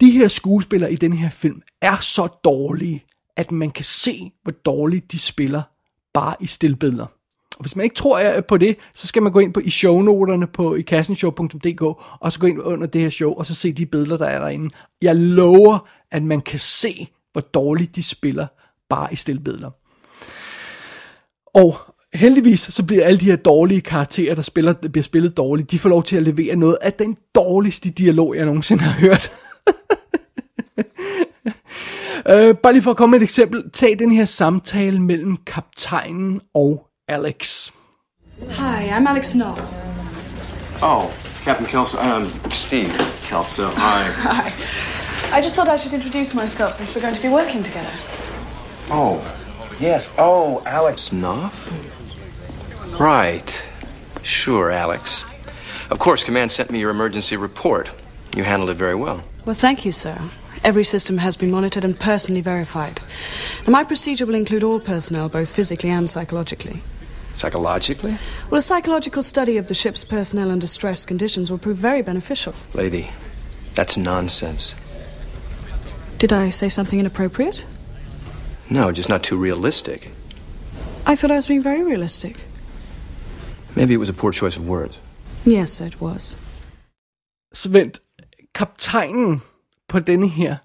De 0.00 0.10
her 0.10 0.28
skuespillere 0.28 0.92
i 0.92 0.96
den 0.96 1.12
her 1.12 1.30
film 1.30 1.62
er 1.82 1.96
så 1.96 2.26
dårlige, 2.44 3.04
at 3.36 3.52
man 3.52 3.70
kan 3.70 3.84
se, 3.84 4.32
hvor 4.42 4.52
dårligt 4.52 5.12
de 5.12 5.18
spiller 5.18 5.62
bare 6.14 6.34
i 6.40 6.46
stillbilleder. 6.46 7.06
Og 7.56 7.60
hvis 7.62 7.76
man 7.76 7.84
ikke 7.84 7.96
tror 7.96 8.36
øh, 8.36 8.44
på 8.44 8.56
det, 8.56 8.76
så 8.94 9.06
skal 9.06 9.22
man 9.22 9.32
gå 9.32 9.38
ind 9.38 9.54
på 9.54 9.60
i 9.60 9.70
shownoterne 9.70 10.46
på 10.46 10.74
i 10.74 10.82
kassenshow.dk, 10.82 11.82
og 12.20 12.32
så 12.32 12.38
gå 12.38 12.46
ind 12.46 12.60
under 12.60 12.86
det 12.86 13.00
her 13.00 13.10
show, 13.10 13.34
og 13.34 13.46
så 13.46 13.54
se 13.54 13.72
de 13.72 13.86
billeder, 13.86 14.16
der 14.16 14.26
er 14.26 14.38
derinde. 14.38 14.74
Jeg 15.02 15.16
lover, 15.16 15.88
at 16.10 16.22
man 16.22 16.40
kan 16.40 16.58
se, 16.58 17.08
hvor 17.32 17.40
dårligt 17.40 17.96
de 17.96 18.02
spiller, 18.02 18.46
bare 18.88 19.12
i 19.12 19.16
stillbilleder. 19.16 19.70
Og 21.54 21.76
heldigvis 22.14 22.60
så 22.60 22.86
bliver 22.86 23.04
alle 23.04 23.20
de 23.20 23.24
her 23.24 23.36
dårlige 23.36 23.80
karakterer, 23.80 24.34
der 24.34 24.42
spiller, 24.42 24.72
bliver 24.72 25.02
spillet 25.02 25.36
dårligt, 25.36 25.70
de 25.70 25.78
får 25.78 25.88
lov 25.88 26.02
til 26.02 26.16
at 26.16 26.22
levere 26.22 26.56
noget 26.56 26.78
af 26.82 26.92
den 26.92 27.16
dårligste 27.34 27.90
dialog, 27.90 28.36
jeg 28.36 28.44
nogensinde 28.44 28.82
har 28.82 29.00
hørt 29.00 29.30
uh, 32.28 32.56
bare 32.62 32.72
lige 32.72 32.82
for 32.82 32.90
at 32.90 32.96
komme 32.96 33.10
med 33.10 33.20
et 33.20 33.24
eksempel. 33.24 33.70
Tag 33.72 33.98
den 33.98 34.10
her 34.10 34.24
samtale 34.24 35.00
mellem 35.00 35.36
kaptajnen 35.46 36.40
og 36.54 36.86
Alex. 37.08 37.70
Hi, 38.38 38.88
I'm 38.88 39.06
Alex 39.08 39.32
Knoll. 39.32 39.60
Oh, 40.82 41.10
Captain 41.44 41.66
Kelso. 41.66 41.98
Um, 41.98 42.32
Steve 42.50 42.92
Kelso. 43.24 43.66
Hi. 43.66 44.02
Hi. 44.30 44.52
I 45.32 45.40
just 45.42 45.56
thought 45.56 45.68
I 45.68 45.78
should 45.78 45.94
introduce 45.94 46.34
myself 46.34 46.74
since 46.74 46.94
we're 46.94 47.02
going 47.02 47.16
to 47.16 47.22
be 47.22 47.32
working 47.32 47.64
together. 47.64 47.90
Oh, 48.90 49.20
yes. 49.80 50.08
Oh, 50.18 50.62
Alex 50.66 51.12
Knopf? 51.12 51.72
Right. 53.00 53.68
Sure, 54.22 54.70
Alex. 54.70 55.24
Of 55.90 55.98
course, 55.98 56.24
Command 56.24 56.52
sent 56.52 56.70
me 56.70 56.78
your 56.78 56.90
emergency 56.90 57.36
report. 57.36 57.90
You 58.36 58.44
handled 58.44 58.70
it 58.70 58.76
very 58.76 58.94
well. 58.94 59.22
Well, 59.44 59.54
thank 59.54 59.84
you, 59.84 59.92
sir. 59.92 60.18
Every 60.64 60.84
system 60.84 61.18
has 61.18 61.36
been 61.36 61.50
monitored 61.50 61.84
and 61.84 61.98
personally 61.98 62.40
verified. 62.40 63.00
Now, 63.66 63.72
my 63.72 63.84
procedure 63.84 64.26
will 64.26 64.34
include 64.34 64.64
all 64.64 64.80
personnel, 64.80 65.28
both 65.28 65.54
physically 65.54 65.90
and 65.90 66.08
psychologically. 66.08 66.82
Psychologically? 67.34 68.16
Well, 68.50 68.58
a 68.58 68.62
psychological 68.62 69.22
study 69.22 69.58
of 69.58 69.66
the 69.66 69.74
ship's 69.74 70.04
personnel 70.04 70.50
under 70.50 70.66
stress 70.66 71.04
conditions 71.04 71.50
will 71.50 71.58
prove 71.58 71.76
very 71.76 72.02
beneficial. 72.02 72.54
Lady, 72.74 73.10
that's 73.74 73.96
nonsense. 73.96 74.74
Did 76.18 76.32
I 76.32 76.48
say 76.48 76.68
something 76.68 76.98
inappropriate? 76.98 77.66
No, 78.70 78.90
just 78.90 79.08
not 79.08 79.22
too 79.22 79.36
realistic. 79.36 80.10
I 81.04 81.14
thought 81.14 81.30
I 81.30 81.36
was 81.36 81.46
being 81.46 81.62
very 81.62 81.82
realistic. 81.82 82.40
Maybe 83.76 83.92
it 83.92 83.98
was 83.98 84.08
a 84.08 84.14
poor 84.14 84.32
choice 84.32 84.56
of 84.56 84.66
words. 84.66 84.98
Yes, 85.44 85.80
it 85.80 86.00
was. 86.00 86.36
Svend, 87.54 88.00
kaptajnen 88.54 89.42
på 89.96 90.00
denne 90.00 90.28
her 90.28 90.56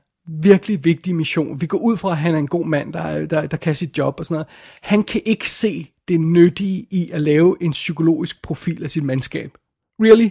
virkelig 0.41 0.85
vigtige 0.85 1.13
mission, 1.13 1.61
vi 1.61 1.67
går 1.67 1.77
ud 1.77 1.97
fra, 1.97 2.11
at 2.11 2.17
han 2.17 2.35
er 2.35 2.39
en 2.39 2.47
god 2.47 2.65
mand, 2.65 2.93
der, 2.93 3.25
der, 3.25 3.47
der 3.47 3.57
kan 3.57 3.75
sit 3.75 3.97
job 3.97 4.19
og 4.19 4.25
sådan 4.25 4.35
noget, 4.35 4.47
han 4.81 5.03
kan 5.03 5.21
ikke 5.25 5.49
se 5.49 5.91
det 6.07 6.21
nyttige 6.21 6.87
i 6.91 7.09
at 7.13 7.21
lave 7.21 7.57
en 7.61 7.71
psykologisk 7.71 8.41
profil 8.41 8.83
af 8.83 8.91
sit 8.91 9.03
mandskab. 9.03 9.51
Really? 10.01 10.29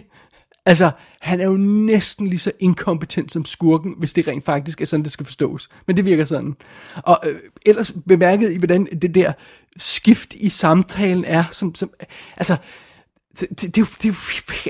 Altså, 0.65 0.91
han 1.21 1.39
er 1.39 1.45
jo 1.45 1.57
næsten 1.57 2.27
lige 2.27 2.39
så 2.39 2.51
inkompetent 2.59 3.31
som 3.31 3.45
skurken, 3.45 3.93
hvis 3.97 4.13
det 4.13 4.27
rent 4.27 4.45
faktisk 4.45 4.81
er 4.81 4.85
sådan, 4.85 5.03
det 5.03 5.11
skal 5.11 5.25
forstås. 5.25 5.69
Men 5.87 5.97
det 5.97 6.05
virker 6.05 6.25
sådan. 6.25 6.55
Og 6.95 7.19
øh, 7.27 7.39
ellers 7.65 7.93
bemærket 8.07 8.51
i, 8.51 8.57
hvordan 8.57 8.85
det 8.85 9.15
der 9.15 9.33
skift 9.77 10.33
i 10.33 10.49
samtalen 10.49 11.25
er, 11.25 11.43
som, 11.51 11.75
som 11.75 11.91
altså, 12.37 12.57
det, 13.39 13.49
det, 13.49 13.75
det, 13.75 14.03
det, 14.03 14.15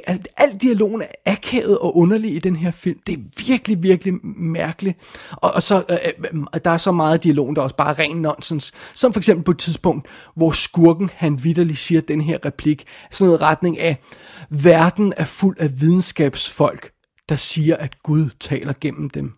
altså, 0.08 0.24
alt 0.38 0.62
dialogen 0.62 1.02
er 1.02 1.32
akavet 1.32 1.78
og 1.78 1.98
underlig 1.98 2.36
i 2.36 2.40
den 2.40 2.56
her 2.56 2.72
film. 2.72 3.00
Det 3.08 3.14
er 3.14 3.46
virkelig, 3.48 3.84
virkelig 3.84 4.14
mærkeligt. 4.38 4.98
Og, 5.32 5.54
og 5.54 5.64
så, 5.64 5.84
øh, 5.90 5.98
øh 6.34 6.44
der 6.66 6.72
er 6.72 6.78
så 6.78 6.92
meget 6.92 7.24
dialog, 7.24 7.56
der 7.56 7.62
er 7.62 7.64
også 7.64 7.76
bare 7.76 7.94
ren 7.94 8.18
nonsens. 8.18 8.72
Som 8.94 9.14
for 9.14 9.20
eksempel 9.20 9.44
på 9.44 9.52
et 9.52 9.58
tidspunkt, 9.58 10.08
hvor 10.36 10.52
skurken, 10.52 11.10
han 11.14 11.44
vidderligt 11.44 11.80
siger 11.80 12.02
den 12.02 12.22
her 12.22 12.38
replik. 12.46 12.86
Sådan 13.12 13.26
noget 13.26 13.42
retning 13.42 13.80
af, 13.80 13.98
verden 14.50 15.14
er 15.18 15.26
fuld 15.26 15.58
af 15.60 15.82
videnskabsfolk, 15.82 16.92
der 17.30 17.36
siger, 17.36 17.76
at 17.76 18.04
Gud 18.04 18.30
taler 18.40 18.74
gennem 18.82 19.10
dem. 19.10 19.34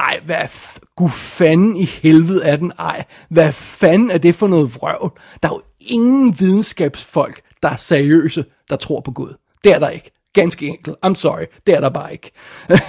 Ej, 0.00 0.20
hvad 0.26 0.44
f- 0.44 0.78
gud 0.96 1.10
fanden 1.10 1.76
i 1.76 1.84
helvede 1.84 2.44
er 2.44 2.56
den? 2.56 2.72
Ej, 2.78 3.04
hvad 3.28 3.52
fanden 3.52 4.10
er 4.10 4.18
det 4.18 4.34
for 4.34 4.46
noget 4.46 4.74
vrøvl? 4.74 5.12
Der 5.42 5.48
er 5.48 5.52
jo 5.52 5.62
ingen 5.80 6.40
videnskabsfolk, 6.40 7.40
der 7.64 7.70
er 7.70 7.76
seriøse, 7.76 8.44
der 8.70 8.76
tror 8.76 9.00
på 9.00 9.10
Gud. 9.10 9.34
Det 9.64 9.72
er 9.72 9.78
der 9.78 9.88
ikke. 9.88 10.10
Ganske 10.32 10.66
enkelt. 10.66 10.96
I'm 11.06 11.14
sorry. 11.14 11.44
Det 11.66 11.74
er 11.74 11.80
der 11.80 11.88
bare 11.88 12.12
ikke. 12.12 12.30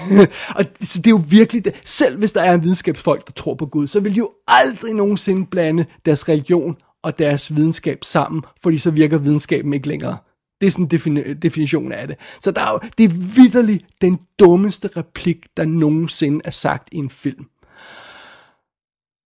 og 0.57 0.65
så 0.81 0.97
det 0.97 1.07
er 1.07 1.09
jo 1.09 1.21
virkelig, 1.29 1.65
det. 1.65 1.81
selv 1.85 2.17
hvis 2.17 2.31
der 2.31 2.41
er 2.41 2.53
en 2.53 2.63
videnskabsfolk, 2.63 3.27
der 3.27 3.31
tror 3.31 3.53
på 3.53 3.65
Gud, 3.65 3.87
så 3.87 3.99
vil 3.99 4.13
de 4.13 4.17
jo 4.19 4.31
aldrig 4.47 4.93
nogensinde 4.93 5.45
blande 5.45 5.85
deres 6.05 6.29
religion 6.29 6.77
og 7.03 7.19
deres 7.19 7.55
videnskab 7.55 8.03
sammen, 8.03 8.41
fordi 8.63 8.77
så 8.77 8.91
virker 8.91 9.17
videnskaben 9.17 9.73
ikke 9.73 9.87
længere. 9.87 10.17
Det 10.61 10.67
er 10.67 10.71
sådan 10.71 10.85
en 10.85 10.91
defini- 10.93 11.33
definition 11.33 11.91
af 11.91 12.07
det. 12.07 12.15
Så 12.41 12.51
der 12.51 12.61
er 12.61 12.71
jo, 12.71 12.89
det 12.97 13.03
er 13.03 13.09
vidderligt 13.35 13.85
den 14.01 14.19
dummeste 14.39 14.89
replik, 14.97 15.37
der 15.57 15.65
nogensinde 15.65 16.41
er 16.45 16.51
sagt 16.51 16.89
i 16.91 16.97
en 16.97 17.09
film. 17.09 17.45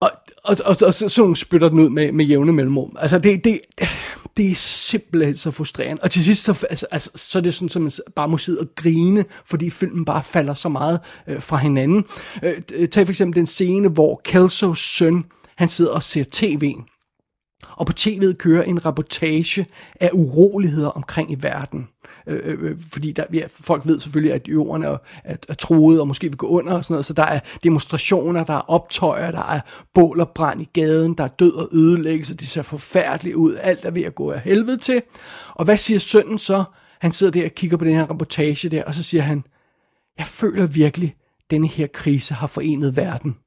Og, 0.01 0.09
og, 0.43 0.57
og, 0.65 0.75
og 0.85 0.93
så, 0.93 1.09
så 1.09 1.35
spytter 1.35 1.69
den 1.69 1.79
ud 1.79 1.89
med, 1.89 2.11
med 2.11 2.25
jævne 2.25 2.53
mellemrum. 2.53 2.95
Altså, 2.99 3.19
det, 3.19 3.43
det, 3.43 3.59
det 4.37 4.51
er 4.51 4.55
simpelthen 4.55 5.37
så 5.37 5.51
frustrerende. 5.51 6.01
Og 6.03 6.11
til 6.11 6.23
sidst, 6.23 6.43
så, 6.43 6.65
altså, 6.69 6.85
altså, 6.91 7.11
så 7.15 7.39
er 7.39 7.43
det 7.43 7.53
sådan, 7.53 7.69
at 7.75 7.81
man 7.81 8.13
bare 8.15 8.27
må 8.27 8.37
sidde 8.37 8.59
og 8.59 8.67
grine, 8.75 9.25
fordi 9.45 9.69
filmen 9.69 10.05
bare 10.05 10.23
falder 10.23 10.53
så 10.53 10.69
meget 10.69 10.99
øh, 11.27 11.41
fra 11.41 11.57
hinanden. 11.57 12.05
Øh, 12.43 12.61
øh 12.73 12.89
tag 12.89 13.07
for 13.07 13.11
eksempel 13.11 13.39
den 13.39 13.47
scene, 13.47 13.89
hvor 13.89 14.21
Kelsos 14.23 14.79
søn, 14.79 15.25
han 15.55 15.69
sidder 15.69 15.91
og 15.91 16.03
ser 16.03 16.23
tv. 16.31 16.75
Og 17.63 17.85
på 17.85 17.93
tv'et 17.99 18.33
kører 18.33 18.63
en 18.63 18.85
reportage 18.85 19.67
af 19.99 20.09
uroligheder 20.13 20.89
omkring 20.89 21.31
i 21.31 21.37
verden. 21.39 21.87
Øh, 22.29 22.63
øh, 22.63 22.77
fordi 22.91 23.11
der, 23.11 23.23
ja, 23.33 23.43
folk 23.49 23.87
ved 23.87 23.99
selvfølgelig, 23.99 24.33
at 24.33 24.47
jorden 24.47 24.83
er, 24.83 24.97
er, 25.23 25.35
er 25.49 25.53
troet 25.53 26.01
og 26.01 26.07
måske 26.07 26.27
vil 26.27 26.37
gå 26.37 26.47
under 26.47 26.73
og 26.73 26.83
sådan 26.83 26.93
noget, 26.93 27.05
så 27.05 27.13
der 27.13 27.23
er 27.23 27.39
demonstrationer, 27.63 28.43
der 28.43 28.53
er 28.53 28.69
optøjer, 28.69 29.31
der 29.31 29.51
er 29.51 29.59
bål 29.93 30.19
og 30.19 30.29
brand 30.29 30.61
i 30.61 30.69
gaden, 30.73 31.13
der 31.13 31.23
er 31.23 31.27
død 31.27 31.53
og 31.53 31.69
ødelæggelse, 31.73 32.35
det 32.35 32.47
ser 32.47 32.61
forfærdeligt 32.61 33.35
ud, 33.35 33.55
alt 33.55 33.85
er 33.85 33.91
ved 33.91 34.03
at 34.03 34.15
gå 34.15 34.31
af 34.31 34.39
helvede 34.39 34.77
til. 34.77 35.01
Og 35.55 35.65
hvad 35.65 35.77
siger 35.77 35.99
sønnen 35.99 36.37
så? 36.37 36.63
Han 36.99 37.11
sidder 37.11 37.31
der 37.31 37.45
og 37.45 37.51
kigger 37.51 37.77
på 37.77 37.85
den 37.85 37.95
her 37.95 38.09
reportage 38.09 38.69
der, 38.69 38.83
og 38.83 38.95
så 38.95 39.03
siger 39.03 39.21
han, 39.21 39.43
jeg 40.17 40.25
føler 40.25 40.67
virkelig, 40.67 41.15
denne 41.51 41.67
her 41.67 41.87
krise 41.87 42.33
har 42.33 42.47
forenet 42.47 42.95
verden. 42.95 43.37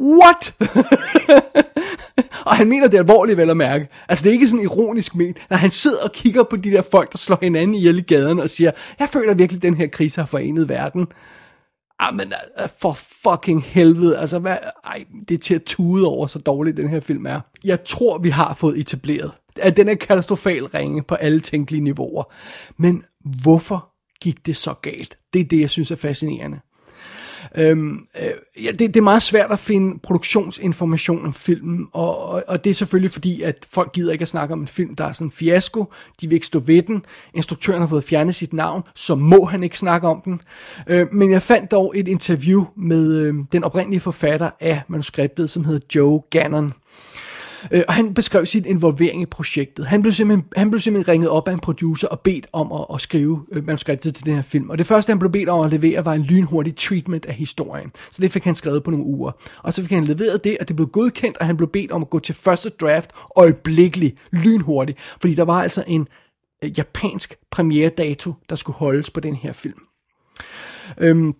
What? 0.00 0.54
og 2.46 2.56
han 2.56 2.68
mener 2.68 2.88
det 2.88 2.98
alvorligt 2.98 3.38
vel 3.38 3.50
at 3.50 3.56
mærke. 3.56 3.88
Altså 4.08 4.22
det 4.22 4.28
er 4.28 4.32
ikke 4.32 4.48
sådan 4.48 4.64
ironisk 4.64 5.14
ment, 5.14 5.36
når 5.50 5.56
han 5.56 5.70
sidder 5.70 6.02
og 6.04 6.12
kigger 6.12 6.42
på 6.42 6.56
de 6.56 6.70
der 6.70 6.82
folk, 6.82 7.12
der 7.12 7.18
slår 7.18 7.38
hinanden 7.42 7.74
ihjel 7.74 7.98
i 7.98 8.00
gaden 8.00 8.40
og 8.40 8.50
siger, 8.50 8.70
jeg 8.98 9.08
føler 9.08 9.34
virkelig, 9.34 9.58
at 9.58 9.62
den 9.62 9.74
her 9.74 9.86
krise 9.86 10.20
har 10.20 10.26
forenet 10.26 10.68
verden. 10.68 11.06
Ah, 11.98 12.06
Jamen, 12.06 12.32
øh, 12.62 12.68
for 12.80 12.92
fucking 12.92 13.64
helvede. 13.64 14.18
Altså, 14.18 14.38
hvad, 14.38 14.56
ej, 14.84 15.04
det 15.28 15.34
er 15.34 15.38
til 15.38 15.54
at 15.54 15.62
tude 15.62 16.06
over, 16.06 16.26
så 16.26 16.38
dårlig 16.38 16.76
den 16.76 16.88
her 16.88 17.00
film 17.00 17.26
er. 17.26 17.40
Jeg 17.64 17.84
tror, 17.84 18.18
vi 18.18 18.30
har 18.30 18.54
fået 18.54 18.78
etableret, 18.78 19.30
at 19.56 19.76
den 19.76 19.88
er 19.88 19.94
katastrofal 19.94 20.64
ringe 20.64 21.02
på 21.02 21.14
alle 21.14 21.40
tænkelige 21.40 21.84
niveauer. 21.84 22.32
Men 22.76 23.04
hvorfor 23.42 23.92
gik 24.20 24.46
det 24.46 24.56
så 24.56 24.74
galt? 24.82 25.18
Det 25.32 25.40
er 25.40 25.44
det, 25.44 25.60
jeg 25.60 25.70
synes 25.70 25.90
er 25.90 25.96
fascinerende. 25.96 26.60
Øhm, 27.56 28.06
øh, 28.22 28.64
ja, 28.64 28.70
det, 28.70 28.78
det 28.78 28.96
er 28.96 29.02
meget 29.02 29.22
svært 29.22 29.50
at 29.50 29.58
finde 29.58 29.98
produktionsinformation 29.98 31.26
om 31.26 31.34
filmen, 31.34 31.86
og, 31.92 32.28
og, 32.28 32.44
og 32.48 32.64
det 32.64 32.70
er 32.70 32.74
selvfølgelig 32.74 33.10
fordi, 33.10 33.42
at 33.42 33.66
folk 33.70 33.92
gider 33.92 34.12
ikke 34.12 34.22
at 34.22 34.28
snakke 34.28 34.52
om 34.52 34.60
en 34.60 34.66
film, 34.66 34.96
der 34.96 35.04
er 35.04 35.12
sådan 35.12 35.26
en 35.26 35.30
fiasko. 35.30 35.92
De 36.20 36.28
vil 36.28 36.34
ikke 36.34 36.46
stå 36.46 36.58
ved 36.58 36.82
den. 36.82 37.04
Instruktøren 37.34 37.80
har 37.80 37.88
fået 37.88 38.04
fjernet 38.04 38.34
sit 38.34 38.52
navn, 38.52 38.82
så 38.94 39.14
må 39.14 39.44
han 39.44 39.62
ikke 39.62 39.78
snakke 39.78 40.08
om 40.08 40.22
den. 40.24 40.40
Øh, 40.86 41.06
men 41.12 41.30
jeg 41.30 41.42
fandt 41.42 41.70
dog 41.70 41.92
et 41.96 42.08
interview 42.08 42.64
med 42.76 43.14
øh, 43.14 43.34
den 43.52 43.64
oprindelige 43.64 44.00
forfatter 44.00 44.50
af 44.60 44.82
manuskriptet, 44.88 45.50
som 45.50 45.64
hedder 45.64 45.86
Joe 45.94 46.20
Gannon. 46.30 46.72
Øh, 47.70 47.82
og 47.88 47.94
han 47.94 48.14
beskrev 48.14 48.46
sin 48.46 48.64
involvering 48.64 49.22
i 49.22 49.26
projektet. 49.26 49.86
Han 49.86 50.02
blev, 50.02 50.12
simpelthen, 50.12 50.48
han 50.56 50.70
blev 50.70 50.80
simpelthen 50.80 51.12
ringet 51.12 51.30
op 51.30 51.48
af 51.48 51.52
en 51.52 51.58
producer 51.58 52.08
og 52.08 52.20
bedt 52.20 52.46
om 52.52 52.72
at, 52.72 52.86
at 52.94 53.00
skrive 53.00 53.46
øh, 53.52 53.66
manuskriptet 53.66 54.14
til 54.14 54.26
den 54.26 54.34
her 54.34 54.42
film. 54.42 54.70
Og 54.70 54.78
det 54.78 54.86
første, 54.86 55.10
han 55.10 55.18
blev 55.18 55.32
bedt 55.32 55.48
om 55.48 55.64
at 55.64 55.70
levere, 55.70 56.04
var 56.04 56.12
en 56.12 56.22
lynhurtig 56.22 56.76
treatment 56.76 57.26
af 57.26 57.34
historien. 57.34 57.92
Så 58.12 58.22
det 58.22 58.32
fik 58.32 58.44
han 58.44 58.54
skrevet 58.54 58.82
på 58.82 58.90
nogle 58.90 59.06
uger. 59.06 59.32
Og 59.62 59.74
så 59.74 59.82
fik 59.82 59.90
han 59.90 60.04
leveret 60.04 60.44
det, 60.44 60.58
og 60.60 60.68
det 60.68 60.76
blev 60.76 60.88
godkendt, 60.88 61.38
og 61.38 61.46
han 61.46 61.56
blev 61.56 61.68
bedt 61.68 61.90
om 61.90 62.02
at 62.02 62.10
gå 62.10 62.18
til 62.18 62.34
første 62.34 62.68
draft 62.68 63.10
øjeblikkeligt, 63.36 64.20
lynhurtigt. 64.32 65.00
Fordi 65.20 65.34
der 65.34 65.44
var 65.44 65.62
altså 65.62 65.84
en 65.86 66.08
øh, 66.64 66.78
japansk 66.78 67.36
premiere-dato, 67.50 68.32
der 68.48 68.56
skulle 68.56 68.76
holdes 68.76 69.10
på 69.10 69.20
den 69.20 69.34
her 69.34 69.52
film. 69.52 69.80
Øhm, 70.98 71.34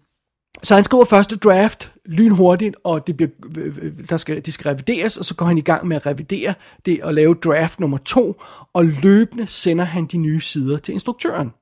så 0.62 0.74
han 0.74 0.84
skriver 0.84 1.04
første 1.04 1.36
draft 1.36 1.92
lynhurtigt, 2.04 2.76
og 2.84 3.06
det 3.06 3.16
bliver, 3.16 3.30
øh, 3.56 3.66
øh, 3.66 3.76
øh, 3.82 4.08
der 4.08 4.16
skal, 4.16 4.46
de 4.46 4.52
skal 4.52 4.68
revideres, 4.68 5.16
og 5.16 5.24
så 5.24 5.34
går 5.34 5.46
han 5.46 5.58
i 5.58 5.60
gang 5.60 5.86
med 5.86 5.96
at 5.96 6.06
revidere 6.06 6.54
det 6.86 7.02
og 7.02 7.14
lave 7.14 7.34
draft 7.34 7.80
nummer 7.80 7.98
to, 7.98 8.42
og 8.72 8.84
løbende 8.84 9.46
sender 9.46 9.84
han 9.84 10.06
de 10.06 10.16
nye 10.16 10.40
sider 10.40 10.78
til 10.78 10.92
instruktøren. 10.92 11.52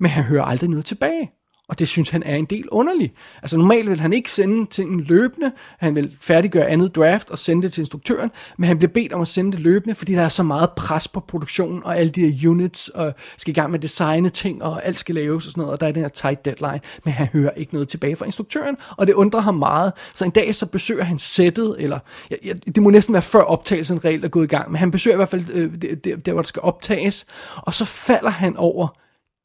Men 0.00 0.10
han 0.10 0.24
hører 0.24 0.44
aldrig 0.44 0.70
noget 0.70 0.84
tilbage. 0.84 1.30
Og 1.68 1.78
det 1.78 1.88
synes 1.88 2.10
han 2.10 2.22
er 2.22 2.36
en 2.36 2.44
del 2.44 2.68
underlig. 2.68 3.12
Altså 3.42 3.58
normalt 3.58 3.90
vil 3.90 4.00
han 4.00 4.12
ikke 4.12 4.30
sende 4.30 4.66
ting 4.66 5.00
løbende, 5.00 5.52
han 5.78 5.94
vil 5.94 6.16
færdiggøre 6.20 6.68
andet 6.68 6.96
draft 6.96 7.30
og 7.30 7.38
sende 7.38 7.62
det 7.62 7.72
til 7.72 7.80
instruktøren, 7.80 8.30
men 8.58 8.68
han 8.68 8.78
bliver 8.78 8.92
bedt 8.92 9.12
om 9.12 9.20
at 9.20 9.28
sende 9.28 9.52
det 9.52 9.60
løbende, 9.60 9.94
fordi 9.94 10.12
der 10.12 10.22
er 10.22 10.28
så 10.28 10.42
meget 10.42 10.70
pres 10.76 11.08
på 11.08 11.20
produktionen, 11.20 11.84
og 11.84 11.98
alle 11.98 12.10
de 12.10 12.30
her 12.30 12.50
units 12.50 12.88
og 12.88 13.14
skal 13.36 13.50
i 13.50 13.54
gang 13.54 13.70
med 13.70 13.78
at 13.78 13.82
designe 13.82 14.28
ting, 14.28 14.62
og 14.62 14.86
alt 14.86 14.98
skal 14.98 15.14
laves 15.14 15.46
og 15.46 15.52
sådan 15.52 15.60
noget, 15.60 15.72
og 15.72 15.80
der 15.80 15.86
er 15.86 15.92
den 15.92 16.02
her 16.02 16.08
tight 16.08 16.44
deadline, 16.44 16.80
men 17.04 17.14
han 17.14 17.26
hører 17.26 17.50
ikke 17.50 17.72
noget 17.72 17.88
tilbage 17.88 18.16
fra 18.16 18.24
instruktøren, 18.24 18.76
og 18.96 19.06
det 19.06 19.12
undrer 19.12 19.40
ham 19.40 19.54
meget. 19.54 19.92
Så 20.14 20.24
en 20.24 20.30
dag 20.30 20.54
så 20.54 20.66
besøger 20.66 21.04
han 21.04 21.18
sættet, 21.18 21.76
eller 21.78 21.98
ja, 22.30 22.36
ja, 22.44 22.52
det 22.52 22.82
må 22.82 22.90
næsten 22.90 23.12
være 23.12 23.22
før 23.22 23.42
optagelsen 23.42 24.04
reelt 24.04 24.24
er 24.24 24.28
gået 24.28 24.44
i 24.44 24.48
gang, 24.48 24.70
men 24.70 24.78
han 24.78 24.90
besøger 24.90 25.14
i 25.14 25.16
hvert 25.16 25.28
fald 25.28 25.50
øh, 25.52 25.74
der, 26.04 26.16
der, 26.16 26.32
hvor 26.32 26.42
der 26.42 26.46
skal 26.46 26.62
optages, 26.62 27.26
og 27.56 27.74
så 27.74 27.84
falder 27.84 28.30
han 28.30 28.56
over 28.56 28.88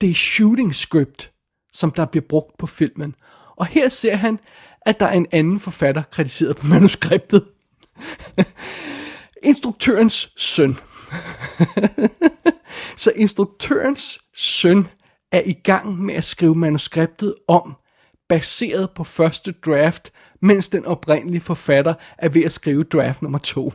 det 0.02 0.16
shooting 0.16 0.76
script, 0.76 1.32
som 1.78 1.92
der 1.92 2.06
bliver 2.06 2.26
brugt 2.30 2.58
på 2.58 2.68
filmen. 2.68 3.16
Og 3.56 3.66
her 3.66 3.90
ser 3.90 4.16
han, 4.16 4.40
at 4.82 5.00
der 5.00 5.06
er 5.06 5.14
en 5.14 5.28
anden 5.32 5.60
forfatter 5.60 6.04
kritiseret 6.12 6.58
på 6.58 6.68
manuskriptet. 6.68 7.46
Instruktørens 9.44 10.34
søn. 10.38 10.78
Så 12.98 13.12
instruktørens 13.16 14.20
søn 14.36 14.88
er 15.32 15.42
i 15.46 15.54
gang 15.54 16.02
med 16.02 16.16
at 16.16 16.24
skrive 16.24 16.56
manuskriptet 16.56 17.36
om, 17.48 17.76
baseret 18.30 18.90
på 18.96 19.04
første 19.04 19.52
draft, 19.52 20.12
mens 20.42 20.70
den 20.70 20.86
oprindelige 20.86 21.42
forfatter 21.42 21.94
er 22.18 22.30
ved 22.30 22.44
at 22.44 22.52
skrive 22.52 22.84
draft 22.84 23.22
nummer 23.22 23.40
to. 23.40 23.74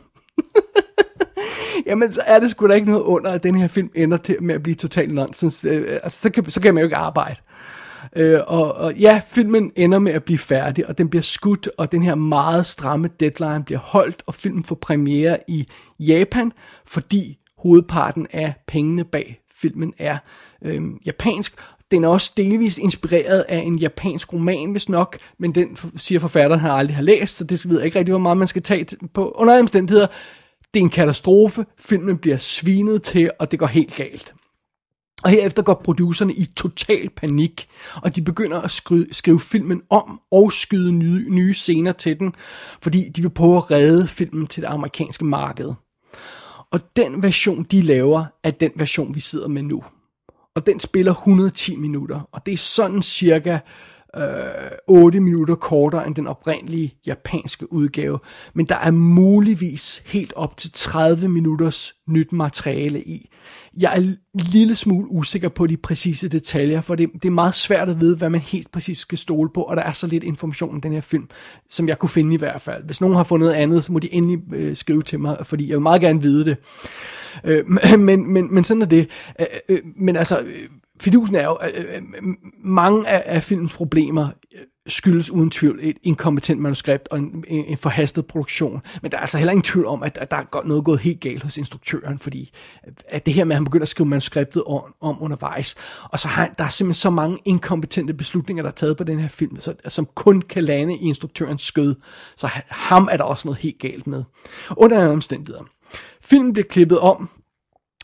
Jamen, 1.85 2.11
så 2.11 2.21
er 2.25 2.39
det 2.39 2.51
sgu 2.51 2.67
da 2.67 2.73
ikke 2.73 2.87
noget 2.87 3.03
under, 3.03 3.31
at 3.31 3.43
den 3.43 3.55
her 3.55 3.67
film 3.67 3.89
ender 3.95 4.17
til 4.17 4.43
med 4.43 4.55
at 4.55 4.63
blive 4.63 4.75
totalt 4.75 5.13
nonsens. 5.13 5.65
Øh, 5.65 5.99
altså, 6.03 6.21
så 6.21 6.29
kan, 6.29 6.49
så 6.49 6.61
kan 6.61 6.73
man 6.73 6.81
jo 6.81 6.85
ikke 6.85 6.95
arbejde. 6.95 7.39
Øh, 8.15 8.39
og, 8.47 8.73
og 8.73 8.93
ja, 8.95 9.21
filmen 9.27 9.71
ender 9.75 9.99
med 9.99 10.11
at 10.11 10.23
blive 10.23 10.37
færdig, 10.37 10.87
og 10.87 10.97
den 10.97 11.09
bliver 11.09 11.23
skudt, 11.23 11.69
og 11.77 11.91
den 11.91 12.03
her 12.03 12.15
meget 12.15 12.65
stramme 12.65 13.09
deadline 13.19 13.63
bliver 13.63 13.79
holdt, 13.79 14.23
og 14.25 14.33
filmen 14.33 14.63
får 14.63 14.75
premiere 14.75 15.37
i 15.47 15.67
Japan, 15.99 16.51
fordi 16.85 17.37
hovedparten 17.57 18.27
af 18.31 18.53
pengene 18.67 19.03
bag 19.03 19.43
filmen 19.63 19.93
er 19.97 20.17
øh, 20.61 20.81
japansk. 21.05 21.55
Den 21.91 22.03
er 22.03 22.07
også 22.07 22.33
delvist 22.37 22.77
inspireret 22.77 23.45
af 23.49 23.57
en 23.57 23.75
japansk 23.75 24.33
roman, 24.33 24.71
hvis 24.71 24.89
nok, 24.89 25.17
men 25.37 25.55
den 25.55 25.77
siger 25.95 26.19
forfatteren, 26.19 26.59
har 26.59 26.71
aldrig 26.71 26.95
har 26.95 27.03
læst, 27.03 27.37
så 27.37 27.43
det 27.43 27.69
ved 27.69 27.77
jeg 27.77 27.85
ikke 27.85 27.99
rigtig, 27.99 28.11
hvor 28.11 28.19
meget 28.19 28.37
man 28.37 28.47
skal 28.47 28.61
tage 28.61 28.85
på. 29.13 29.31
Under 29.31 29.59
omstændigheder, 29.59 30.07
det 30.73 30.79
er 30.79 30.83
en 30.83 30.89
katastrofe, 30.89 31.65
filmen 31.79 32.17
bliver 32.17 32.37
svinet 32.37 33.03
til, 33.03 33.31
og 33.39 33.51
det 33.51 33.59
går 33.59 33.67
helt 33.67 33.95
galt. 33.95 34.33
Og 35.23 35.29
herefter 35.29 35.63
går 35.63 35.81
producerne 35.83 36.33
i 36.33 36.45
total 36.45 37.09
panik, 37.09 37.67
og 37.95 38.15
de 38.15 38.21
begynder 38.21 38.61
at 38.61 38.71
skrive, 38.71 39.07
skrive 39.11 39.39
filmen 39.39 39.81
om 39.89 40.21
og 40.31 40.51
skyde 40.51 40.91
nye, 40.91 41.25
nye 41.29 41.53
scener 41.53 41.91
til 41.91 42.19
den, 42.19 42.33
fordi 42.81 43.09
de 43.09 43.21
vil 43.21 43.29
prøve 43.29 43.57
at 43.57 43.71
redde 43.71 44.07
filmen 44.07 44.47
til 44.47 44.63
det 44.63 44.69
amerikanske 44.69 45.25
marked. 45.25 45.73
Og 46.71 46.79
den 46.95 47.23
version, 47.23 47.63
de 47.63 47.81
laver, 47.81 48.25
er 48.43 48.51
den 48.51 48.71
version, 48.75 49.15
vi 49.15 49.19
sidder 49.19 49.47
med 49.47 49.63
nu. 49.63 49.83
Og 50.55 50.65
den 50.65 50.79
spiller 50.79 51.11
110 51.11 51.75
minutter, 51.75 52.29
og 52.31 52.45
det 52.45 52.51
er 52.51 52.57
sådan 52.57 53.01
cirka 53.01 53.59
øh, 54.17 54.23
8 54.87 55.19
minutter 55.19 55.55
kortere 55.55 56.07
end 56.07 56.15
den 56.15 56.27
oprindelige 56.27 56.95
japanske 57.05 57.73
udgave. 57.73 58.19
Men 58.53 58.65
der 58.65 58.75
er 58.75 58.91
muligvis 58.91 60.03
helt 60.05 60.33
op 60.33 60.57
til 60.57 60.71
30 60.73 61.29
minutters 61.29 61.93
nyt 62.07 62.31
materiale 62.31 63.03
i. 63.03 63.29
Jeg 63.77 63.91
er 63.95 64.01
en 64.01 64.17
lille 64.33 64.75
smule 64.75 65.07
usikker 65.11 65.49
på 65.49 65.67
de 65.67 65.77
præcise 65.77 66.27
detaljer, 66.27 66.81
for 66.81 66.95
det, 66.95 67.09
det 67.13 67.25
er 67.25 67.31
meget 67.31 67.55
svært 67.55 67.89
at 67.89 68.01
vide, 68.01 68.17
hvad 68.17 68.29
man 68.29 68.41
helt 68.41 68.71
præcis 68.71 68.97
skal 68.97 69.17
stole 69.17 69.49
på, 69.53 69.61
og 69.61 69.77
der 69.77 69.83
er 69.83 69.91
så 69.91 70.07
lidt 70.07 70.23
information 70.23 70.77
i 70.77 70.81
den 70.81 70.93
her 70.93 71.01
film, 71.01 71.29
som 71.69 71.87
jeg 71.87 71.99
kunne 71.99 72.09
finde 72.09 72.33
i 72.33 72.37
hvert 72.37 72.61
fald. 72.61 72.83
Hvis 72.83 73.01
nogen 73.01 73.15
har 73.15 73.23
fundet 73.23 73.51
andet, 73.51 73.83
så 73.83 73.91
må 73.91 73.99
de 73.99 74.13
endelig 74.13 74.39
øh, 74.53 74.75
skrive 74.75 75.01
til 75.01 75.19
mig, 75.19 75.37
fordi 75.43 75.69
jeg 75.69 75.75
vil 75.75 75.81
meget 75.81 76.01
gerne 76.01 76.21
vide 76.21 76.45
det. 76.45 76.57
Øh, 77.43 77.65
men, 77.99 78.33
men, 78.33 78.53
men 78.53 78.63
sådan 78.63 78.81
er 78.81 78.85
det. 78.85 79.09
Øh, 79.39 79.45
øh, 79.69 79.79
men 79.95 80.15
altså... 80.15 80.39
Øh, 80.39 80.69
fidusen 81.03 81.35
er 81.35 81.43
jo, 81.43 81.53
at 81.53 81.73
mange 82.63 83.07
af, 83.07 83.23
af 83.25 83.43
filmens 83.43 83.73
problemer 83.73 84.27
øh, 84.55 84.61
skyldes 84.87 85.29
uden 85.29 85.49
tvivl 85.49 85.79
et 85.81 85.97
inkompetent 86.03 86.61
manuskript 86.61 87.07
og 87.07 87.17
en, 87.17 87.45
en 87.47 87.77
forhastet 87.77 88.25
produktion. 88.25 88.81
Men 89.01 89.11
der 89.11 89.17
er 89.17 89.21
altså 89.21 89.37
heller 89.37 89.51
ingen 89.51 89.63
tvivl 89.63 89.85
om, 89.85 90.03
at, 90.03 90.17
at 90.17 90.31
der 90.31 90.37
er 90.37 90.67
noget 90.67 90.83
gået 90.83 90.99
helt 90.99 91.19
galt 91.19 91.43
hos 91.43 91.57
instruktøren, 91.57 92.19
fordi 92.19 92.53
at 93.07 93.25
det 93.25 93.33
her 93.33 93.43
med, 93.43 93.51
at 93.51 93.57
han 93.57 93.65
begynder 93.65 93.83
at 93.83 93.89
skrive 93.89 94.09
manuskriptet 94.09 94.63
om, 94.63 94.81
om 95.01 95.23
undervejs, 95.23 95.75
og 96.03 96.19
så 96.19 96.27
har 96.27 96.47
der 96.57 96.63
er 96.63 96.69
simpelthen 96.69 97.01
så 97.01 97.09
mange 97.09 97.37
inkompetente 97.45 98.13
beslutninger, 98.13 98.63
der 98.63 98.69
er 98.69 98.75
taget 98.75 98.97
på 98.97 99.03
den 99.03 99.19
her 99.19 99.27
film, 99.27 99.59
så, 99.59 99.73
som 99.87 100.07
kun 100.15 100.41
kan 100.41 100.63
lande 100.63 100.95
i 100.95 101.07
instruktørens 101.07 101.61
skød. 101.61 101.95
Så 102.37 102.49
ham 102.67 103.09
er 103.11 103.17
der 103.17 103.23
også 103.23 103.47
noget 103.47 103.59
helt 103.59 103.79
galt 103.79 104.07
med. 104.07 104.23
Under 104.77 104.99
andre 104.99 105.11
omstændigheder. 105.11 105.63
Filmen 106.21 106.53
bliver 106.53 106.67
klippet 106.67 106.99
om 106.99 107.29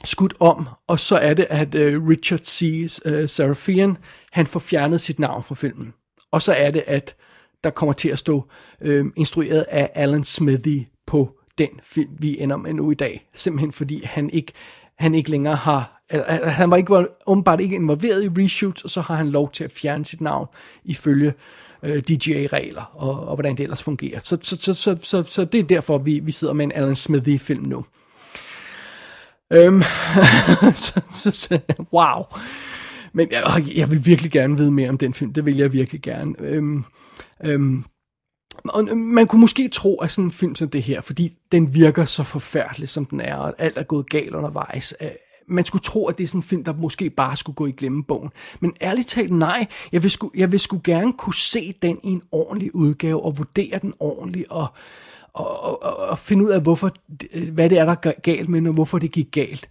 skudt 0.03 0.33
om, 0.39 0.67
og 0.87 0.99
så 0.99 1.17
er 1.17 1.33
det, 1.33 1.47
at 1.49 1.75
øh, 1.75 2.07
Richard 2.07 2.39
C. 2.39 2.87
Uh, 3.05 3.29
Serafian, 3.29 3.97
han 4.31 4.47
får 4.47 4.59
fjernet 4.59 5.01
sit 5.01 5.19
navn 5.19 5.43
fra 5.43 5.55
filmen. 5.55 5.93
Og 6.31 6.41
så 6.41 6.53
er 6.53 6.69
det, 6.69 6.83
at 6.87 7.15
der 7.63 7.69
kommer 7.69 7.93
til 7.93 8.09
at 8.09 8.19
stå 8.19 8.45
øh, 8.81 9.05
instrueret 9.15 9.65
af 9.69 9.91
Alan 9.95 10.23
Smithy 10.23 10.81
på 11.07 11.39
den 11.57 11.69
film, 11.83 12.09
vi 12.19 12.39
ender 12.39 12.57
med 12.57 12.73
nu 12.73 12.91
i 12.91 12.95
dag. 12.95 13.29
Simpelthen 13.33 13.71
fordi 13.71 14.03
han 14.03 14.29
ikke, 14.29 14.51
han 14.95 15.15
ikke 15.15 15.31
længere 15.31 15.55
har, 15.55 16.03
altså, 16.09 16.49
han 16.49 16.71
var 16.71 16.77
ikke 16.77 17.05
åbenbart 17.27 17.61
ikke 17.61 17.75
involveret 17.75 18.23
i 18.23 18.27
reshoots, 18.27 18.83
og 18.83 18.89
så 18.89 19.01
har 19.01 19.15
han 19.15 19.29
lov 19.29 19.51
til 19.51 19.63
at 19.63 19.71
fjerne 19.71 20.05
sit 20.05 20.21
navn 20.21 20.47
ifølge 20.83 21.33
øh, 21.83 22.03
DGA-regler, 22.03 22.91
og, 22.93 23.27
og 23.27 23.35
hvordan 23.35 23.57
det 23.57 23.63
ellers 23.63 23.83
fungerer. 23.83 24.19
Så, 24.23 24.37
så, 24.41 24.55
så, 24.55 24.73
så, 24.73 24.97
så, 25.01 25.23
så 25.23 25.45
det 25.45 25.59
er 25.59 25.63
derfor, 25.63 25.97
vi, 25.97 26.19
vi 26.19 26.31
sidder 26.31 26.53
med 26.53 26.65
en 26.65 26.71
Alan 26.71 26.95
Smithy-film 26.95 27.63
nu. 27.63 27.85
Øhm, 29.53 29.81
så, 30.83 31.01
så, 31.13 31.31
så, 31.31 31.59
wow. 31.93 32.23
Men 33.13 33.31
jeg, 33.31 33.63
jeg 33.75 33.91
vil 33.91 34.05
virkelig 34.05 34.31
gerne 34.31 34.57
vide 34.57 34.71
mere 34.71 34.89
om 34.89 34.97
den 34.97 35.13
film. 35.13 35.33
Det 35.33 35.45
vil 35.45 35.57
jeg 35.57 35.73
virkelig 35.73 36.01
gerne. 36.01 36.35
Øhm, 36.39 36.83
øhm, 37.43 37.83
og 38.65 38.87
øhm, 38.91 38.97
man 38.97 39.27
kunne 39.27 39.41
måske 39.41 39.67
tro, 39.67 39.95
at 39.95 40.11
sådan 40.11 40.25
en 40.25 40.31
film 40.31 40.55
som 40.55 40.69
det 40.69 40.83
her, 40.83 41.01
fordi 41.01 41.31
den 41.51 41.73
virker 41.73 42.05
så 42.05 42.23
forfærdelig, 42.23 42.89
som 42.89 43.05
den 43.05 43.21
er, 43.21 43.35
og 43.35 43.53
alt 43.57 43.77
er 43.77 43.83
gået 43.83 44.09
galt 44.09 44.35
undervejs, 44.35 44.93
øh, 45.01 45.09
man 45.51 45.65
skulle 45.65 45.81
tro, 45.81 46.07
at 46.07 46.17
det 46.17 46.23
er 46.23 46.27
sådan 46.27 46.39
en 46.39 46.43
film, 46.43 46.63
der 46.63 46.73
måske 46.73 47.09
bare 47.09 47.37
skulle 47.37 47.55
gå 47.55 47.65
i 47.65 47.71
glemmebogen. 47.71 48.29
Men 48.59 48.73
ærligt 48.81 49.07
talt, 49.07 49.31
nej. 49.31 49.67
Jeg 49.91 50.03
vil, 50.03 50.11
sgu, 50.11 50.31
jeg 50.35 50.51
vil 50.51 50.59
sgu 50.59 50.81
gerne 50.83 51.13
kunne 51.13 51.33
se 51.33 51.73
den 51.81 51.99
i 52.03 52.07
en 52.07 52.21
ordentlig 52.31 52.75
udgave, 52.75 53.23
og 53.23 53.37
vurdere 53.37 53.79
den 53.79 53.93
ordentligt, 53.99 54.47
og, 54.49 54.67
og, 55.33 55.83
og, 55.83 55.95
og 55.95 56.19
finde 56.19 56.45
ud 56.45 56.49
af, 56.49 56.61
hvorfor, 56.61 56.91
øh, 57.33 57.53
hvad 57.53 57.69
det 57.69 57.77
er, 57.77 57.85
der 57.85 57.95
er 58.03 58.19
galt 58.21 58.49
med 58.49 58.67
og 58.67 58.73
hvorfor 58.73 58.99
det 58.99 59.11
gik 59.11 59.31
galt. 59.31 59.69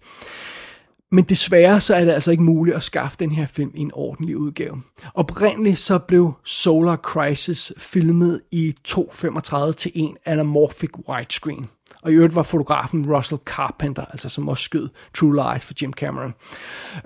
Men 1.11 1.23
desværre 1.23 1.81
så 1.81 1.95
er 1.95 2.05
det 2.05 2.11
altså 2.11 2.31
ikke 2.31 2.43
muligt 2.43 2.75
at 2.75 2.83
skaffe 2.83 3.17
den 3.19 3.31
her 3.31 3.45
film 3.45 3.71
i 3.75 3.81
en 3.81 3.91
ordentlig 3.93 4.37
udgave. 4.37 4.81
Oprindeligt 5.13 5.79
så 5.79 5.99
blev 5.99 6.33
Solar 6.43 6.95
Crisis 6.95 7.73
filmet 7.77 8.41
i 8.51 8.75
2.35 8.87 9.71
til 9.71 9.91
1 9.95 10.15
anamorphic 10.25 10.89
widescreen. 11.09 11.69
Og 12.01 12.11
i 12.11 12.15
øvrigt 12.15 12.35
var 12.35 12.43
fotografen 12.43 13.15
Russell 13.15 13.41
Carpenter, 13.45 14.05
altså 14.05 14.29
som 14.29 14.49
også 14.49 14.63
skød 14.63 14.89
True 15.13 15.35
Lies 15.35 15.65
for 15.65 15.73
Jim 15.81 15.93
Cameron. 15.93 16.33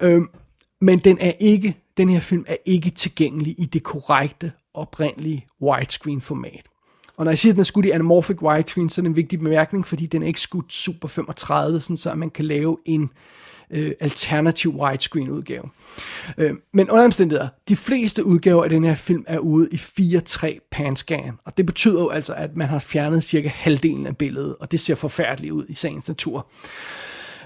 Øhm, 0.01 0.29
men 0.81 0.99
den 0.99 1.17
er 1.19 1.31
ikke, 1.39 1.77
den 1.97 2.09
her 2.09 2.19
film 2.19 2.45
er 2.47 2.55
ikke 2.65 2.89
tilgængelig 2.89 3.55
i 3.59 3.65
det 3.65 3.83
korrekte, 3.83 4.51
oprindelige 4.73 5.47
widescreen 5.61 6.21
format. 6.21 6.69
Og 7.17 7.25
når 7.25 7.31
jeg 7.31 7.39
siger, 7.39 7.51
at 7.51 7.55
den 7.55 7.59
er 7.61 7.65
skudt 7.65 7.85
i 7.85 7.91
anamorphic 7.91 8.41
widescreen, 8.41 8.89
så 8.89 9.01
er 9.01 9.03
det 9.03 9.09
en 9.09 9.15
vigtig 9.15 9.39
bemærkning, 9.39 9.87
fordi 9.87 10.05
den 10.05 10.23
er 10.23 10.27
ikke 10.27 10.41
skudt 10.41 10.73
super 10.73 11.07
35, 11.07 11.81
sådan 11.81 11.97
så 11.97 12.15
man 12.15 12.29
kan 12.29 12.45
lave 12.45 12.77
en 12.85 13.09
øh, 13.71 13.91
alternativ 13.99 14.81
widescreen 14.81 15.29
udgave. 15.29 15.63
Øh, 16.37 16.53
men 16.73 16.89
under 16.89 17.05
omstændigheder, 17.05 17.47
de 17.69 17.75
fleste 17.75 18.25
udgaver 18.25 18.63
af 18.63 18.69
den 18.69 18.83
her 18.83 18.95
film 18.95 19.23
er 19.27 19.39
ude 19.39 19.69
i 19.71 19.75
4.3 19.75 20.67
panscan, 20.71 21.33
og 21.45 21.57
det 21.57 21.65
betyder 21.65 22.01
jo 22.01 22.09
altså, 22.09 22.33
at 22.33 22.55
man 22.55 22.67
har 22.67 22.79
fjernet 22.79 23.23
cirka 23.23 23.47
halvdelen 23.47 24.07
af 24.07 24.17
billedet, 24.17 24.55
og 24.59 24.71
det 24.71 24.79
ser 24.79 24.95
forfærdeligt 24.95 25.53
ud 25.53 25.65
i 25.69 25.73
sagens 25.73 26.07
natur. 26.07 26.47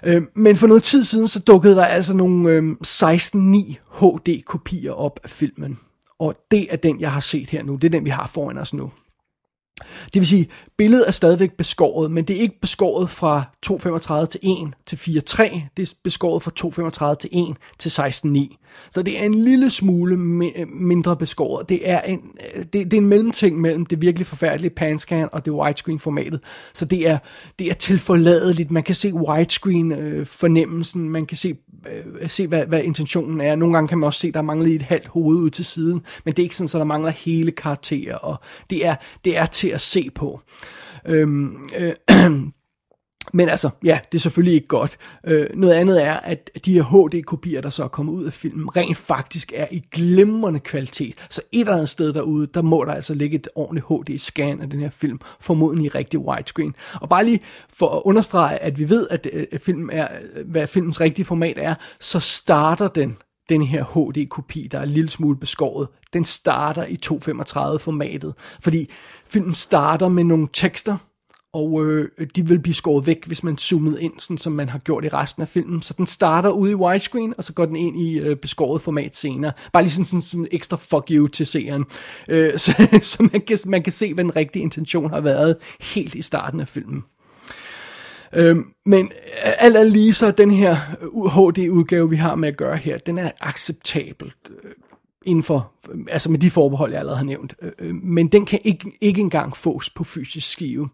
Øh, 0.03 0.22
men 0.34 0.55
for 0.55 0.68
noget 0.68 0.84
tid 0.84 1.03
siden, 1.03 1.28
så 1.28 1.39
dukkede 1.39 1.76
der 1.76 1.86
altså 1.86 2.13
nogle 2.13 2.49
øh, 2.49 2.76
16.9 2.86 3.76
HD-kopier 3.99 4.91
op 4.91 5.20
af 5.24 5.30
filmen. 5.30 5.80
Og 6.20 6.36
det 6.51 6.68
er 6.70 6.76
den, 6.76 6.99
jeg 6.99 7.11
har 7.11 7.20
set 7.20 7.49
her 7.49 7.63
nu. 7.63 7.76
Det 7.76 7.84
er 7.84 7.89
den, 7.89 8.05
vi 8.05 8.09
har 8.09 8.28
foran 8.28 8.57
os 8.57 8.74
nu. 8.74 8.91
Det 10.13 10.19
vil 10.19 10.28
sige, 10.28 10.47
billedet 10.78 11.07
er 11.07 11.11
stadigvæk 11.11 11.51
beskåret, 11.51 12.11
men 12.11 12.23
det 12.23 12.38
er 12.38 12.41
ikke 12.41 12.59
beskåret 12.61 13.09
fra 13.09 13.43
2.35 13.65 14.25
til 14.25 14.39
1 14.43 14.73
til 14.86 14.95
4.3. 14.95 15.59
Det 15.78 15.89
er 15.89 15.93
beskåret 16.03 16.43
fra 16.43 17.11
2.35 17.11 17.15
til 17.15 17.30
1 17.34 17.55
til 17.80 17.89
16.9. 17.89 18.63
Så 18.91 19.01
det 19.01 19.19
er 19.19 19.25
en 19.25 19.34
lille 19.34 19.69
smule 19.69 20.17
mindre 20.67 21.17
beskåret. 21.17 21.69
Det 21.69 21.89
er 21.89 22.01
en, 22.01 22.21
det, 22.55 22.73
det 22.73 22.93
er 22.93 22.97
en 22.97 23.05
mellemting 23.05 23.61
mellem 23.61 23.86
det 23.86 24.01
virkelig 24.01 24.28
forfærdelige 24.28 24.69
panscan 24.69 25.30
og 25.32 25.45
det 25.45 25.53
widescreen 25.53 25.99
formatet. 25.99 26.39
Så 26.73 26.86
det 26.86 27.07
er, 27.07 27.17
det 27.59 27.69
er 27.69 27.73
tilforladeligt. 27.73 28.71
Man 28.71 28.84
kan 28.84 28.95
se 28.95 29.13
widescreen 29.13 29.91
øh, 29.91 30.25
fornemmelsen, 30.25 31.09
man 31.09 31.25
kan 31.25 31.38
se, 31.38 31.55
øh, 31.91 32.29
se 32.29 32.47
hvad, 32.47 32.65
hvad 32.65 32.83
intentionen 32.83 33.41
er. 33.41 33.55
Nogle 33.55 33.73
gange 33.73 33.88
kan 33.88 33.97
man 33.97 34.07
også 34.07 34.19
se, 34.19 34.31
der 34.31 34.41
mangler 34.41 34.75
et 34.75 34.81
halvt 34.81 35.07
hoved 35.07 35.38
ud 35.38 35.49
til 35.49 35.65
siden, 35.65 36.01
men 36.25 36.33
det 36.33 36.39
er 36.39 36.43
ikke 36.43 36.55
sådan, 36.55 36.65
at 36.65 36.79
der 36.79 36.83
mangler 36.83 37.11
hele 37.11 37.51
karakterer, 37.51 38.15
og 38.15 38.39
det 38.69 38.85
er, 38.85 38.95
det 39.25 39.38
er 39.38 39.45
til 39.45 39.67
at 39.67 39.81
se 39.81 40.09
på. 40.15 40.41
Øhm, 41.05 41.69
øh, 41.77 41.93
Men 43.34 43.49
altså, 43.49 43.69
ja, 43.84 43.99
det 44.11 44.17
er 44.17 44.21
selvfølgelig 44.21 44.53
ikke 44.53 44.67
godt. 44.67 44.97
Øh, 45.23 45.47
noget 45.53 45.73
andet 45.73 46.03
er, 46.03 46.13
at 46.13 46.49
de 46.65 46.73
her 46.73 46.84
HD-kopier, 46.84 47.61
der 47.61 47.69
så 47.69 47.84
er 47.84 47.88
kommet 47.88 48.13
ud 48.13 48.25
af 48.25 48.34
filmen, 48.34 48.78
rent 48.78 48.97
faktisk 48.97 49.51
er 49.55 49.67
i 49.71 49.84
glimrende 49.91 50.59
kvalitet. 50.59 51.15
Så 51.30 51.41
et 51.51 51.59
eller 51.59 51.73
andet 51.73 51.89
sted 51.89 52.13
derude, 52.13 52.47
der 52.47 52.61
må 52.61 52.84
der 52.86 52.93
altså 52.93 53.13
ligge 53.13 53.36
et 53.36 53.47
ordentligt 53.55 53.86
HD-scan 53.86 54.61
af 54.61 54.69
den 54.69 54.80
her 54.80 54.89
film, 54.89 55.19
formodentlig 55.39 55.86
i 55.86 55.89
rigtig 55.89 56.19
widescreen. 56.19 56.75
Og 56.93 57.09
bare 57.09 57.25
lige 57.25 57.39
for 57.69 57.89
at 57.89 58.01
understrege, 58.05 58.57
at 58.57 58.80
vi 58.80 58.89
ved, 58.89 59.07
at 59.09 59.28
øh, 59.34 59.45
at 59.51 59.61
filmen 59.61 59.89
er, 59.89 60.07
øh, 60.36 60.49
hvad 60.49 60.67
filmens 60.67 61.01
rigtige 61.01 61.25
format 61.25 61.57
er, 61.57 61.75
så 61.99 62.19
starter 62.19 62.88
den 62.88 63.17
den 63.49 63.61
her 63.61 63.84
HD-kopi, 63.84 64.67
der 64.71 64.80
er 64.80 64.84
en 64.84 64.89
lille 64.89 65.09
smule 65.09 65.38
beskåret, 65.38 65.88
den 66.13 66.25
starter 66.25 66.86
i 66.86 66.97
2.35 67.05 67.78
formatet, 67.78 68.34
fordi 68.61 68.89
filmen 69.28 69.55
starter 69.55 70.07
med 70.07 70.23
nogle 70.23 70.47
tekster, 70.53 70.97
og 71.53 71.85
øh, 71.85 72.09
de 72.35 72.47
vil 72.47 72.59
blive 72.59 72.73
skåret 72.73 73.07
væk, 73.07 73.25
hvis 73.25 73.43
man 73.43 73.57
zoomede 73.57 74.03
ind, 74.03 74.13
sådan 74.19 74.37
som 74.37 74.53
man 74.53 74.69
har 74.69 74.79
gjort 74.79 75.05
i 75.05 75.09
resten 75.09 75.41
af 75.41 75.47
filmen. 75.47 75.81
Så 75.81 75.93
den 75.97 76.07
starter 76.07 76.49
ude 76.49 76.71
i 76.71 76.75
widescreen, 76.75 77.33
og 77.37 77.43
så 77.43 77.53
går 77.53 77.65
den 77.65 77.75
ind 77.75 78.01
i 78.01 78.19
øh, 78.19 78.35
beskåret 78.35 78.81
format 78.81 79.15
senere. 79.15 79.51
Bare 79.73 79.83
lige 79.83 79.91
sådan, 79.91 80.05
sådan, 80.05 80.21
sådan 80.21 80.47
ekstra 80.51 80.77
fuck 80.77 81.07
you 81.11 81.27
til 81.27 81.45
seeren. 81.45 81.85
Øh, 82.29 82.57
så 82.59 82.99
så 83.01 83.29
man, 83.31 83.41
kan, 83.41 83.57
man 83.65 83.83
kan 83.83 83.93
se, 83.93 84.13
hvad 84.13 84.23
den 84.23 84.35
rigtige 84.35 84.63
intention 84.63 85.09
har 85.09 85.21
været 85.21 85.55
helt 85.81 86.15
i 86.15 86.21
starten 86.21 86.59
af 86.59 86.67
filmen. 86.67 87.03
Øhm, 88.33 88.59
øh, 88.59 88.65
men 88.85 89.11
alt 89.43 89.77
andet 89.77 89.91
lige 89.91 90.13
så 90.13 90.31
den 90.31 90.51
her 90.51 90.77
øh, 91.01 91.25
HD-udgave, 91.25 92.09
vi 92.09 92.15
har 92.15 92.35
med 92.35 92.47
at 92.47 92.57
gøre 92.57 92.77
her, 92.77 92.97
den 92.97 93.17
er 93.17 93.31
acceptabel 93.41 94.33
øh, 94.49 94.71
inden 95.28 95.43
for, 95.43 95.71
altså 96.09 96.32
med 96.32 96.39
de 96.39 96.51
forbehold, 96.51 96.91
jeg 96.91 96.99
allerede 96.99 97.17
har 97.17 97.25
nævnt. 97.25 97.55
Øh, 97.61 97.71
øh, 97.80 97.95
men 97.95 98.28
den 98.28 98.45
kan 98.45 98.59
ikke, 98.63 98.91
ikke 99.01 99.21
engang 99.21 99.57
fås 99.57 99.89
på 99.89 100.03
fysisk 100.03 100.51
skive. 100.51 100.89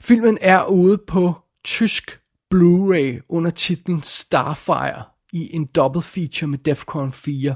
Filmen 0.00 0.38
er 0.40 0.64
ude 0.64 0.98
på 0.98 1.32
tysk 1.64 2.20
Blu-ray 2.54 3.26
under 3.28 3.50
titlen 3.50 4.02
Starfire 4.02 5.02
i 5.32 5.56
en 5.56 5.66
double 5.66 6.02
feature 6.02 6.48
med 6.48 6.58
Defcon 6.58 7.12
4. 7.12 7.54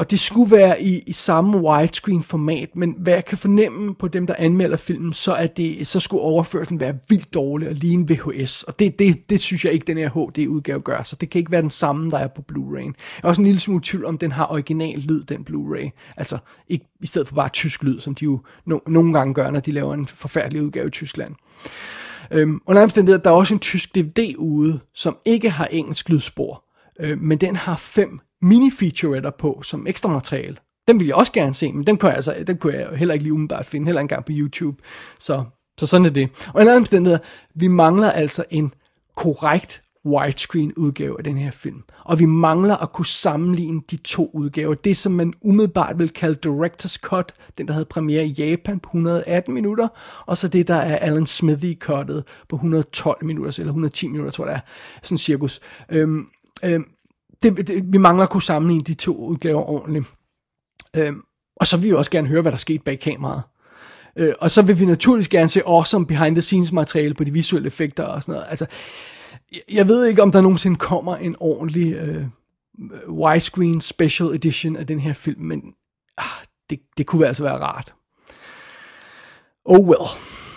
Og 0.00 0.10
det 0.10 0.20
skulle 0.20 0.50
være 0.56 0.82
i, 0.82 0.98
i 1.06 1.12
samme 1.12 1.58
widescreen 1.58 2.22
format, 2.22 2.76
men 2.76 2.94
hvad 2.98 3.12
jeg 3.12 3.24
kan 3.24 3.38
fornemme 3.38 3.94
på 3.94 4.08
dem, 4.08 4.26
der 4.26 4.34
anmelder 4.38 4.76
filmen, 4.76 5.12
så, 5.12 5.32
er 5.32 5.46
det, 5.46 5.86
så 5.86 6.00
skulle 6.00 6.22
overførelsen 6.22 6.80
være 6.80 6.94
vildt 7.08 7.34
dårlig 7.34 7.68
og 7.68 7.74
ligne 7.74 8.08
VHS. 8.08 8.62
Og 8.62 8.78
det, 8.78 8.98
det, 8.98 9.30
det 9.30 9.40
synes 9.40 9.64
jeg 9.64 9.72
ikke, 9.72 9.86
den 9.86 9.98
her 9.98 10.08
HD-udgave 10.10 10.80
gør, 10.80 11.02
så 11.02 11.16
det 11.16 11.30
kan 11.30 11.38
ikke 11.38 11.50
være 11.50 11.62
den 11.62 11.70
samme, 11.70 12.10
der 12.10 12.18
er 12.18 12.26
på 12.26 12.44
Blu-ray. 12.52 12.84
Jeg 12.84 12.94
er 13.24 13.28
også 13.28 13.42
en 13.42 13.46
lille 13.46 13.60
smule 13.60 13.80
tvivl 13.84 14.04
om, 14.04 14.18
den 14.18 14.32
har 14.32 14.46
original 14.52 14.98
lyd, 14.98 15.24
den 15.24 15.46
Blu-ray. 15.50 16.14
Altså 16.16 16.38
ikke 16.68 16.86
i 17.00 17.06
stedet 17.06 17.28
for 17.28 17.34
bare 17.34 17.48
tysk 17.48 17.82
lyd, 17.82 18.00
som 18.00 18.14
de 18.14 18.24
jo 18.24 18.40
no, 18.66 18.78
nogle 18.86 19.12
gange 19.12 19.34
gør, 19.34 19.50
når 19.50 19.60
de 19.60 19.72
laver 19.72 19.94
en 19.94 20.06
forfærdelig 20.06 20.62
udgave 20.62 20.86
i 20.86 20.90
Tyskland. 20.90 21.34
Øhm, 22.30 22.60
under 22.66 22.82
omstændigheder, 22.82 23.22
der 23.22 23.30
er 23.30 23.34
også 23.34 23.54
en 23.54 23.60
tysk 23.60 23.94
DVD 23.94 24.34
ude, 24.38 24.80
som 24.94 25.16
ikke 25.24 25.50
har 25.50 25.66
engelsk 25.66 26.08
lydspor, 26.08 26.64
øh, 27.00 27.18
men 27.18 27.38
den 27.38 27.56
har 27.56 27.76
fem 27.76 28.20
mini-featuretter 28.42 29.30
på 29.30 29.60
som 29.62 29.86
ekstra 29.86 30.08
materiale. 30.08 30.56
Den 30.88 31.00
vil 31.00 31.06
jeg 31.06 31.16
også 31.16 31.32
gerne 31.32 31.54
se, 31.54 31.72
men 31.72 31.86
den 31.86 31.96
kunne 31.96 32.08
jeg, 32.08 32.16
altså, 32.16 32.44
den 32.46 32.56
kunne 32.56 32.74
jeg 32.74 32.88
heller 32.96 33.14
ikke 33.14 33.22
lige 33.22 33.32
umiddelbart 33.32 33.66
finde, 33.66 33.86
heller 33.86 34.00
engang 34.00 34.24
på 34.24 34.32
YouTube. 34.34 34.82
Så, 35.18 35.44
så 35.78 35.86
sådan 35.86 36.06
er 36.06 36.10
det. 36.10 36.48
Og 36.54 36.62
en 36.62 36.68
anden 36.68 36.82
omstændighed, 36.82 37.18
vi 37.54 37.68
mangler 37.68 38.10
altså 38.10 38.44
en 38.50 38.74
korrekt 39.16 39.82
widescreen 40.06 40.72
udgave 40.72 41.18
af 41.18 41.24
den 41.24 41.38
her 41.38 41.50
film. 41.50 41.82
Og 42.04 42.18
vi 42.18 42.24
mangler 42.24 42.76
at 42.76 42.92
kunne 42.92 43.06
sammenligne 43.06 43.80
de 43.90 43.96
to 43.96 44.30
udgaver. 44.34 44.74
Det, 44.74 44.96
som 44.96 45.12
man 45.12 45.32
umiddelbart 45.40 45.98
vil 45.98 46.08
kalde 46.08 46.48
Director's 46.48 46.96
Cut, 46.98 47.32
den 47.58 47.66
der 47.66 47.72
havde 47.72 47.84
premiere 47.84 48.26
i 48.26 48.32
Japan 48.32 48.80
på 48.80 48.88
118 48.88 49.54
minutter, 49.54 49.88
og 50.26 50.38
så 50.38 50.48
det, 50.48 50.68
der 50.68 50.74
er 50.74 50.96
Alan 50.96 51.26
Smithy 51.26 51.78
cuttet 51.78 52.24
på 52.48 52.56
112 52.56 53.24
minutter, 53.24 53.58
eller 53.58 53.70
110 53.70 54.08
minutter, 54.08 54.32
tror 54.32 54.46
jeg 54.46 54.54
det 54.54 54.60
er, 54.60 55.02
sådan 55.02 55.18
cirkus. 55.18 55.60
Øhm, 55.88 56.26
øhm, 56.64 56.84
det, 57.42 57.68
det, 57.68 57.92
vi 57.92 57.98
mangler 57.98 58.24
at 58.24 58.30
kunne 58.30 58.42
sammenligne 58.42 58.84
de 58.84 58.94
to 58.94 59.16
udgaver 59.16 59.62
ordentligt. 59.70 60.04
Øhm, 60.96 61.22
og 61.56 61.66
så 61.66 61.76
vil 61.76 61.90
vi 61.90 61.94
også 61.94 62.10
gerne 62.10 62.28
høre, 62.28 62.42
hvad 62.42 62.52
der 62.52 62.58
skete 62.58 62.84
bag 62.84 63.00
kameraet. 63.00 63.42
Øh, 64.16 64.34
og 64.40 64.50
så 64.50 64.62
vil 64.62 64.80
vi 64.80 64.84
naturligvis 64.84 65.28
gerne 65.28 65.48
se 65.48 65.62
awesome 65.66 66.06
behind 66.06 66.34
the 66.34 66.42
scenes 66.42 66.72
materiale 66.72 67.14
på 67.14 67.24
de 67.24 67.32
visuelle 67.32 67.66
effekter 67.66 68.04
og 68.04 68.22
sådan 68.22 68.32
noget. 68.32 68.46
Altså, 68.50 68.66
jeg, 69.72 69.88
ved 69.88 70.06
ikke, 70.06 70.22
om 70.22 70.32
der 70.32 70.40
nogensinde 70.40 70.76
kommer 70.76 71.16
en 71.16 71.36
ordentlig 71.40 71.94
øh, 71.94 72.24
widescreen 73.08 73.80
special 73.80 74.28
edition 74.28 74.76
af 74.76 74.86
den 74.86 75.00
her 75.00 75.12
film, 75.12 75.42
men 75.42 75.62
ah, 76.18 76.24
det, 76.70 76.80
det 76.98 77.06
kunne 77.06 77.26
altså 77.26 77.42
være 77.42 77.58
rart. 77.58 77.94
Oh 79.64 79.88
well, 79.88 80.08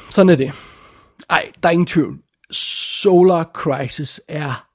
sådan 0.09 0.29
er 0.29 0.35
det. 0.35 0.51
Ej, 1.29 1.51
der 1.63 1.69
er 1.69 1.73
ingen 1.73 1.85
tvivl. 1.85 2.19
Solar 2.51 3.43
Crisis 3.53 4.21
er 4.27 4.67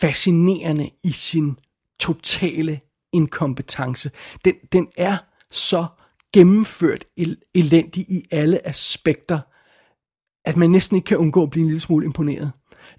fascinerende 0.00 0.90
i 1.04 1.12
sin 1.12 1.58
totale 2.00 2.80
inkompetence. 3.12 4.10
Den, 4.44 4.54
den 4.72 4.88
er 4.96 5.16
så 5.50 5.86
gennemført 6.32 7.04
el- 7.16 7.42
elendig 7.54 8.02
i 8.02 8.22
alle 8.30 8.68
aspekter, 8.68 9.40
at 10.44 10.56
man 10.56 10.70
næsten 10.70 10.96
ikke 10.96 11.06
kan 11.06 11.18
undgå 11.18 11.42
at 11.42 11.50
blive 11.50 11.62
en 11.62 11.66
lille 11.66 11.80
smule 11.80 12.04
imponeret. 12.06 12.52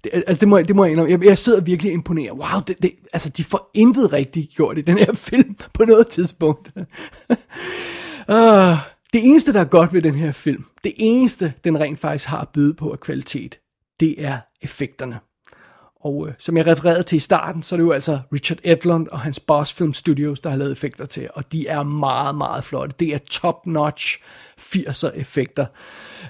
Det, 0.04 0.12
altså 0.14 0.40
det 0.40 0.48
må, 0.48 0.62
det 0.62 0.76
må 0.76 0.84
jeg 0.84 0.92
indrømme. 0.92 1.12
Jeg, 1.12 1.24
jeg 1.24 1.38
sidder 1.38 1.60
virkelig 1.60 1.92
imponeret. 1.92 2.32
Wow, 2.32 2.60
det, 2.68 2.82
det, 2.82 2.92
altså 3.12 3.30
de 3.30 3.44
får 3.44 3.70
intet 3.74 4.12
rigtigt 4.12 4.50
gjort 4.56 4.78
i 4.78 4.80
den 4.80 4.98
her 4.98 5.12
film 5.30 5.54
på 5.74 5.84
noget 5.84 6.08
tidspunkt. 6.08 6.72
uh, 6.78 6.86
det 9.12 9.24
eneste, 9.24 9.52
der 9.52 9.60
er 9.60 9.64
godt 9.64 9.92
ved 9.92 10.02
den 10.02 10.14
her 10.14 10.32
film, 10.32 10.64
det 10.84 10.92
eneste, 10.96 11.54
den 11.64 11.80
rent 11.80 11.98
faktisk 11.98 12.28
har 12.28 12.40
at 12.40 12.48
byde 12.48 12.74
på 12.74 12.92
af 12.92 13.00
kvalitet, 13.00 13.58
det 14.00 14.24
er 14.24 14.38
effekterne. 14.62 15.20
Og 16.02 16.28
øh, 16.28 16.34
som 16.38 16.56
jeg 16.56 16.66
refererede 16.66 17.02
til 17.02 17.16
i 17.16 17.20
starten, 17.20 17.62
så 17.62 17.74
er 17.74 17.76
det 17.76 17.84
jo 17.84 17.92
altså 17.92 18.18
Richard 18.32 18.58
Edlund 18.64 19.08
og 19.08 19.20
hans 19.20 19.40
Boss 19.40 19.72
Film 19.72 19.92
Studios, 19.92 20.40
der 20.40 20.50
har 20.50 20.56
lavet 20.56 20.72
effekter 20.72 21.06
til, 21.06 21.28
og 21.34 21.52
de 21.52 21.66
er 21.66 21.82
meget, 21.82 22.34
meget 22.34 22.64
flotte. 22.64 22.94
Det 22.98 23.14
er 23.14 23.18
top-notch 23.18 24.18
80'er 24.60 25.20
effekter. 25.20 25.66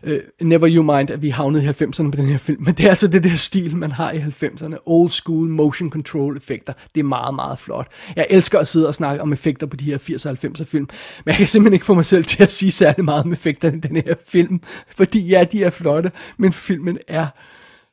Øh, 0.03 0.21
never 0.41 0.69
you 0.71 0.83
mind, 0.83 1.11
at 1.11 1.23
vi 1.23 1.31
havnede 1.31 1.65
i 1.65 1.69
90'erne 1.69 2.11
på 2.11 2.17
den 2.17 2.27
her 2.27 2.39
film, 2.39 2.63
men 2.65 2.75
det 2.75 2.87
er 2.87 2.91
altså 2.91 3.09
det 3.09 3.25
der 3.25 3.37
stil, 3.37 3.77
man 3.77 3.93
har 3.93 4.13
i 4.13 4.19
90'erne. 4.19 4.77
Old 4.87 5.11
school 5.11 5.49
motion 5.49 5.91
control 5.91 6.37
effekter. 6.37 6.73
Det 6.95 7.01
er 7.01 7.05
meget, 7.05 7.35
meget 7.35 7.59
flot. 7.59 7.87
Jeg 8.17 8.27
elsker 8.31 8.59
at 8.59 8.69
sidde 8.69 8.89
og 8.89 8.95
snakke 8.95 9.23
om 9.23 9.33
effekter 9.33 9.67
på 9.67 9.77
de 9.77 9.85
her 9.85 9.99
80'er 9.99 10.31
og 10.31 10.37
90'er 10.45 10.65
film, 10.65 10.89
men 11.25 11.31
jeg 11.31 11.37
kan 11.37 11.47
simpelthen 11.47 11.75
ikke 11.75 11.87
få 11.87 11.95
mig 11.95 12.05
selv 12.05 12.25
til 12.25 12.43
at 12.43 12.51
sige 12.51 12.71
særlig 12.71 13.05
meget 13.05 13.25
om 13.25 13.33
effekterne 13.33 13.77
i 13.77 13.81
den 13.81 13.97
her 13.97 14.15
film, 14.27 14.61
fordi 14.97 15.29
ja, 15.29 15.45
de 15.45 15.65
er 15.65 15.71
flotte, 15.71 16.13
men 16.37 16.53
filmen 16.53 16.99
er 17.09 17.27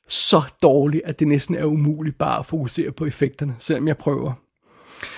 så 0.07 0.41
dårlig, 0.63 1.01
at 1.05 1.19
det 1.19 1.27
næsten 1.27 1.55
er 1.55 1.65
umuligt 1.65 2.17
bare 2.17 2.39
at 2.39 2.45
fokusere 2.45 2.91
på 2.91 3.05
effekterne, 3.05 3.55
selvom 3.59 3.87
jeg 3.87 3.97
prøver. 3.97 4.33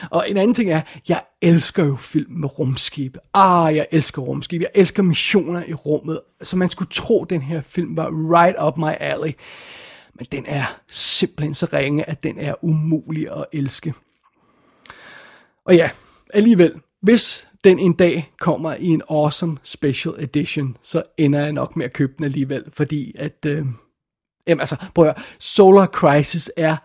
Og 0.10 0.30
en 0.30 0.38
anden 0.38 0.54
ting 0.54 0.70
er, 0.70 0.82
jeg 1.10 1.24
elsker 1.42 1.86
jo 1.86 1.96
film 1.96 2.32
med 2.32 2.60
rumskib. 2.60 3.18
Ah, 3.34 3.76
jeg 3.76 3.88
elsker 3.92 4.22
rumskib. 4.22 4.62
Jeg 4.62 4.70
elsker 4.76 5.04
missioner 5.04 5.64
i 5.68 5.74
rummet. 5.74 6.22
Så 6.42 6.58
man 6.58 6.70
skulle 6.70 6.90
tro, 6.92 7.24
at 7.24 7.30
den 7.30 7.42
her 7.42 7.62
film 7.62 7.98
var 7.98 8.10
right 8.38 8.56
up 8.64 8.78
my 8.78 8.92
alley. 9.00 9.32
Men 10.14 10.28
den 10.32 10.46
er 10.48 10.80
simpelthen 10.92 11.54
så 11.54 11.68
ringe, 11.74 12.10
at 12.10 12.24
den 12.24 12.40
er 12.40 12.54
umulig 12.62 13.28
at 13.32 13.46
elske. 13.54 13.94
Og 15.66 15.76
ja, 15.76 15.90
alligevel, 16.34 16.74
hvis 17.02 17.48
den 17.64 17.80
en 17.80 17.94
dag 17.94 18.32
kommer 18.40 18.76
i 18.76 18.88
en 18.88 19.02
awesome 19.10 19.58
special 19.64 20.14
edition, 20.18 20.78
så 20.82 21.04
ender 21.18 21.40
jeg 21.40 21.54
nok 21.54 21.76
med 21.76 21.86
at 21.86 21.94
købe 21.94 22.14
den 22.18 22.26
alligevel, 22.26 22.64
fordi 22.74 23.16
at... 23.18 23.46
Øh, 23.46 23.66
Jamen 24.48 24.60
altså, 24.60 24.76
prøv 24.96 25.06
at 25.06 25.14
høre. 25.16 25.26
Solar 25.40 25.86
Crisis 25.86 26.52
er 26.58 26.78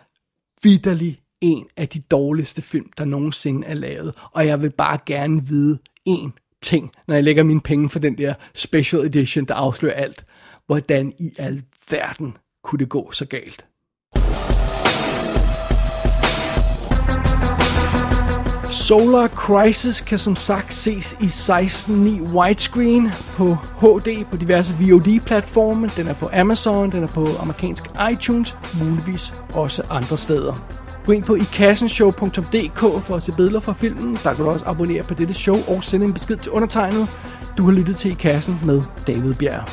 vidderlig 0.62 1.20
en 1.40 1.66
af 1.76 1.88
de 1.88 2.00
dårligste 2.00 2.62
film, 2.62 2.90
der 2.98 3.04
nogensinde 3.04 3.66
er 3.66 3.74
lavet. 3.74 4.14
Og 4.32 4.46
jeg 4.46 4.62
vil 4.62 4.70
bare 4.70 4.98
gerne 5.06 5.46
vide 5.46 5.78
én 6.08 6.30
ting, 6.62 6.90
når 7.08 7.14
jeg 7.14 7.24
lægger 7.24 7.42
mine 7.42 7.60
penge 7.60 7.88
for 7.88 7.98
den 7.98 8.18
der 8.18 8.34
special 8.54 9.06
edition, 9.06 9.44
der 9.44 9.54
afslører 9.54 9.94
alt. 9.94 10.24
Hvordan 10.66 11.12
i 11.20 11.30
al 11.38 11.62
verden 11.90 12.36
kunne 12.64 12.78
det 12.78 12.88
gå 12.88 13.10
så 13.12 13.26
galt? 13.26 13.66
Solar 18.84 19.28
Crisis 19.28 20.00
kan 20.00 20.18
som 20.18 20.36
sagt 20.36 20.72
ses 20.72 21.16
i 21.20 21.24
16.9 21.24 22.38
widescreen 22.38 23.08
på 23.32 23.54
HD 23.54 24.24
på 24.30 24.36
diverse 24.36 24.74
VOD-platforme. 24.80 25.90
Den 25.96 26.08
er 26.08 26.14
på 26.14 26.30
Amazon, 26.32 26.92
den 26.92 27.02
er 27.02 27.06
på 27.06 27.36
amerikansk 27.38 27.84
iTunes, 28.12 28.56
muligvis 28.82 29.34
også 29.54 29.82
andre 29.90 30.18
steder. 30.18 30.66
Gå 31.04 31.12
ind 31.12 31.24
på 31.24 31.34
ikassenshow.dk 31.34 32.78
for 32.78 33.14
at 33.14 33.22
se 33.22 33.32
billeder 33.32 33.60
fra 33.60 33.72
filmen. 33.72 34.18
Der 34.24 34.34
kan 34.34 34.44
du 34.44 34.50
også 34.50 34.66
abonnere 34.66 35.02
på 35.02 35.14
dette 35.14 35.34
show 35.34 35.58
og 35.68 35.84
sende 35.84 36.06
en 36.06 36.12
besked 36.12 36.36
til 36.36 36.52
undertegnet. 36.52 37.08
Du 37.58 37.64
har 37.64 37.72
lyttet 37.72 37.96
til 37.96 38.10
I 38.10 38.14
Kassen 38.14 38.60
med 38.64 38.82
David 39.06 39.34
Bjerg. 39.34 39.68